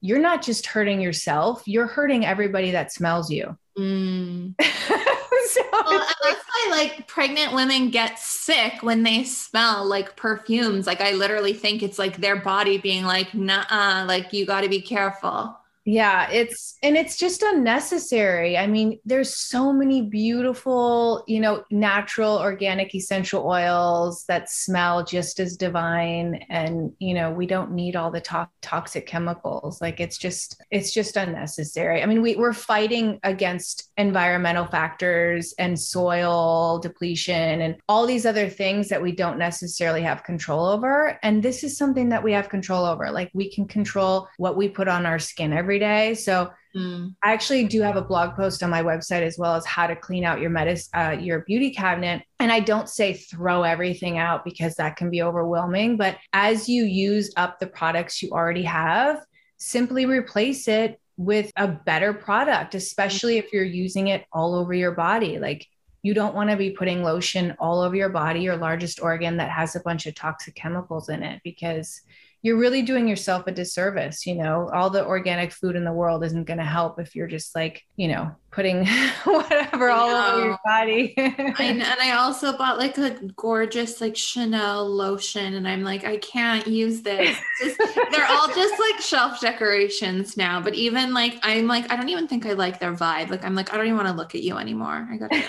you're 0.01 0.19
not 0.19 0.41
just 0.41 0.65
hurting 0.65 1.01
yourself 1.01 1.63
you're 1.65 1.87
hurting 1.87 2.25
everybody 2.25 2.71
that 2.71 2.91
smells 2.91 3.29
you 3.29 3.57
Mm. 3.79 4.55
so 4.61 5.61
well, 5.71 6.05
that's 6.23 6.43
why 6.47 6.67
like 6.69 7.07
pregnant 7.07 7.53
women 7.53 7.89
get 7.89 8.19
sick 8.19 8.83
when 8.83 9.03
they 9.03 9.23
smell 9.23 9.85
like 9.85 10.17
perfumes. 10.17 10.85
Like 10.85 10.99
I 10.99 11.11
literally 11.13 11.53
think 11.53 11.81
it's 11.81 11.97
like 11.97 12.17
their 12.17 12.35
body 12.35 12.77
being 12.77 13.05
like, 13.05 13.33
nah, 13.33 14.03
like 14.05 14.33
you 14.33 14.45
got 14.45 14.61
to 14.61 14.69
be 14.69 14.81
careful. 14.81 15.57
Yeah, 15.85 16.29
it's 16.29 16.77
and 16.83 16.95
it's 16.95 17.17
just 17.17 17.41
unnecessary. 17.41 18.57
I 18.57 18.67
mean, 18.67 18.99
there's 19.05 19.35
so 19.35 19.73
many 19.73 20.03
beautiful, 20.03 21.23
you 21.25 21.39
know, 21.39 21.63
natural 21.71 22.37
organic 22.37 22.93
essential 22.93 23.47
oils 23.47 24.25
that 24.27 24.51
smell 24.51 25.03
just 25.03 25.39
as 25.39 25.57
divine 25.57 26.45
and, 26.49 26.91
you 26.99 27.13
know, 27.13 27.31
we 27.31 27.47
don't 27.47 27.71
need 27.71 27.95
all 27.95 28.11
the 28.11 28.21
to- 28.21 28.49
toxic 28.61 29.07
chemicals. 29.07 29.81
Like 29.81 29.99
it's 29.99 30.17
just 30.17 30.61
it's 30.69 30.93
just 30.93 31.15
unnecessary. 31.17 32.03
I 32.03 32.05
mean, 32.05 32.21
we 32.21 32.35
we're 32.35 32.53
fighting 32.53 33.19
against 33.23 33.89
environmental 33.97 34.65
factors 34.65 35.55
and 35.57 35.79
soil 35.79 36.79
depletion 36.79 37.61
and 37.61 37.77
all 37.87 38.05
these 38.05 38.25
other 38.25 38.49
things 38.49 38.89
that 38.89 39.01
we 39.01 39.13
don't 39.13 39.39
necessarily 39.39 40.01
have 40.01 40.23
control 40.23 40.65
over, 40.67 41.17
and 41.23 41.41
this 41.41 41.63
is 41.63 41.77
something 41.77 42.09
that 42.09 42.23
we 42.23 42.33
have 42.33 42.49
control 42.49 42.85
over. 42.85 43.09
Like 43.11 43.31
we 43.33 43.49
can 43.49 43.65
control 43.67 44.27
what 44.37 44.57
we 44.57 44.67
put 44.69 44.87
on 44.87 45.05
our 45.05 45.19
skin 45.19 45.53
every 45.53 45.68
every 45.69 45.77
day. 45.77 46.15
So 46.15 46.51
mm. 46.75 47.13
I 47.23 47.31
actually 47.31 47.65
do 47.65 47.81
have 47.81 47.95
a 47.95 48.01
blog 48.01 48.35
post 48.35 48.63
on 48.63 48.71
my 48.71 48.81
website 48.81 49.21
as 49.21 49.37
well 49.37 49.53
as 49.53 49.67
how 49.67 49.85
to 49.85 49.95
clean 49.95 50.23
out 50.23 50.41
your 50.41 50.49
medis- 50.49 50.89
uh, 50.95 51.15
your 51.15 51.41
beauty 51.41 51.69
cabinet. 51.69 52.23
And 52.39 52.51
I 52.51 52.59
don't 52.59 52.89
say 52.89 53.13
throw 53.13 53.61
everything 53.61 54.17
out 54.17 54.43
because 54.43 54.73
that 54.75 54.95
can 54.95 55.11
be 55.11 55.21
overwhelming. 55.21 55.95
But 55.95 56.17
as 56.33 56.67
you 56.67 56.85
use 56.85 57.31
up 57.37 57.59
the 57.59 57.67
products 57.67 58.23
you 58.23 58.31
already 58.31 58.63
have, 58.63 59.23
simply 59.57 60.07
replace 60.07 60.67
it 60.67 60.99
with 61.17 61.51
a 61.55 61.67
better 61.67 62.13
product, 62.13 62.73
especially 62.73 63.37
if 63.37 63.53
you're 63.53 63.63
using 63.63 64.07
it 64.07 64.25
all 64.33 64.55
over 64.55 64.73
your 64.73 64.93
body. 64.93 65.37
Like 65.37 65.67
you 66.01 66.15
don't 66.15 66.33
want 66.33 66.49
to 66.49 66.57
be 66.57 66.71
putting 66.71 67.03
lotion 67.03 67.55
all 67.59 67.81
over 67.81 67.95
your 67.95 68.09
body, 68.09 68.39
your 68.39 68.57
largest 68.57 68.99
organ 69.03 69.37
that 69.37 69.51
has 69.51 69.75
a 69.75 69.81
bunch 69.81 70.07
of 70.07 70.15
toxic 70.15 70.55
chemicals 70.55 71.09
in 71.09 71.21
it, 71.21 71.41
because 71.43 72.01
you're 72.41 72.57
really 72.57 72.81
doing 72.81 73.07
yourself 73.07 73.47
a 73.47 73.51
disservice. 73.51 74.25
You 74.25 74.35
know, 74.35 74.69
all 74.73 74.89
the 74.89 75.05
organic 75.05 75.51
food 75.51 75.75
in 75.75 75.83
the 75.83 75.91
world 75.91 76.23
isn't 76.23 76.45
going 76.45 76.59
to 76.59 76.65
help 76.65 76.99
if 76.99 77.15
you're 77.15 77.27
just 77.27 77.53
like, 77.53 77.83
you 77.97 78.07
know, 78.07 78.31
putting 78.51 78.85
whatever 79.25 79.89
all 79.89 80.09
over 80.09 80.45
your 80.45 80.59
body. 80.63 81.13
I, 81.17 81.55
and 81.59 81.83
I 81.83 82.11
also 82.11 82.57
bought 82.57 82.77
like 82.77 82.97
a 82.97 83.11
gorgeous 83.35 83.99
like 83.99 84.15
Chanel 84.15 84.87
lotion, 84.87 85.55
and 85.55 85.67
I'm 85.67 85.83
like, 85.83 86.05
I 86.05 86.17
can't 86.17 86.65
use 86.65 87.01
this. 87.01 87.37
Just, 87.61 87.77
they're 87.77 88.27
all 88.27 88.47
just 88.47 88.79
like 88.79 88.99
shelf 89.01 89.41
decorations 89.41 90.37
now. 90.37 90.61
But 90.61 90.75
even 90.75 91.13
like, 91.13 91.39
I'm 91.43 91.67
like, 91.67 91.91
I 91.91 91.97
don't 91.97 92.09
even 92.09 92.27
think 92.27 92.45
I 92.45 92.53
like 92.53 92.79
their 92.79 92.93
vibe. 92.93 93.29
Like, 93.29 93.43
I'm 93.43 93.55
like, 93.55 93.73
I 93.73 93.77
don't 93.77 93.85
even 93.85 93.97
want 93.97 94.07
to 94.07 94.15
look 94.15 94.33
at 94.33 94.43
you 94.43 94.57
anymore. 94.57 95.07
I 95.11 95.17
gotta. 95.17 95.43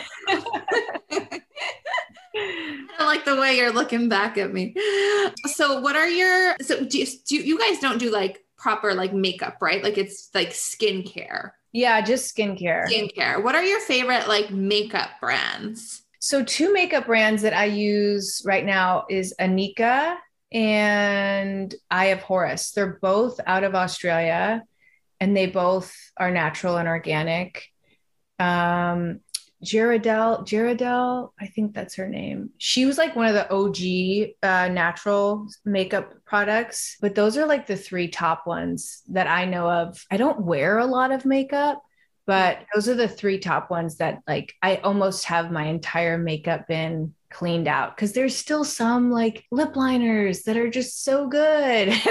I 2.41 2.95
don't 2.99 3.07
like 3.07 3.25
the 3.25 3.37
way 3.37 3.57
you're 3.57 3.73
looking 3.73 4.09
back 4.09 4.39
at 4.39 4.53
me. 4.53 4.75
So, 5.47 5.81
what 5.81 5.97
are 5.97 6.09
your 6.09 6.57
so 6.61 6.85
do 6.85 6.99
you, 6.99 7.07
do 7.27 7.37
you 7.37 7.59
guys 7.59 7.79
don't 7.79 7.99
do 7.99 8.11
like 8.11 8.45
proper 8.57 8.95
like 8.95 9.13
makeup, 9.13 9.59
right? 9.61 9.83
Like 9.83 9.99
it's 9.99 10.31
like 10.35 10.51
skincare. 10.51 11.51
Yeah, 11.73 12.01
just 12.01 12.37
skincare. 12.37 12.87
Skincare. 12.87 13.43
What 13.43 13.55
are 13.55 13.63
your 13.63 13.81
favorite 13.81 14.29
like 14.29 14.51
makeup 14.51 15.11
brands? 15.21 16.03
So, 16.19 16.45
two 16.45 16.73
makeup 16.73 17.07
brands 17.07 17.43
that 17.43 17.55
I 17.55 17.67
use 17.67 18.43
right 18.45 18.65
now 18.65 19.05
is 19.09 19.35
Inika 19.41 20.17
and 20.53 21.75
Eye 21.91 22.07
of 22.07 22.21
Horus. 22.21 22.73
They're 22.73 22.99
both 23.01 23.41
out 23.47 23.65
of 23.65 23.75
Australia 23.75 24.63
and 25.21 25.37
they 25.37 25.47
both 25.47 25.95
are 26.17 26.31
natural 26.31 26.77
and 26.77 26.89
organic. 26.89 27.65
Um, 28.39 29.21
Gerardel, 29.65 30.47
Gerardel, 30.47 31.33
I 31.39 31.47
think 31.47 31.75
that's 31.75 31.97
her 31.97 32.09
name. 32.09 32.51
She 32.59 32.87
was 32.87 32.97
like 32.97 33.15
one 33.15 33.27
of 33.27 33.35
the 33.35 33.51
OG 33.53 34.35
uh, 34.43 34.69
natural 34.73 35.49
makeup 35.65 36.15
products, 36.25 36.97
but 37.01 37.15
those 37.15 37.37
are 37.37 37.47
like 37.47 37.67
the 37.67 37.77
three 37.77 38.09
top 38.09 38.47
ones 38.47 39.03
that 39.09 39.27
I 39.27 39.45
know 39.45 39.71
of. 39.71 40.05
I 40.11 40.17
don't 40.17 40.43
wear 40.43 40.79
a 40.79 40.87
lot 40.87 41.13
of 41.13 41.27
makeup, 41.27 41.83
but 42.27 42.61
those 42.75 42.89
are 42.89 42.95
the 42.95 43.09
three 43.09 43.39
top 43.39 43.71
ones 43.71 43.97
that 43.97 44.21
like 44.27 44.55
I 44.63 44.77
almost 44.77 45.25
have 45.27 45.51
my 45.51 45.65
entire 45.65 46.17
makeup 46.17 46.67
bin 46.67 47.15
cleaned 47.31 47.69
out 47.69 47.95
because 47.95 48.13
there's 48.13 48.37
still 48.37 48.65
some 48.65 49.11
like 49.11 49.45
lip 49.51 49.77
liners 49.77 50.43
that 50.45 50.57
are 50.57 50.71
just 50.71 51.05
so 51.05 51.29
good. 51.29 51.89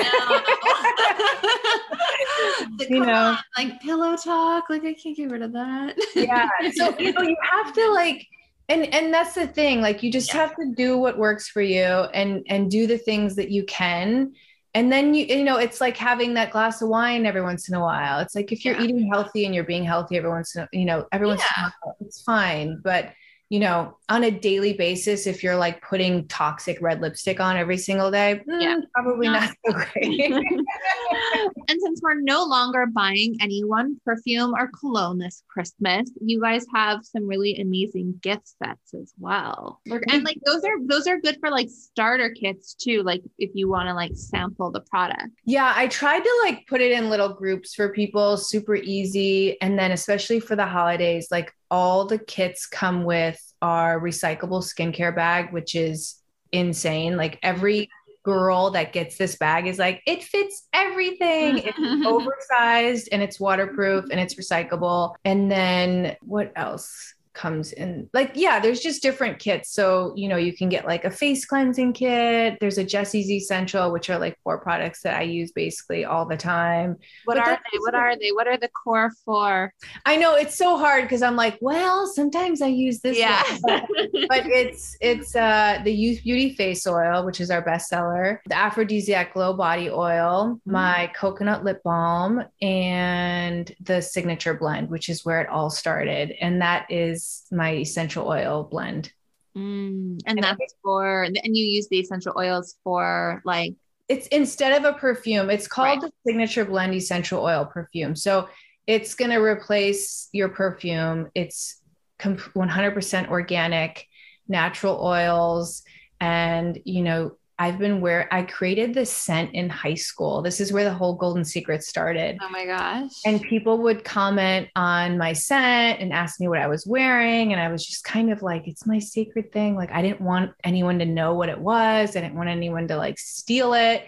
you 2.89 2.99
know, 2.99 3.13
on, 3.13 3.37
like 3.57 3.81
pillow 3.81 4.15
talk, 4.15 4.65
like 4.69 4.83
I 4.83 4.93
can't 4.93 5.15
get 5.15 5.29
rid 5.29 5.41
of 5.41 5.53
that. 5.53 5.95
yeah. 6.15 6.47
So 6.73 6.97
you 6.99 7.13
know, 7.13 7.21
you 7.21 7.37
have 7.51 7.73
to 7.73 7.91
like 7.91 8.27
and 8.69 8.93
and 8.93 9.13
that's 9.13 9.33
the 9.33 9.47
thing 9.47 9.81
like 9.81 10.01
you 10.03 10.11
just 10.11 10.33
yeah. 10.33 10.41
have 10.41 10.55
to 10.55 10.73
do 10.75 10.97
what 10.97 11.17
works 11.17 11.49
for 11.49 11.61
you 11.61 11.83
and 11.83 12.43
and 12.47 12.71
do 12.71 12.87
the 12.87 12.97
things 12.97 13.35
that 13.35 13.49
you 13.49 13.63
can 13.65 14.31
and 14.75 14.91
then 14.91 15.13
you 15.13 15.25
you 15.25 15.43
know 15.43 15.57
it's 15.57 15.81
like 15.81 15.97
having 15.97 16.35
that 16.35 16.51
glass 16.51 16.81
of 16.81 16.87
wine 16.87 17.25
every 17.25 17.41
once 17.41 17.67
in 17.67 17.75
a 17.75 17.79
while 17.79 18.19
it's 18.19 18.35
like 18.35 18.51
if 18.51 18.63
you're 18.63 18.75
yeah. 18.75 18.83
eating 18.83 19.11
healthy 19.11 19.45
and 19.45 19.53
you're 19.53 19.63
being 19.63 19.83
healthy 19.83 20.15
every 20.15 20.29
once 20.29 20.55
in 20.55 20.61
a, 20.61 20.69
you 20.71 20.85
know 20.85 21.05
every 21.11 21.27
once 21.27 21.41
in 21.41 21.63
a 21.63 21.73
while 21.83 21.97
it's 21.99 22.21
fine 22.21 22.79
but 22.83 23.11
you 23.50 23.60
know, 23.60 23.97
on 24.10 24.24
a 24.24 24.32
daily 24.32 24.74
basis, 24.74 25.26
if 25.26 25.43
you're 25.43 25.56
like 25.56 25.82
putting 25.82 26.28
toxic 26.28 26.80
red 26.82 27.02
lipstick 27.02 27.39
on 27.39 27.58
every 27.58 27.78
single 27.78 28.12
day, 28.12 28.41
mm, 28.47 28.62
yeah, 28.62 28.78
probably 28.93 29.28
not, 29.28 29.41
not 29.41 29.56
so 29.66 29.74
great. 29.74 30.32
and 31.68 31.82
since 31.82 32.00
we're 32.04 32.22
no 32.22 32.45
longer 32.45 32.86
buying 32.86 33.38
anyone 33.41 34.00
perfume 34.06 34.54
or 34.54 34.70
cologne 34.80 35.18
this 35.18 35.41
Christmas, 35.50 36.12
you 36.22 36.39
guys 36.39 36.64
have 36.76 37.00
some 37.04 37.28
really 37.28 37.60
amazing 37.60 38.20
gift 38.22 38.47
sets 38.64 38.93
as 38.93 39.14
well. 39.18 39.82
And 39.88 40.24
like 40.24 40.38
those 40.45 40.64
are 40.64 40.86
those 40.86 41.08
are 41.08 41.20
good 41.20 41.38
for 41.39 41.50
like 41.50 41.70
starter 41.70 42.30
kits 42.30 42.76
too, 42.76 43.02
like 43.02 43.24
if 43.39 43.50
you 43.56 43.68
want 43.68 43.88
to 43.88 43.95
like 43.95 44.12
sample 44.14 44.70
the 44.70 44.82
product. 44.82 45.30
Yeah, 45.45 45.74
I 45.76 45.88
tried 45.88 46.20
to 46.20 46.41
like 46.43 46.68
put 46.68 46.82
it 46.82 46.91
in 46.91 47.10
little 47.10 47.34
groups 47.34 47.74
for 47.74 47.89
people, 47.89 48.38
super 48.38 48.76
easy. 48.76 49.60
And 49.60 49.78
then 49.78 49.91
especially 49.91 50.39
for 50.39 50.56
the 50.56 50.68
holidays, 50.68 51.30
like 51.32 51.52
all 51.72 52.05
the 52.05 52.20
kits 52.20 52.65
come 52.65 53.03
with 53.03 53.39
our 53.61 53.99
recyclable 53.99 54.63
skincare 54.63 55.15
bag, 55.15 55.51
which 55.51 55.76
is 55.76 56.15
insane. 56.51 57.17
Like 57.17 57.39
every 57.43 57.89
girl 58.24 58.72
that 58.72 58.93
gets 58.93 59.17
this 59.17 59.36
bag 59.38 59.67
is 59.67 59.80
like, 59.80 60.01
it 60.05 60.24
fits 60.24 60.67
everything. 60.74 61.59
it's 61.59 61.78
oversized 62.05 63.09
and 63.11 63.22
it's 63.22 63.39
waterproof 63.39 64.05
and 64.11 64.20
it's 64.20 64.36
recyclable. 64.36 65.15
And 65.26 65.51
then 65.51 66.15
what 66.22 66.51
else? 66.55 67.13
Comes 67.34 67.71
in 67.71 68.09
like 68.13 68.32
yeah 68.36 68.59
there's 68.59 68.80
just 68.80 69.01
different 69.01 69.39
kits. 69.39 69.71
So 69.71 70.13
you 70.15 70.27
know 70.27 70.38
you 70.38 70.55
can 70.55 70.69
get 70.69 70.86
like 70.86 71.05
a 71.05 71.11
face 71.11 71.45
cleansing 71.45 71.93
kit. 71.93 72.57
There's 72.59 72.77
a 72.77 72.84
jesse's 72.84 73.30
essential 73.30 73.91
which 73.91 74.09
are 74.09 74.19
like 74.19 74.38
four 74.43 74.59
products 74.59 75.01
that 75.03 75.15
i 75.15 75.21
use 75.21 75.51
basically 75.51 76.05
all 76.05 76.25
the 76.25 76.38
time. 76.38 76.97
What 77.25 77.38
but 77.38 77.47
are 77.47 77.59
they? 77.71 77.77
What 77.80 77.95
are 77.95 78.17
they? 78.17 78.32
What 78.32 78.47
are 78.47 78.57
the 78.57 78.69
core 78.69 79.11
four? 79.25 79.73
I 80.05 80.17
know 80.17 80.36
it's 80.36 80.55
so 80.55 80.77
hard 80.77 81.03
because 81.03 81.21
i'm 81.21 81.36
like 81.36 81.57
well 81.61 82.07
sometimes 82.07 82.61
i 82.61 82.67
use 82.67 82.99
this 82.99 83.17
yeah. 83.17 83.43
but, 83.63 83.88
but, 84.27 84.45
it's 84.47 84.97
it's 85.01 85.36
uh 85.36 85.80
the 85.84 85.93
youth 85.93 86.23
beauty 86.23 86.55
face 86.55 86.86
oil 86.86 87.25
which 87.25 87.39
is 87.39 87.51
our 87.51 87.63
bestseller 87.63 88.39
the 88.47 88.55
aphrodisiac 88.55 89.34
glow 89.34 89.53
body 89.53 89.89
oil 89.89 90.59
mm. 90.67 90.71
my 90.71 91.11
coconut 91.15 91.63
lip 91.63 91.82
balm 91.84 92.43
and 92.61 93.73
the 93.82 94.01
signature 94.01 94.53
blend 94.53 94.89
which 94.89 95.09
is 95.09 95.25
where 95.25 95.41
it 95.41 95.49
all 95.49 95.69
started. 95.69 96.32
And 96.41 96.61
that 96.61 96.86
is 96.89 97.18
my 97.51 97.76
essential 97.76 98.28
oil 98.28 98.67
blend. 98.70 99.11
Mm, 99.57 100.20
and, 100.26 100.38
and 100.38 100.43
that's 100.43 100.76
for, 100.84 101.24
and 101.24 101.38
you 101.43 101.65
use 101.65 101.88
the 101.89 101.99
essential 101.99 102.34
oils 102.38 102.76
for 102.84 103.41
like, 103.45 103.74
it's 104.07 104.28
instead 104.28 104.74
of 104.74 104.86
a 104.86 104.97
perfume, 104.97 105.49
it's 105.49 105.67
called 105.67 106.01
right. 106.01 106.01
the 106.01 106.11
signature 106.26 106.65
blend 106.65 106.95
essential 106.95 107.43
oil 107.43 107.65
perfume. 107.65 108.15
So 108.15 108.49
it's 108.88 109.13
going 109.13 109.32
to 109.32 109.38
replace 109.38 110.30
your 110.32 110.49
perfume. 110.49 111.30
It's 111.36 111.80
100% 112.20 113.30
organic, 113.30 114.07
natural 114.47 114.99
oils. 115.03 115.84
And, 116.20 116.80
you 116.86 117.03
know, 117.03 117.38
I've 117.62 117.78
been 117.78 117.99
where 117.99 118.34
I 118.34 118.43
created 118.43 118.93
this 118.93 119.12
scent 119.12 119.53
in 119.53 119.70
high 119.70 119.95
school. 119.95 120.41
This 120.41 120.62
is 120.62 120.72
where 120.72 120.86
the 120.86 120.93
whole 120.93 121.16
Golden 121.16 121.43
Secret 121.43 121.84
started. 121.84 122.38
Oh 122.41 122.47
my 122.49 122.66
gosh. 122.66 123.12
And 123.26 123.41
people 123.41 123.80
would 123.80 124.05
comment 124.05 124.70
on 124.78 125.18
my 125.18 125.34
scent 125.34 125.99
and 125.99 126.14
ask 126.14 126.39
me 126.39 126.47
what 126.47 126.60
I 126.60 126.68
was 126.68 126.88
wearing. 126.88 127.51
And 127.51 127.62
I 127.62 127.68
was 127.68 127.86
just 127.86 128.05
kind 128.05 128.32
of 128.32 128.41
like, 128.41 128.66
it's 128.66 128.86
my 128.86 128.97
sacred 128.97 129.51
thing. 129.51 129.76
Like, 129.76 129.91
I 129.91 130.01
didn't 130.01 130.22
want 130.22 130.53
anyone 130.64 130.99
to 130.99 131.05
know 131.05 131.34
what 131.34 131.49
it 131.49 131.60
was. 131.60 132.16
I 132.16 132.22
didn't 132.22 132.38
want 132.38 132.47
anyone 132.47 132.88
to 132.88 132.95
like 132.95 133.20
steal 133.20 133.74
it. 133.74 134.05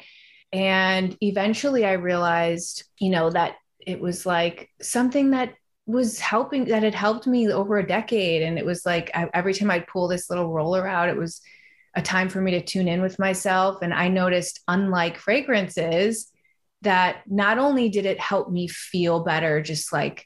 And 0.54 1.18
eventually 1.22 1.86
I 1.86 1.94
realized, 1.94 2.86
you 3.00 3.10
know, 3.10 3.30
that 3.32 3.56
it 3.80 4.00
was 4.00 4.26
like 4.26 4.70
something 4.82 5.32
that 5.32 5.56
was 5.86 6.22
helping, 6.22 6.66
that 6.66 6.84
had 6.84 6.96
helped 6.96 7.28
me 7.28 7.52
over 7.52 7.80
a 7.80 7.88
decade. 7.88 8.44
And 8.44 8.58
it 8.58 8.66
was 8.66 8.86
like 8.86 9.12
I, 9.14 9.30
every 9.34 9.54
time 9.54 9.70
I'd 9.70 9.88
pull 9.88 10.08
this 10.08 10.30
little 10.30 10.54
roller 10.54 10.88
out, 10.88 11.10
it 11.10 11.18
was, 11.18 11.42
a 11.96 12.02
time 12.02 12.30
for 12.30 12.42
me 12.42 12.52
to 12.52 12.62
tune 12.62 12.88
in 12.88 13.02
with 13.02 13.20
myself. 13.20 13.82
And 13.82 13.94
I 13.94 14.08
noticed, 14.08 14.62
unlike 14.68 15.18
fragrances, 15.18 16.32
that 16.82 17.24
not 17.28 17.60
only 17.60 17.90
did 17.90 18.06
it 18.06 18.20
help 18.20 18.50
me 18.50 18.68
feel 18.68 19.24
better, 19.24 19.62
just 19.62 19.94
like 19.94 20.26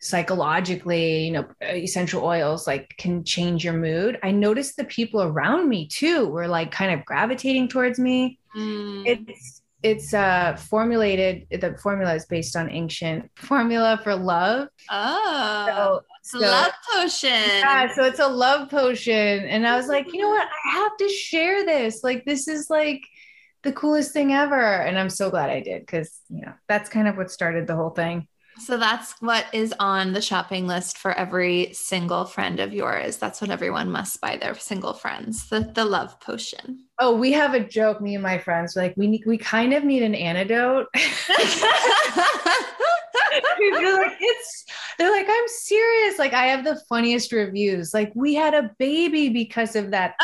psychologically, 0.00 1.24
you 1.24 1.32
know, 1.32 1.46
essential 1.62 2.22
oils 2.22 2.66
like 2.66 2.94
can 2.98 3.24
change 3.24 3.64
your 3.64 3.72
mood. 3.72 4.18
I 4.22 4.32
noticed 4.32 4.76
the 4.76 4.84
people 4.84 5.22
around 5.22 5.68
me 5.68 5.88
too 5.88 6.28
were 6.28 6.46
like 6.46 6.70
kind 6.70 6.92
of 6.92 7.06
gravitating 7.06 7.68
towards 7.68 7.98
me. 7.98 8.38
Mm. 8.54 9.06
It's 9.06 9.62
it's 9.82 10.14
uh 10.14 10.56
formulated 10.56 11.46
the 11.50 11.76
formula 11.82 12.14
is 12.14 12.26
based 12.26 12.56
on 12.56 12.70
ancient 12.70 13.30
formula 13.36 13.98
for 14.04 14.14
love. 14.14 14.68
Oh. 14.90 15.66
So 15.66 16.00
so, 16.24 16.38
love 16.38 16.72
potion. 16.90 17.28
Yeah, 17.30 17.94
so 17.94 18.02
it's 18.04 18.18
a 18.18 18.26
love 18.26 18.70
potion. 18.70 19.44
And 19.44 19.66
I 19.66 19.76
was 19.76 19.88
like, 19.88 20.10
you 20.10 20.22
know 20.22 20.30
what? 20.30 20.48
I 20.66 20.70
have 20.70 20.96
to 20.96 21.08
share 21.10 21.66
this. 21.66 22.02
Like, 22.02 22.24
this 22.24 22.48
is 22.48 22.70
like 22.70 23.02
the 23.62 23.72
coolest 23.72 24.12
thing 24.12 24.32
ever. 24.32 24.58
And 24.58 24.98
I'm 24.98 25.10
so 25.10 25.28
glad 25.28 25.50
I 25.50 25.60
did 25.60 25.82
because, 25.82 26.18
you 26.30 26.40
know, 26.40 26.54
that's 26.66 26.88
kind 26.88 27.08
of 27.08 27.18
what 27.18 27.30
started 27.30 27.66
the 27.66 27.76
whole 27.76 27.90
thing. 27.90 28.26
So 28.58 28.78
that's 28.78 29.20
what 29.20 29.44
is 29.52 29.74
on 29.78 30.14
the 30.14 30.22
shopping 30.22 30.66
list 30.66 30.96
for 30.96 31.12
every 31.12 31.72
single 31.74 32.24
friend 32.24 32.58
of 32.58 32.72
yours. 32.72 33.18
That's 33.18 33.42
what 33.42 33.50
everyone 33.50 33.90
must 33.90 34.20
buy 34.22 34.38
their 34.38 34.54
single 34.54 34.94
friends. 34.94 35.48
The 35.48 35.72
the 35.74 35.84
love 35.84 36.20
potion. 36.20 36.84
Oh, 37.00 37.16
we 37.16 37.32
have 37.32 37.54
a 37.54 37.60
joke, 37.60 38.00
me 38.00 38.14
and 38.14 38.22
my 38.22 38.38
friends. 38.38 38.76
Like 38.76 38.94
we 38.96 39.08
need, 39.08 39.24
we 39.26 39.38
kind 39.38 39.74
of 39.74 39.82
need 39.82 40.04
an 40.04 40.14
antidote. 40.14 40.86
they're 43.58 43.98
like, 43.98 44.16
it's 44.20 44.64
they're 44.98 45.10
like, 45.10 45.26
I'm 45.28 45.48
serious. 45.48 46.18
Like, 46.18 46.32
I 46.32 46.46
have 46.46 46.64
the 46.64 46.80
funniest 46.88 47.32
reviews. 47.32 47.94
Like, 47.94 48.12
we 48.14 48.34
had 48.34 48.54
a 48.54 48.70
baby 48.78 49.28
because 49.28 49.76
of 49.76 49.90
that. 49.90 50.14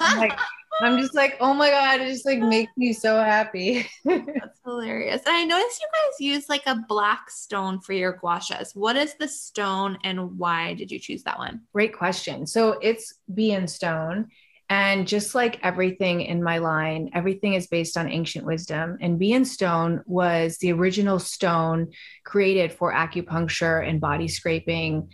I'm 0.00 0.18
like, 0.18 0.38
I'm 0.80 0.98
just 0.98 1.14
like, 1.14 1.36
oh 1.40 1.54
my 1.54 1.70
God, 1.70 2.00
it 2.00 2.08
just 2.08 2.24
like 2.24 2.38
makes 2.38 2.72
me 2.76 2.92
so 2.92 3.16
happy. 3.16 3.88
That's 4.04 4.60
hilarious. 4.64 5.22
And 5.26 5.34
I 5.34 5.44
noticed 5.44 5.80
you 5.80 5.88
guys 5.92 6.20
use 6.20 6.48
like 6.48 6.66
a 6.66 6.84
black 6.88 7.30
stone 7.30 7.80
for 7.80 7.94
your 7.94 8.12
gua 8.12 8.38
shas. 8.38 8.76
What 8.76 8.96
is 8.96 9.14
the 9.18 9.28
stone 9.28 9.98
and 10.04 10.38
why 10.38 10.74
did 10.74 10.90
you 10.90 11.00
choose 11.00 11.24
that 11.24 11.38
one? 11.38 11.62
Great 11.72 11.92
question. 11.92 12.46
So 12.46 12.78
it's 12.80 13.12
bian 13.32 13.68
stone 13.68 14.28
And 14.70 15.08
just 15.08 15.34
like 15.34 15.60
everything 15.62 16.20
in 16.20 16.42
my 16.42 16.58
line, 16.58 17.10
everything 17.14 17.54
is 17.54 17.68
based 17.68 17.96
on 17.96 18.10
ancient 18.10 18.44
wisdom. 18.44 18.98
And 19.00 19.18
Bian 19.18 19.46
stone 19.46 20.02
was 20.04 20.58
the 20.58 20.72
original 20.72 21.18
stone 21.18 21.92
created 22.24 22.72
for 22.72 22.92
acupuncture 22.92 23.86
and 23.86 23.98
body 23.98 24.28
scraping, 24.28 25.10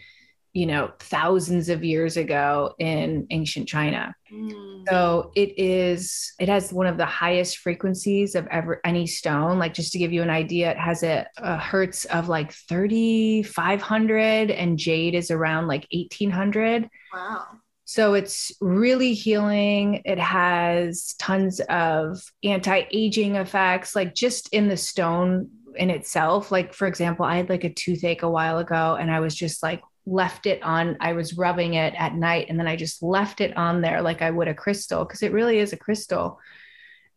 you 0.54 0.66
know, 0.66 0.90
thousands 0.98 1.68
of 1.68 1.84
years 1.84 2.16
ago 2.16 2.74
in 2.80 3.28
ancient 3.30 3.68
China. 3.68 4.16
Mm. 4.32 4.88
So 4.88 5.30
it 5.36 5.56
is, 5.56 6.32
it 6.40 6.48
has 6.48 6.72
one 6.72 6.88
of 6.88 6.96
the 6.96 7.06
highest 7.06 7.58
frequencies 7.58 8.34
of 8.34 8.48
ever 8.48 8.80
any 8.84 9.06
stone. 9.06 9.60
Like 9.60 9.72
just 9.72 9.92
to 9.92 9.98
give 9.98 10.12
you 10.12 10.22
an 10.22 10.30
idea, 10.30 10.72
it 10.72 10.78
has 10.78 11.04
a, 11.04 11.28
a 11.36 11.58
hertz 11.58 12.06
of 12.06 12.28
like 12.28 12.52
3,500 12.52 14.50
and 14.50 14.78
jade 14.78 15.14
is 15.14 15.30
around 15.30 15.68
like 15.68 15.86
1,800. 15.92 16.90
Wow. 17.12 17.46
So 17.94 18.14
it's 18.14 18.50
really 18.60 19.14
healing. 19.14 20.02
It 20.04 20.18
has 20.18 21.14
tons 21.20 21.60
of 21.60 22.20
anti 22.42 22.82
aging 22.90 23.36
effects, 23.36 23.94
like 23.94 24.16
just 24.16 24.48
in 24.48 24.66
the 24.66 24.76
stone 24.76 25.48
in 25.76 25.90
itself. 25.90 26.50
Like, 26.50 26.74
for 26.74 26.88
example, 26.88 27.24
I 27.24 27.36
had 27.36 27.48
like 27.48 27.62
a 27.62 27.72
toothache 27.72 28.24
a 28.24 28.28
while 28.28 28.58
ago 28.58 28.96
and 28.98 29.12
I 29.12 29.20
was 29.20 29.32
just 29.32 29.62
like, 29.62 29.80
left 30.06 30.46
it 30.46 30.60
on, 30.64 30.96
I 30.98 31.12
was 31.12 31.38
rubbing 31.38 31.74
it 31.74 31.94
at 31.96 32.16
night 32.16 32.46
and 32.48 32.58
then 32.58 32.66
I 32.66 32.74
just 32.74 33.00
left 33.00 33.40
it 33.40 33.56
on 33.56 33.80
there 33.80 34.02
like 34.02 34.22
I 34.22 34.30
would 34.32 34.48
a 34.48 34.54
crystal 34.54 35.04
because 35.04 35.22
it 35.22 35.32
really 35.32 35.60
is 35.60 35.72
a 35.72 35.76
crystal. 35.76 36.40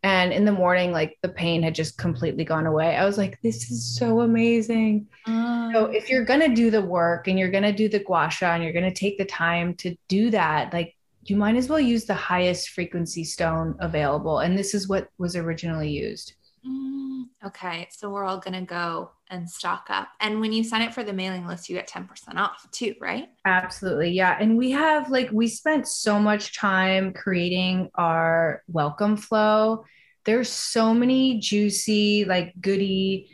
And 0.02 0.32
in 0.32 0.44
the 0.44 0.52
morning, 0.52 0.92
like 0.92 1.18
the 1.22 1.28
pain 1.28 1.62
had 1.62 1.74
just 1.74 1.98
completely 1.98 2.44
gone 2.44 2.66
away. 2.66 2.94
I 2.94 3.04
was 3.04 3.18
like, 3.18 3.40
this 3.42 3.70
is 3.70 3.96
so 3.98 4.20
amazing. 4.20 5.08
Um, 5.26 5.72
so 5.74 5.86
if 5.86 6.08
you're 6.08 6.24
going 6.24 6.40
to 6.40 6.54
do 6.54 6.70
the 6.70 6.82
work 6.82 7.26
and 7.26 7.38
you're 7.38 7.50
going 7.50 7.64
to 7.64 7.72
do 7.72 7.88
the 7.88 7.98
gua 7.98 8.30
sha 8.30 8.54
and 8.54 8.62
you're 8.62 8.72
going 8.72 8.92
to 8.92 8.94
take 8.94 9.18
the 9.18 9.24
time 9.24 9.74
to 9.74 9.96
do 10.06 10.30
that, 10.30 10.72
like 10.72 10.94
you 11.24 11.36
might 11.36 11.56
as 11.56 11.68
well 11.68 11.80
use 11.80 12.04
the 12.04 12.14
highest 12.14 12.70
frequency 12.70 13.24
stone 13.24 13.76
available. 13.80 14.38
And 14.38 14.56
this 14.56 14.72
is 14.72 14.88
what 14.88 15.08
was 15.18 15.34
originally 15.34 15.90
used. 15.90 16.34
Mm, 16.68 17.24
okay. 17.46 17.88
So 17.90 18.10
we're 18.10 18.24
all 18.24 18.38
going 18.38 18.54
to 18.54 18.66
go 18.66 19.10
and 19.30 19.48
stock 19.48 19.86
up. 19.88 20.08
And 20.20 20.40
when 20.40 20.52
you 20.52 20.64
sign 20.64 20.82
up 20.82 20.94
for 20.94 21.04
the 21.04 21.12
mailing 21.12 21.46
list, 21.46 21.68
you 21.68 21.76
get 21.76 21.88
10% 21.88 22.36
off 22.36 22.66
too, 22.70 22.94
right? 23.00 23.28
Absolutely. 23.44 24.10
Yeah. 24.10 24.36
And 24.38 24.56
we 24.56 24.70
have 24.72 25.10
like, 25.10 25.30
we 25.32 25.48
spent 25.48 25.86
so 25.86 26.18
much 26.18 26.56
time 26.56 27.12
creating 27.12 27.90
our 27.94 28.62
welcome 28.68 29.16
flow. 29.16 29.84
There's 30.24 30.48
so 30.48 30.92
many 30.92 31.38
juicy, 31.38 32.24
like 32.24 32.54
goody, 32.60 33.30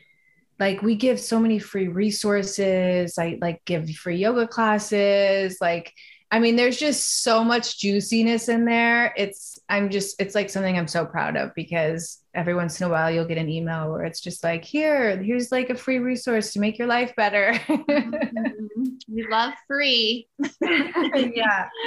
like 0.60 0.82
we 0.82 0.94
give 0.94 1.18
so 1.18 1.40
many 1.40 1.58
free 1.58 1.88
resources. 1.88 3.18
I 3.18 3.38
like 3.40 3.64
give 3.64 3.90
free 3.90 4.16
yoga 4.16 4.46
classes. 4.46 5.58
Like, 5.60 5.92
I 6.34 6.40
mean, 6.40 6.56
there's 6.56 6.78
just 6.78 7.22
so 7.22 7.44
much 7.44 7.78
juiciness 7.78 8.48
in 8.48 8.64
there. 8.64 9.14
It's, 9.16 9.56
I'm 9.68 9.88
just, 9.88 10.20
it's 10.20 10.34
like 10.34 10.50
something 10.50 10.76
I'm 10.76 10.88
so 10.88 11.06
proud 11.06 11.36
of 11.36 11.54
because 11.54 12.18
every 12.34 12.56
once 12.56 12.80
in 12.80 12.88
a 12.88 12.90
while 12.90 13.08
you'll 13.08 13.24
get 13.24 13.38
an 13.38 13.48
email 13.48 13.88
where 13.88 14.02
it's 14.02 14.20
just 14.20 14.42
like, 14.42 14.64
here, 14.64 15.16
here's 15.16 15.52
like 15.52 15.70
a 15.70 15.76
free 15.76 16.00
resource 16.00 16.52
to 16.54 16.58
make 16.58 16.76
your 16.76 16.88
life 16.88 17.14
better. 17.14 17.52
mm-hmm. 17.68 18.84
We 19.06 19.28
love 19.30 19.52
free. 19.68 20.26
yeah. 20.60 21.68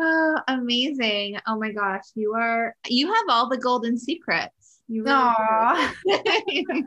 Oh, 0.00 0.38
amazing. 0.48 1.38
Oh 1.46 1.58
my 1.58 1.70
gosh. 1.72 2.04
You 2.14 2.32
are, 2.34 2.74
you 2.88 3.12
have 3.12 3.24
all 3.28 3.50
the 3.50 3.58
golden 3.58 3.98
secrets. 3.98 4.80
You 4.88 5.04
really 5.04 5.14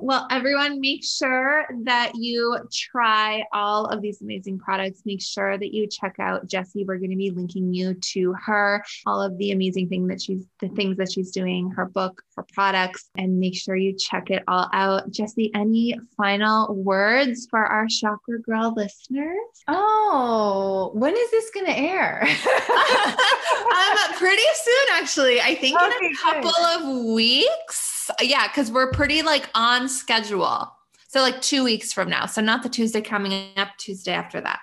well, 0.00 0.26
everyone, 0.30 0.80
make 0.80 1.04
sure 1.04 1.66
that 1.84 2.12
you 2.14 2.56
try 2.72 3.44
all 3.52 3.86
of 3.86 4.02
these 4.02 4.20
amazing 4.20 4.58
products. 4.58 5.02
Make 5.04 5.22
sure 5.22 5.56
that 5.56 5.72
you 5.72 5.86
check 5.86 6.16
out 6.18 6.46
Jessie. 6.46 6.84
We're 6.84 6.98
going 6.98 7.10
to 7.10 7.16
be 7.16 7.30
linking 7.30 7.72
you 7.72 7.94
to 7.94 8.34
her, 8.44 8.84
all 9.06 9.22
of 9.22 9.38
the 9.38 9.52
amazing 9.52 9.88
thing 9.88 10.08
that 10.08 10.20
she's, 10.20 10.44
the 10.60 10.68
things 10.70 10.96
that 10.96 11.12
she's 11.12 11.30
doing, 11.30 11.70
her 11.70 11.86
book, 11.86 12.22
her 12.36 12.44
products, 12.52 13.08
and 13.16 13.38
make 13.38 13.56
sure 13.56 13.76
you 13.76 13.96
check 13.96 14.30
it 14.30 14.42
all 14.48 14.68
out. 14.72 15.10
Jessie, 15.10 15.52
any 15.54 15.98
final 16.16 16.74
words 16.74 17.46
for 17.48 17.64
our 17.64 17.86
Chakra 17.88 18.40
Girl 18.40 18.74
listeners? 18.74 19.36
Oh, 19.68 20.90
when 20.94 21.16
is 21.16 21.30
this 21.30 21.50
going 21.50 21.66
to 21.66 21.78
air? 21.78 22.22
um, 22.22 22.34
pretty 24.16 24.42
soon, 24.54 24.86
actually. 24.92 25.40
I 25.40 25.54
think 25.54 25.80
okay, 25.80 26.06
in 26.06 26.12
a 26.12 26.16
couple 26.16 26.50
good. 26.50 26.82
of 26.82 27.14
weeks 27.14 27.97
yeah, 28.20 28.48
because 28.48 28.70
we're 28.70 28.90
pretty 28.92 29.22
like 29.22 29.48
on 29.54 29.88
schedule. 29.88 30.72
So 31.08 31.20
like 31.20 31.40
two 31.40 31.64
weeks 31.64 31.92
from 31.92 32.10
now. 32.10 32.26
So 32.26 32.42
not 32.42 32.62
the 32.62 32.68
Tuesday 32.68 33.00
coming 33.00 33.50
up, 33.56 33.68
Tuesday 33.78 34.12
after 34.12 34.40
that. 34.42 34.60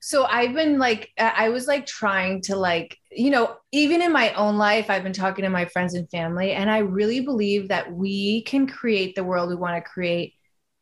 So 0.00 0.24
I've 0.24 0.52
been 0.52 0.78
like, 0.78 1.10
I 1.18 1.48
was 1.48 1.66
like 1.66 1.86
trying 1.86 2.42
to 2.42 2.56
like, 2.56 2.98
you 3.10 3.30
know, 3.30 3.56
even 3.72 4.02
in 4.02 4.12
my 4.12 4.34
own 4.34 4.58
life, 4.58 4.90
I've 4.90 5.02
been 5.02 5.14
talking 5.14 5.44
to 5.44 5.50
my 5.50 5.64
friends 5.64 5.94
and 5.94 6.08
family, 6.10 6.52
and 6.52 6.70
I 6.70 6.78
really 6.78 7.20
believe 7.20 7.68
that 7.68 7.90
we 7.90 8.42
can 8.42 8.66
create 8.66 9.14
the 9.14 9.24
world 9.24 9.48
we 9.48 9.56
want 9.56 9.82
to 9.82 9.90
create 9.90 10.34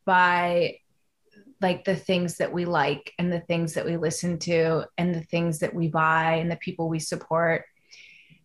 by 0.04 0.78
like 1.60 1.84
the 1.84 1.94
things 1.94 2.38
that 2.38 2.52
we 2.52 2.64
like 2.64 3.12
and 3.18 3.32
the 3.32 3.40
things 3.42 3.74
that 3.74 3.84
we 3.84 3.96
listen 3.96 4.40
to 4.40 4.84
and 4.98 5.14
the 5.14 5.22
things 5.22 5.60
that 5.60 5.72
we 5.72 5.86
buy 5.86 6.34
and 6.34 6.50
the 6.50 6.56
people 6.56 6.88
we 6.88 6.98
support 6.98 7.64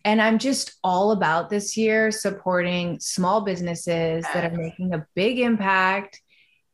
and 0.08 0.22
I'm 0.22 0.40
just 0.40 0.78
all 0.86 1.12
about 1.12 1.50
this 1.50 1.76
year 1.76 2.12
supporting 2.12 2.98
small 3.02 3.42
businesses 3.42 4.24
that 4.34 4.50
are 4.50 4.56
making 4.56 4.94
a 4.94 5.06
big 5.16 5.38
impact. 5.38 6.22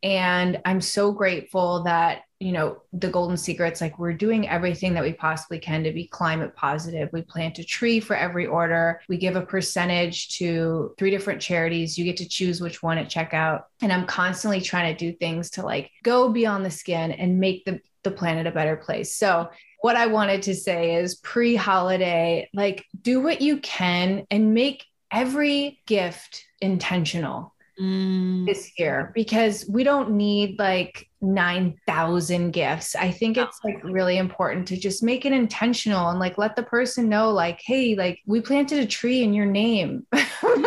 And 0.04 0.62
I'm 0.66 0.80
so 0.80 1.12
grateful 1.12 1.82
that, 1.86 2.26
you 2.40 2.52
know, 2.52 2.84
the 2.92 3.10
Golden 3.10 3.36
Secrets, 3.36 3.82
like 3.82 3.98
we're 3.98 4.14
doing 4.14 4.48
everything 4.48 4.94
that 4.94 5.02
we 5.02 5.14
possibly 5.14 5.58
can 5.58 5.84
to 5.84 5.92
be 5.92 6.06
climate 6.06 6.56
positive. 6.56 7.10
We 7.12 7.24
plant 7.24 7.58
a 7.58 7.64
tree 7.64 8.00
for 8.00 8.16
every 8.16 8.46
order. 8.46 9.02
We 9.10 9.18
give 9.18 9.36
a 9.36 9.42
percentage 9.42 10.38
to 10.38 10.94
three 11.00 11.10
different 11.10 11.42
charities. 11.42 11.98
You 11.98 12.06
get 12.06 12.18
to 12.18 12.30
choose 12.30 12.62
which 12.62 12.84
one 12.84 13.00
at 13.00 13.10
checkout. 13.10 13.64
And 13.82 13.92
I'm 13.92 14.06
constantly 14.06 14.62
trying 14.62 14.96
to 14.96 15.12
do 15.12 15.18
things 15.18 15.50
to 15.52 15.64
like 15.64 15.90
go 16.04 16.30
beyond 16.30 16.64
the 16.64 16.70
skin 16.70 17.12
and 17.12 17.40
make 17.40 17.66
the, 17.66 17.82
the 18.04 18.12
planet 18.12 18.46
a 18.46 18.52
better 18.52 18.76
place. 18.76 19.16
So 19.16 19.50
what 19.84 19.98
I 19.98 20.06
wanted 20.08 20.44
to 20.44 20.56
say 20.56 20.96
is 20.96 21.16
pre 21.16 21.58
holiday, 21.58 22.50
like 22.54 22.86
do 23.02 23.20
what 23.20 23.42
you 23.42 23.58
can 23.58 24.26
and 24.32 24.54
make 24.54 24.86
every 25.12 25.82
gift 25.86 26.46
intentional 26.62 27.53
mm. 27.80 28.46
this 28.46 28.72
year 28.78 29.12
because 29.14 29.66
we 29.68 29.84
don't 29.84 30.12
need 30.12 30.60
like 30.60 31.10
9,000 31.22 32.52
gifts. 32.52 32.96
I 32.96 33.12
think 33.12 33.38
it's 33.38 33.60
like 33.64 33.84
really 33.84 34.18
important 34.18 34.68
to 34.70 34.78
just 34.78 35.04
make 35.04 35.26
it 35.26 35.32
intentional 35.32 36.10
and 36.10 36.20
like 36.20 36.38
let 36.38 36.56
the 36.56 36.64
person 36.64 37.10
know, 37.10 37.32
like, 37.32 37.62
hey, 37.66 37.96
like 37.96 38.20
we 38.26 38.42
planted 38.42 38.80
a 38.80 38.86
tree 38.86 39.24
in 39.24 39.34
your 39.34 39.46
name. 39.46 40.06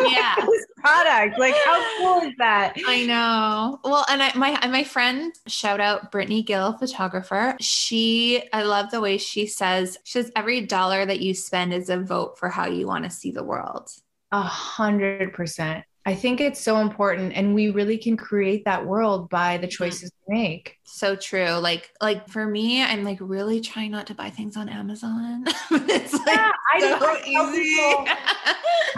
Yeah. 0.08 0.34
product. 0.86 1.38
Like, 1.38 1.54
how 1.64 1.98
cool 1.98 2.28
is 2.28 2.34
that? 2.38 2.74
I 2.86 3.04
know. 3.06 3.80
Well, 3.84 4.04
and 4.08 4.22
I, 4.22 4.32
my 4.34 4.66
my 4.68 4.84
friend, 4.84 5.32
shout 5.46 5.80
out 5.80 6.12
Brittany 6.12 6.42
Gill, 6.42 6.76
photographer. 6.78 7.56
She, 7.60 8.42
I 8.52 8.62
love 8.62 8.90
the 8.90 9.00
way 9.00 9.18
she 9.18 9.46
says, 9.46 9.98
she 10.04 10.22
says 10.22 10.32
every 10.36 10.60
dollar 10.62 11.04
that 11.04 11.20
you 11.20 11.34
spend 11.34 11.74
is 11.74 11.90
a 11.90 11.98
vote 11.98 12.38
for 12.38 12.48
how 12.48 12.66
you 12.66 12.86
want 12.86 13.04
to 13.04 13.10
see 13.10 13.30
the 13.30 13.44
world. 13.44 13.90
A 14.32 14.42
hundred 14.42 15.32
percent. 15.32 15.84
I 16.06 16.14
think 16.14 16.40
it's 16.40 16.60
so 16.60 16.78
important 16.78 17.32
and 17.34 17.52
we 17.52 17.70
really 17.70 17.98
can 17.98 18.16
create 18.16 18.64
that 18.64 18.86
world 18.86 19.28
by 19.28 19.56
the 19.56 19.66
choices 19.66 20.12
we 20.28 20.38
make. 20.38 20.76
So 20.84 21.16
true. 21.16 21.54
Like 21.54 21.90
like 22.00 22.28
for 22.28 22.46
me, 22.46 22.80
I'm 22.80 23.02
like 23.02 23.18
really 23.20 23.60
trying 23.60 23.90
not 23.90 24.06
to 24.06 24.14
buy 24.14 24.30
things 24.30 24.56
on 24.56 24.68
Amazon. 24.68 25.42
it's 25.72 26.12
like 26.12 26.36
yeah, 26.36 26.52
I 26.74 26.98
so 27.00 27.16
easy. 27.26 27.80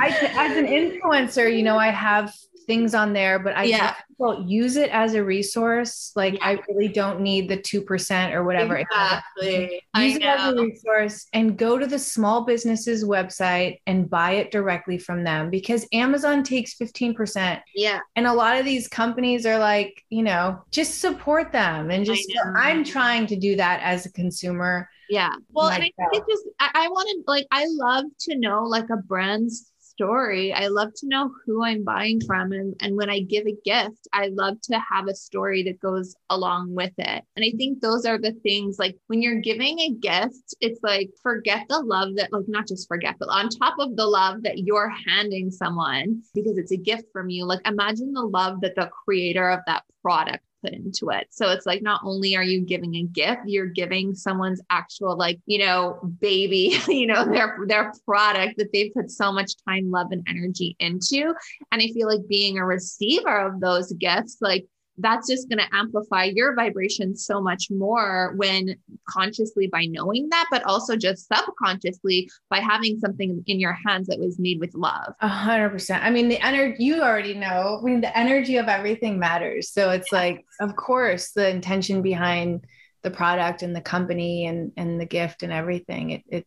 I, 0.00 0.08
as 0.36 0.56
an 0.58 0.66
influencer, 0.66 1.50
you 1.54 1.62
know, 1.62 1.78
I 1.78 1.88
have 1.88 2.34
things 2.68 2.94
on 2.94 3.12
there, 3.14 3.38
but 3.38 3.56
I 3.56 3.64
yeah. 3.64 3.94
well, 4.18 4.44
use 4.46 4.76
it 4.76 4.90
as 4.90 5.14
a 5.14 5.24
resource. 5.24 6.12
Like 6.14 6.34
yeah. 6.34 6.46
I 6.46 6.58
really 6.68 6.86
don't 6.86 7.20
need 7.20 7.48
the 7.48 7.56
2% 7.56 8.32
or 8.32 8.44
whatever. 8.44 8.76
Exactly. 8.76 9.82
Use 9.96 10.16
it 10.16 10.22
as 10.22 10.52
a 10.52 10.62
resource 10.62 11.26
and 11.32 11.56
go 11.56 11.78
to 11.78 11.86
the 11.86 11.98
small 11.98 12.44
businesses 12.44 13.04
website 13.04 13.80
and 13.86 14.08
buy 14.08 14.32
it 14.32 14.52
directly 14.52 14.98
from 14.98 15.24
them 15.24 15.48
because 15.50 15.88
Amazon 15.92 16.44
takes 16.44 16.76
15%. 16.76 17.60
Yeah. 17.74 18.00
And 18.14 18.26
a 18.26 18.34
lot 18.34 18.58
of 18.58 18.66
these 18.66 18.86
companies 18.86 19.46
are 19.46 19.58
like, 19.58 20.04
you 20.10 20.22
know, 20.22 20.62
just 20.70 21.00
support 21.00 21.50
them 21.50 21.90
and 21.90 22.04
just 22.04 22.30
I'm 22.54 22.84
trying 22.84 23.26
to 23.28 23.36
do 23.36 23.56
that 23.56 23.80
as 23.82 24.04
a 24.04 24.12
consumer. 24.12 24.88
Yeah. 25.08 25.32
Well, 25.50 25.68
and 25.68 25.82
I 25.82 25.86
think 25.86 25.94
it 26.12 26.24
just 26.28 26.44
I, 26.60 26.70
I 26.74 26.88
wanted 26.88 27.24
like 27.26 27.46
I 27.50 27.64
love 27.66 28.04
to 28.20 28.38
know 28.38 28.64
like 28.64 28.90
a 28.90 28.98
brand's 28.98 29.72
story. 29.98 30.52
I 30.52 30.68
love 30.68 30.92
to 30.98 31.08
know 31.08 31.32
who 31.44 31.64
I'm 31.64 31.82
buying 31.82 32.20
from. 32.24 32.52
And, 32.52 32.76
and 32.80 32.96
when 32.96 33.10
I 33.10 33.20
give 33.20 33.48
a 33.48 33.56
gift, 33.64 34.06
I 34.12 34.28
love 34.28 34.60
to 34.70 34.78
have 34.78 35.08
a 35.08 35.14
story 35.14 35.64
that 35.64 35.80
goes 35.80 36.14
along 36.30 36.72
with 36.72 36.92
it. 36.98 37.24
And 37.34 37.44
I 37.44 37.52
think 37.56 37.80
those 37.80 38.06
are 38.06 38.16
the 38.16 38.32
things 38.44 38.78
like 38.78 38.96
when 39.08 39.22
you're 39.22 39.40
giving 39.40 39.80
a 39.80 39.90
gift, 39.90 40.54
it's 40.60 40.80
like 40.84 41.10
forget 41.20 41.66
the 41.68 41.80
love 41.80 42.14
that, 42.14 42.32
like, 42.32 42.44
not 42.46 42.68
just 42.68 42.86
forget, 42.86 43.16
but 43.18 43.28
on 43.28 43.48
top 43.48 43.74
of 43.80 43.96
the 43.96 44.06
love 44.06 44.44
that 44.44 44.58
you're 44.58 44.92
handing 45.08 45.50
someone 45.50 46.22
because 46.32 46.56
it's 46.58 46.72
a 46.72 46.76
gift 46.76 47.06
from 47.12 47.28
you, 47.28 47.44
like 47.44 47.66
imagine 47.66 48.12
the 48.12 48.22
love 48.22 48.60
that 48.60 48.76
the 48.76 48.88
creator 49.04 49.50
of 49.50 49.60
that 49.66 49.82
product 50.00 50.44
put 50.62 50.72
into 50.72 51.10
it. 51.10 51.26
So 51.30 51.50
it's 51.50 51.66
like 51.66 51.82
not 51.82 52.00
only 52.04 52.36
are 52.36 52.42
you 52.42 52.60
giving 52.60 52.94
a 52.96 53.02
gift, 53.04 53.42
you're 53.46 53.66
giving 53.66 54.14
someone's 54.14 54.60
actual 54.70 55.16
like, 55.16 55.38
you 55.46 55.58
know, 55.58 55.98
baby, 56.20 56.78
you 56.88 57.06
know, 57.06 57.24
their 57.24 57.58
their 57.66 57.92
product 58.04 58.58
that 58.58 58.72
they 58.72 58.90
put 58.90 59.10
so 59.10 59.32
much 59.32 59.52
time, 59.66 59.90
love 59.90 60.08
and 60.10 60.26
energy 60.28 60.76
into. 60.78 61.34
And 61.72 61.82
I 61.82 61.88
feel 61.88 62.08
like 62.08 62.26
being 62.28 62.58
a 62.58 62.64
receiver 62.64 63.46
of 63.46 63.60
those 63.60 63.92
gifts 63.92 64.38
like 64.40 64.66
that's 64.98 65.28
just 65.28 65.48
going 65.48 65.58
to 65.58 65.76
amplify 65.76 66.24
your 66.24 66.54
vibration 66.54 67.16
so 67.16 67.40
much 67.40 67.70
more 67.70 68.34
when 68.36 68.76
consciously 69.08 69.66
by 69.66 69.86
knowing 69.86 70.28
that, 70.30 70.46
but 70.50 70.64
also 70.64 70.96
just 70.96 71.28
subconsciously 71.28 72.30
by 72.50 72.58
having 72.58 72.98
something 72.98 73.42
in 73.46 73.60
your 73.60 73.76
hands 73.86 74.08
that 74.08 74.18
was 74.18 74.38
made 74.38 74.60
with 74.60 74.74
love. 74.74 75.14
A 75.20 75.28
hundred 75.28 75.70
percent. 75.70 76.04
I 76.04 76.10
mean, 76.10 76.28
the 76.28 76.44
energy, 76.44 76.84
you 76.84 77.02
already 77.02 77.34
know, 77.34 77.78
I 77.80 77.84
mean, 77.84 78.00
the 78.00 78.16
energy 78.16 78.56
of 78.56 78.68
everything 78.68 79.18
matters. 79.18 79.70
So 79.70 79.90
it's 79.90 80.12
like, 80.12 80.44
of 80.60 80.76
course, 80.76 81.32
the 81.32 81.48
intention 81.48 82.02
behind 82.02 82.64
the 83.02 83.10
product 83.10 83.62
and 83.62 83.74
the 83.74 83.80
company 83.80 84.46
and, 84.46 84.72
and 84.76 85.00
the 85.00 85.06
gift 85.06 85.42
and 85.42 85.52
everything, 85.52 86.10
it, 86.10 86.22
it 86.28 86.46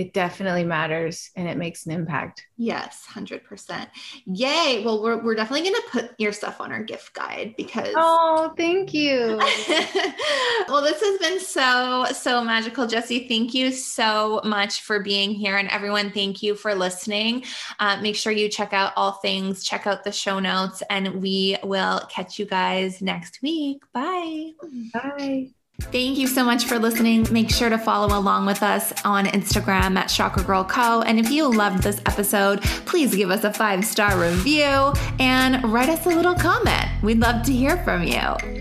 it 0.00 0.14
definitely 0.14 0.64
matters 0.64 1.30
and 1.36 1.46
it 1.46 1.58
makes 1.58 1.84
an 1.84 1.92
impact. 1.92 2.46
Yes, 2.56 3.04
100%. 3.06 3.86
Yay. 4.24 4.82
Well, 4.82 5.02
we're, 5.02 5.22
we're 5.22 5.34
definitely 5.34 5.68
going 5.68 5.82
to 5.82 5.88
put 5.90 6.10
your 6.16 6.32
stuff 6.32 6.58
on 6.58 6.72
our 6.72 6.82
gift 6.82 7.12
guide 7.12 7.52
because. 7.54 7.92
Oh, 7.94 8.54
thank 8.56 8.94
you. 8.94 9.36
well, 10.68 10.80
this 10.80 11.02
has 11.02 11.18
been 11.18 11.38
so, 11.38 12.06
so 12.12 12.42
magical. 12.42 12.86
Jesse, 12.86 13.28
thank 13.28 13.52
you 13.52 13.72
so 13.72 14.40
much 14.42 14.80
for 14.80 15.00
being 15.00 15.32
here. 15.32 15.58
And 15.58 15.68
everyone, 15.68 16.12
thank 16.12 16.42
you 16.42 16.54
for 16.54 16.74
listening. 16.74 17.44
Uh, 17.78 18.00
make 18.00 18.16
sure 18.16 18.32
you 18.32 18.48
check 18.48 18.72
out 18.72 18.94
all 18.96 19.12
things, 19.12 19.62
check 19.62 19.86
out 19.86 20.02
the 20.02 20.12
show 20.12 20.38
notes, 20.38 20.82
and 20.88 21.20
we 21.20 21.58
will 21.62 22.00
catch 22.08 22.38
you 22.38 22.46
guys 22.46 23.02
next 23.02 23.42
week. 23.42 23.82
Bye. 23.92 24.52
Bye. 24.94 25.50
Thank 25.80 26.18
you 26.18 26.26
so 26.26 26.44
much 26.44 26.66
for 26.66 26.78
listening. 26.78 27.26
Make 27.32 27.50
sure 27.50 27.68
to 27.68 27.78
follow 27.78 28.16
along 28.16 28.46
with 28.46 28.62
us 28.62 28.92
on 29.04 29.26
Instagram 29.26 29.96
at 29.96 30.06
Chakra 30.06 30.42
Girl 30.42 30.64
Co. 30.64 31.02
And 31.02 31.18
if 31.18 31.30
you 31.30 31.50
loved 31.50 31.82
this 31.82 32.00
episode, 32.06 32.62
please 32.86 33.14
give 33.14 33.30
us 33.30 33.44
a 33.44 33.52
five 33.52 33.84
star 33.84 34.18
review 34.18 34.92
and 35.18 35.62
write 35.72 35.88
us 35.88 36.06
a 36.06 36.10
little 36.10 36.34
comment. 36.34 36.86
We'd 37.02 37.18
love 37.18 37.44
to 37.46 37.52
hear 37.52 37.76
from 37.78 38.04
you. 38.04 38.59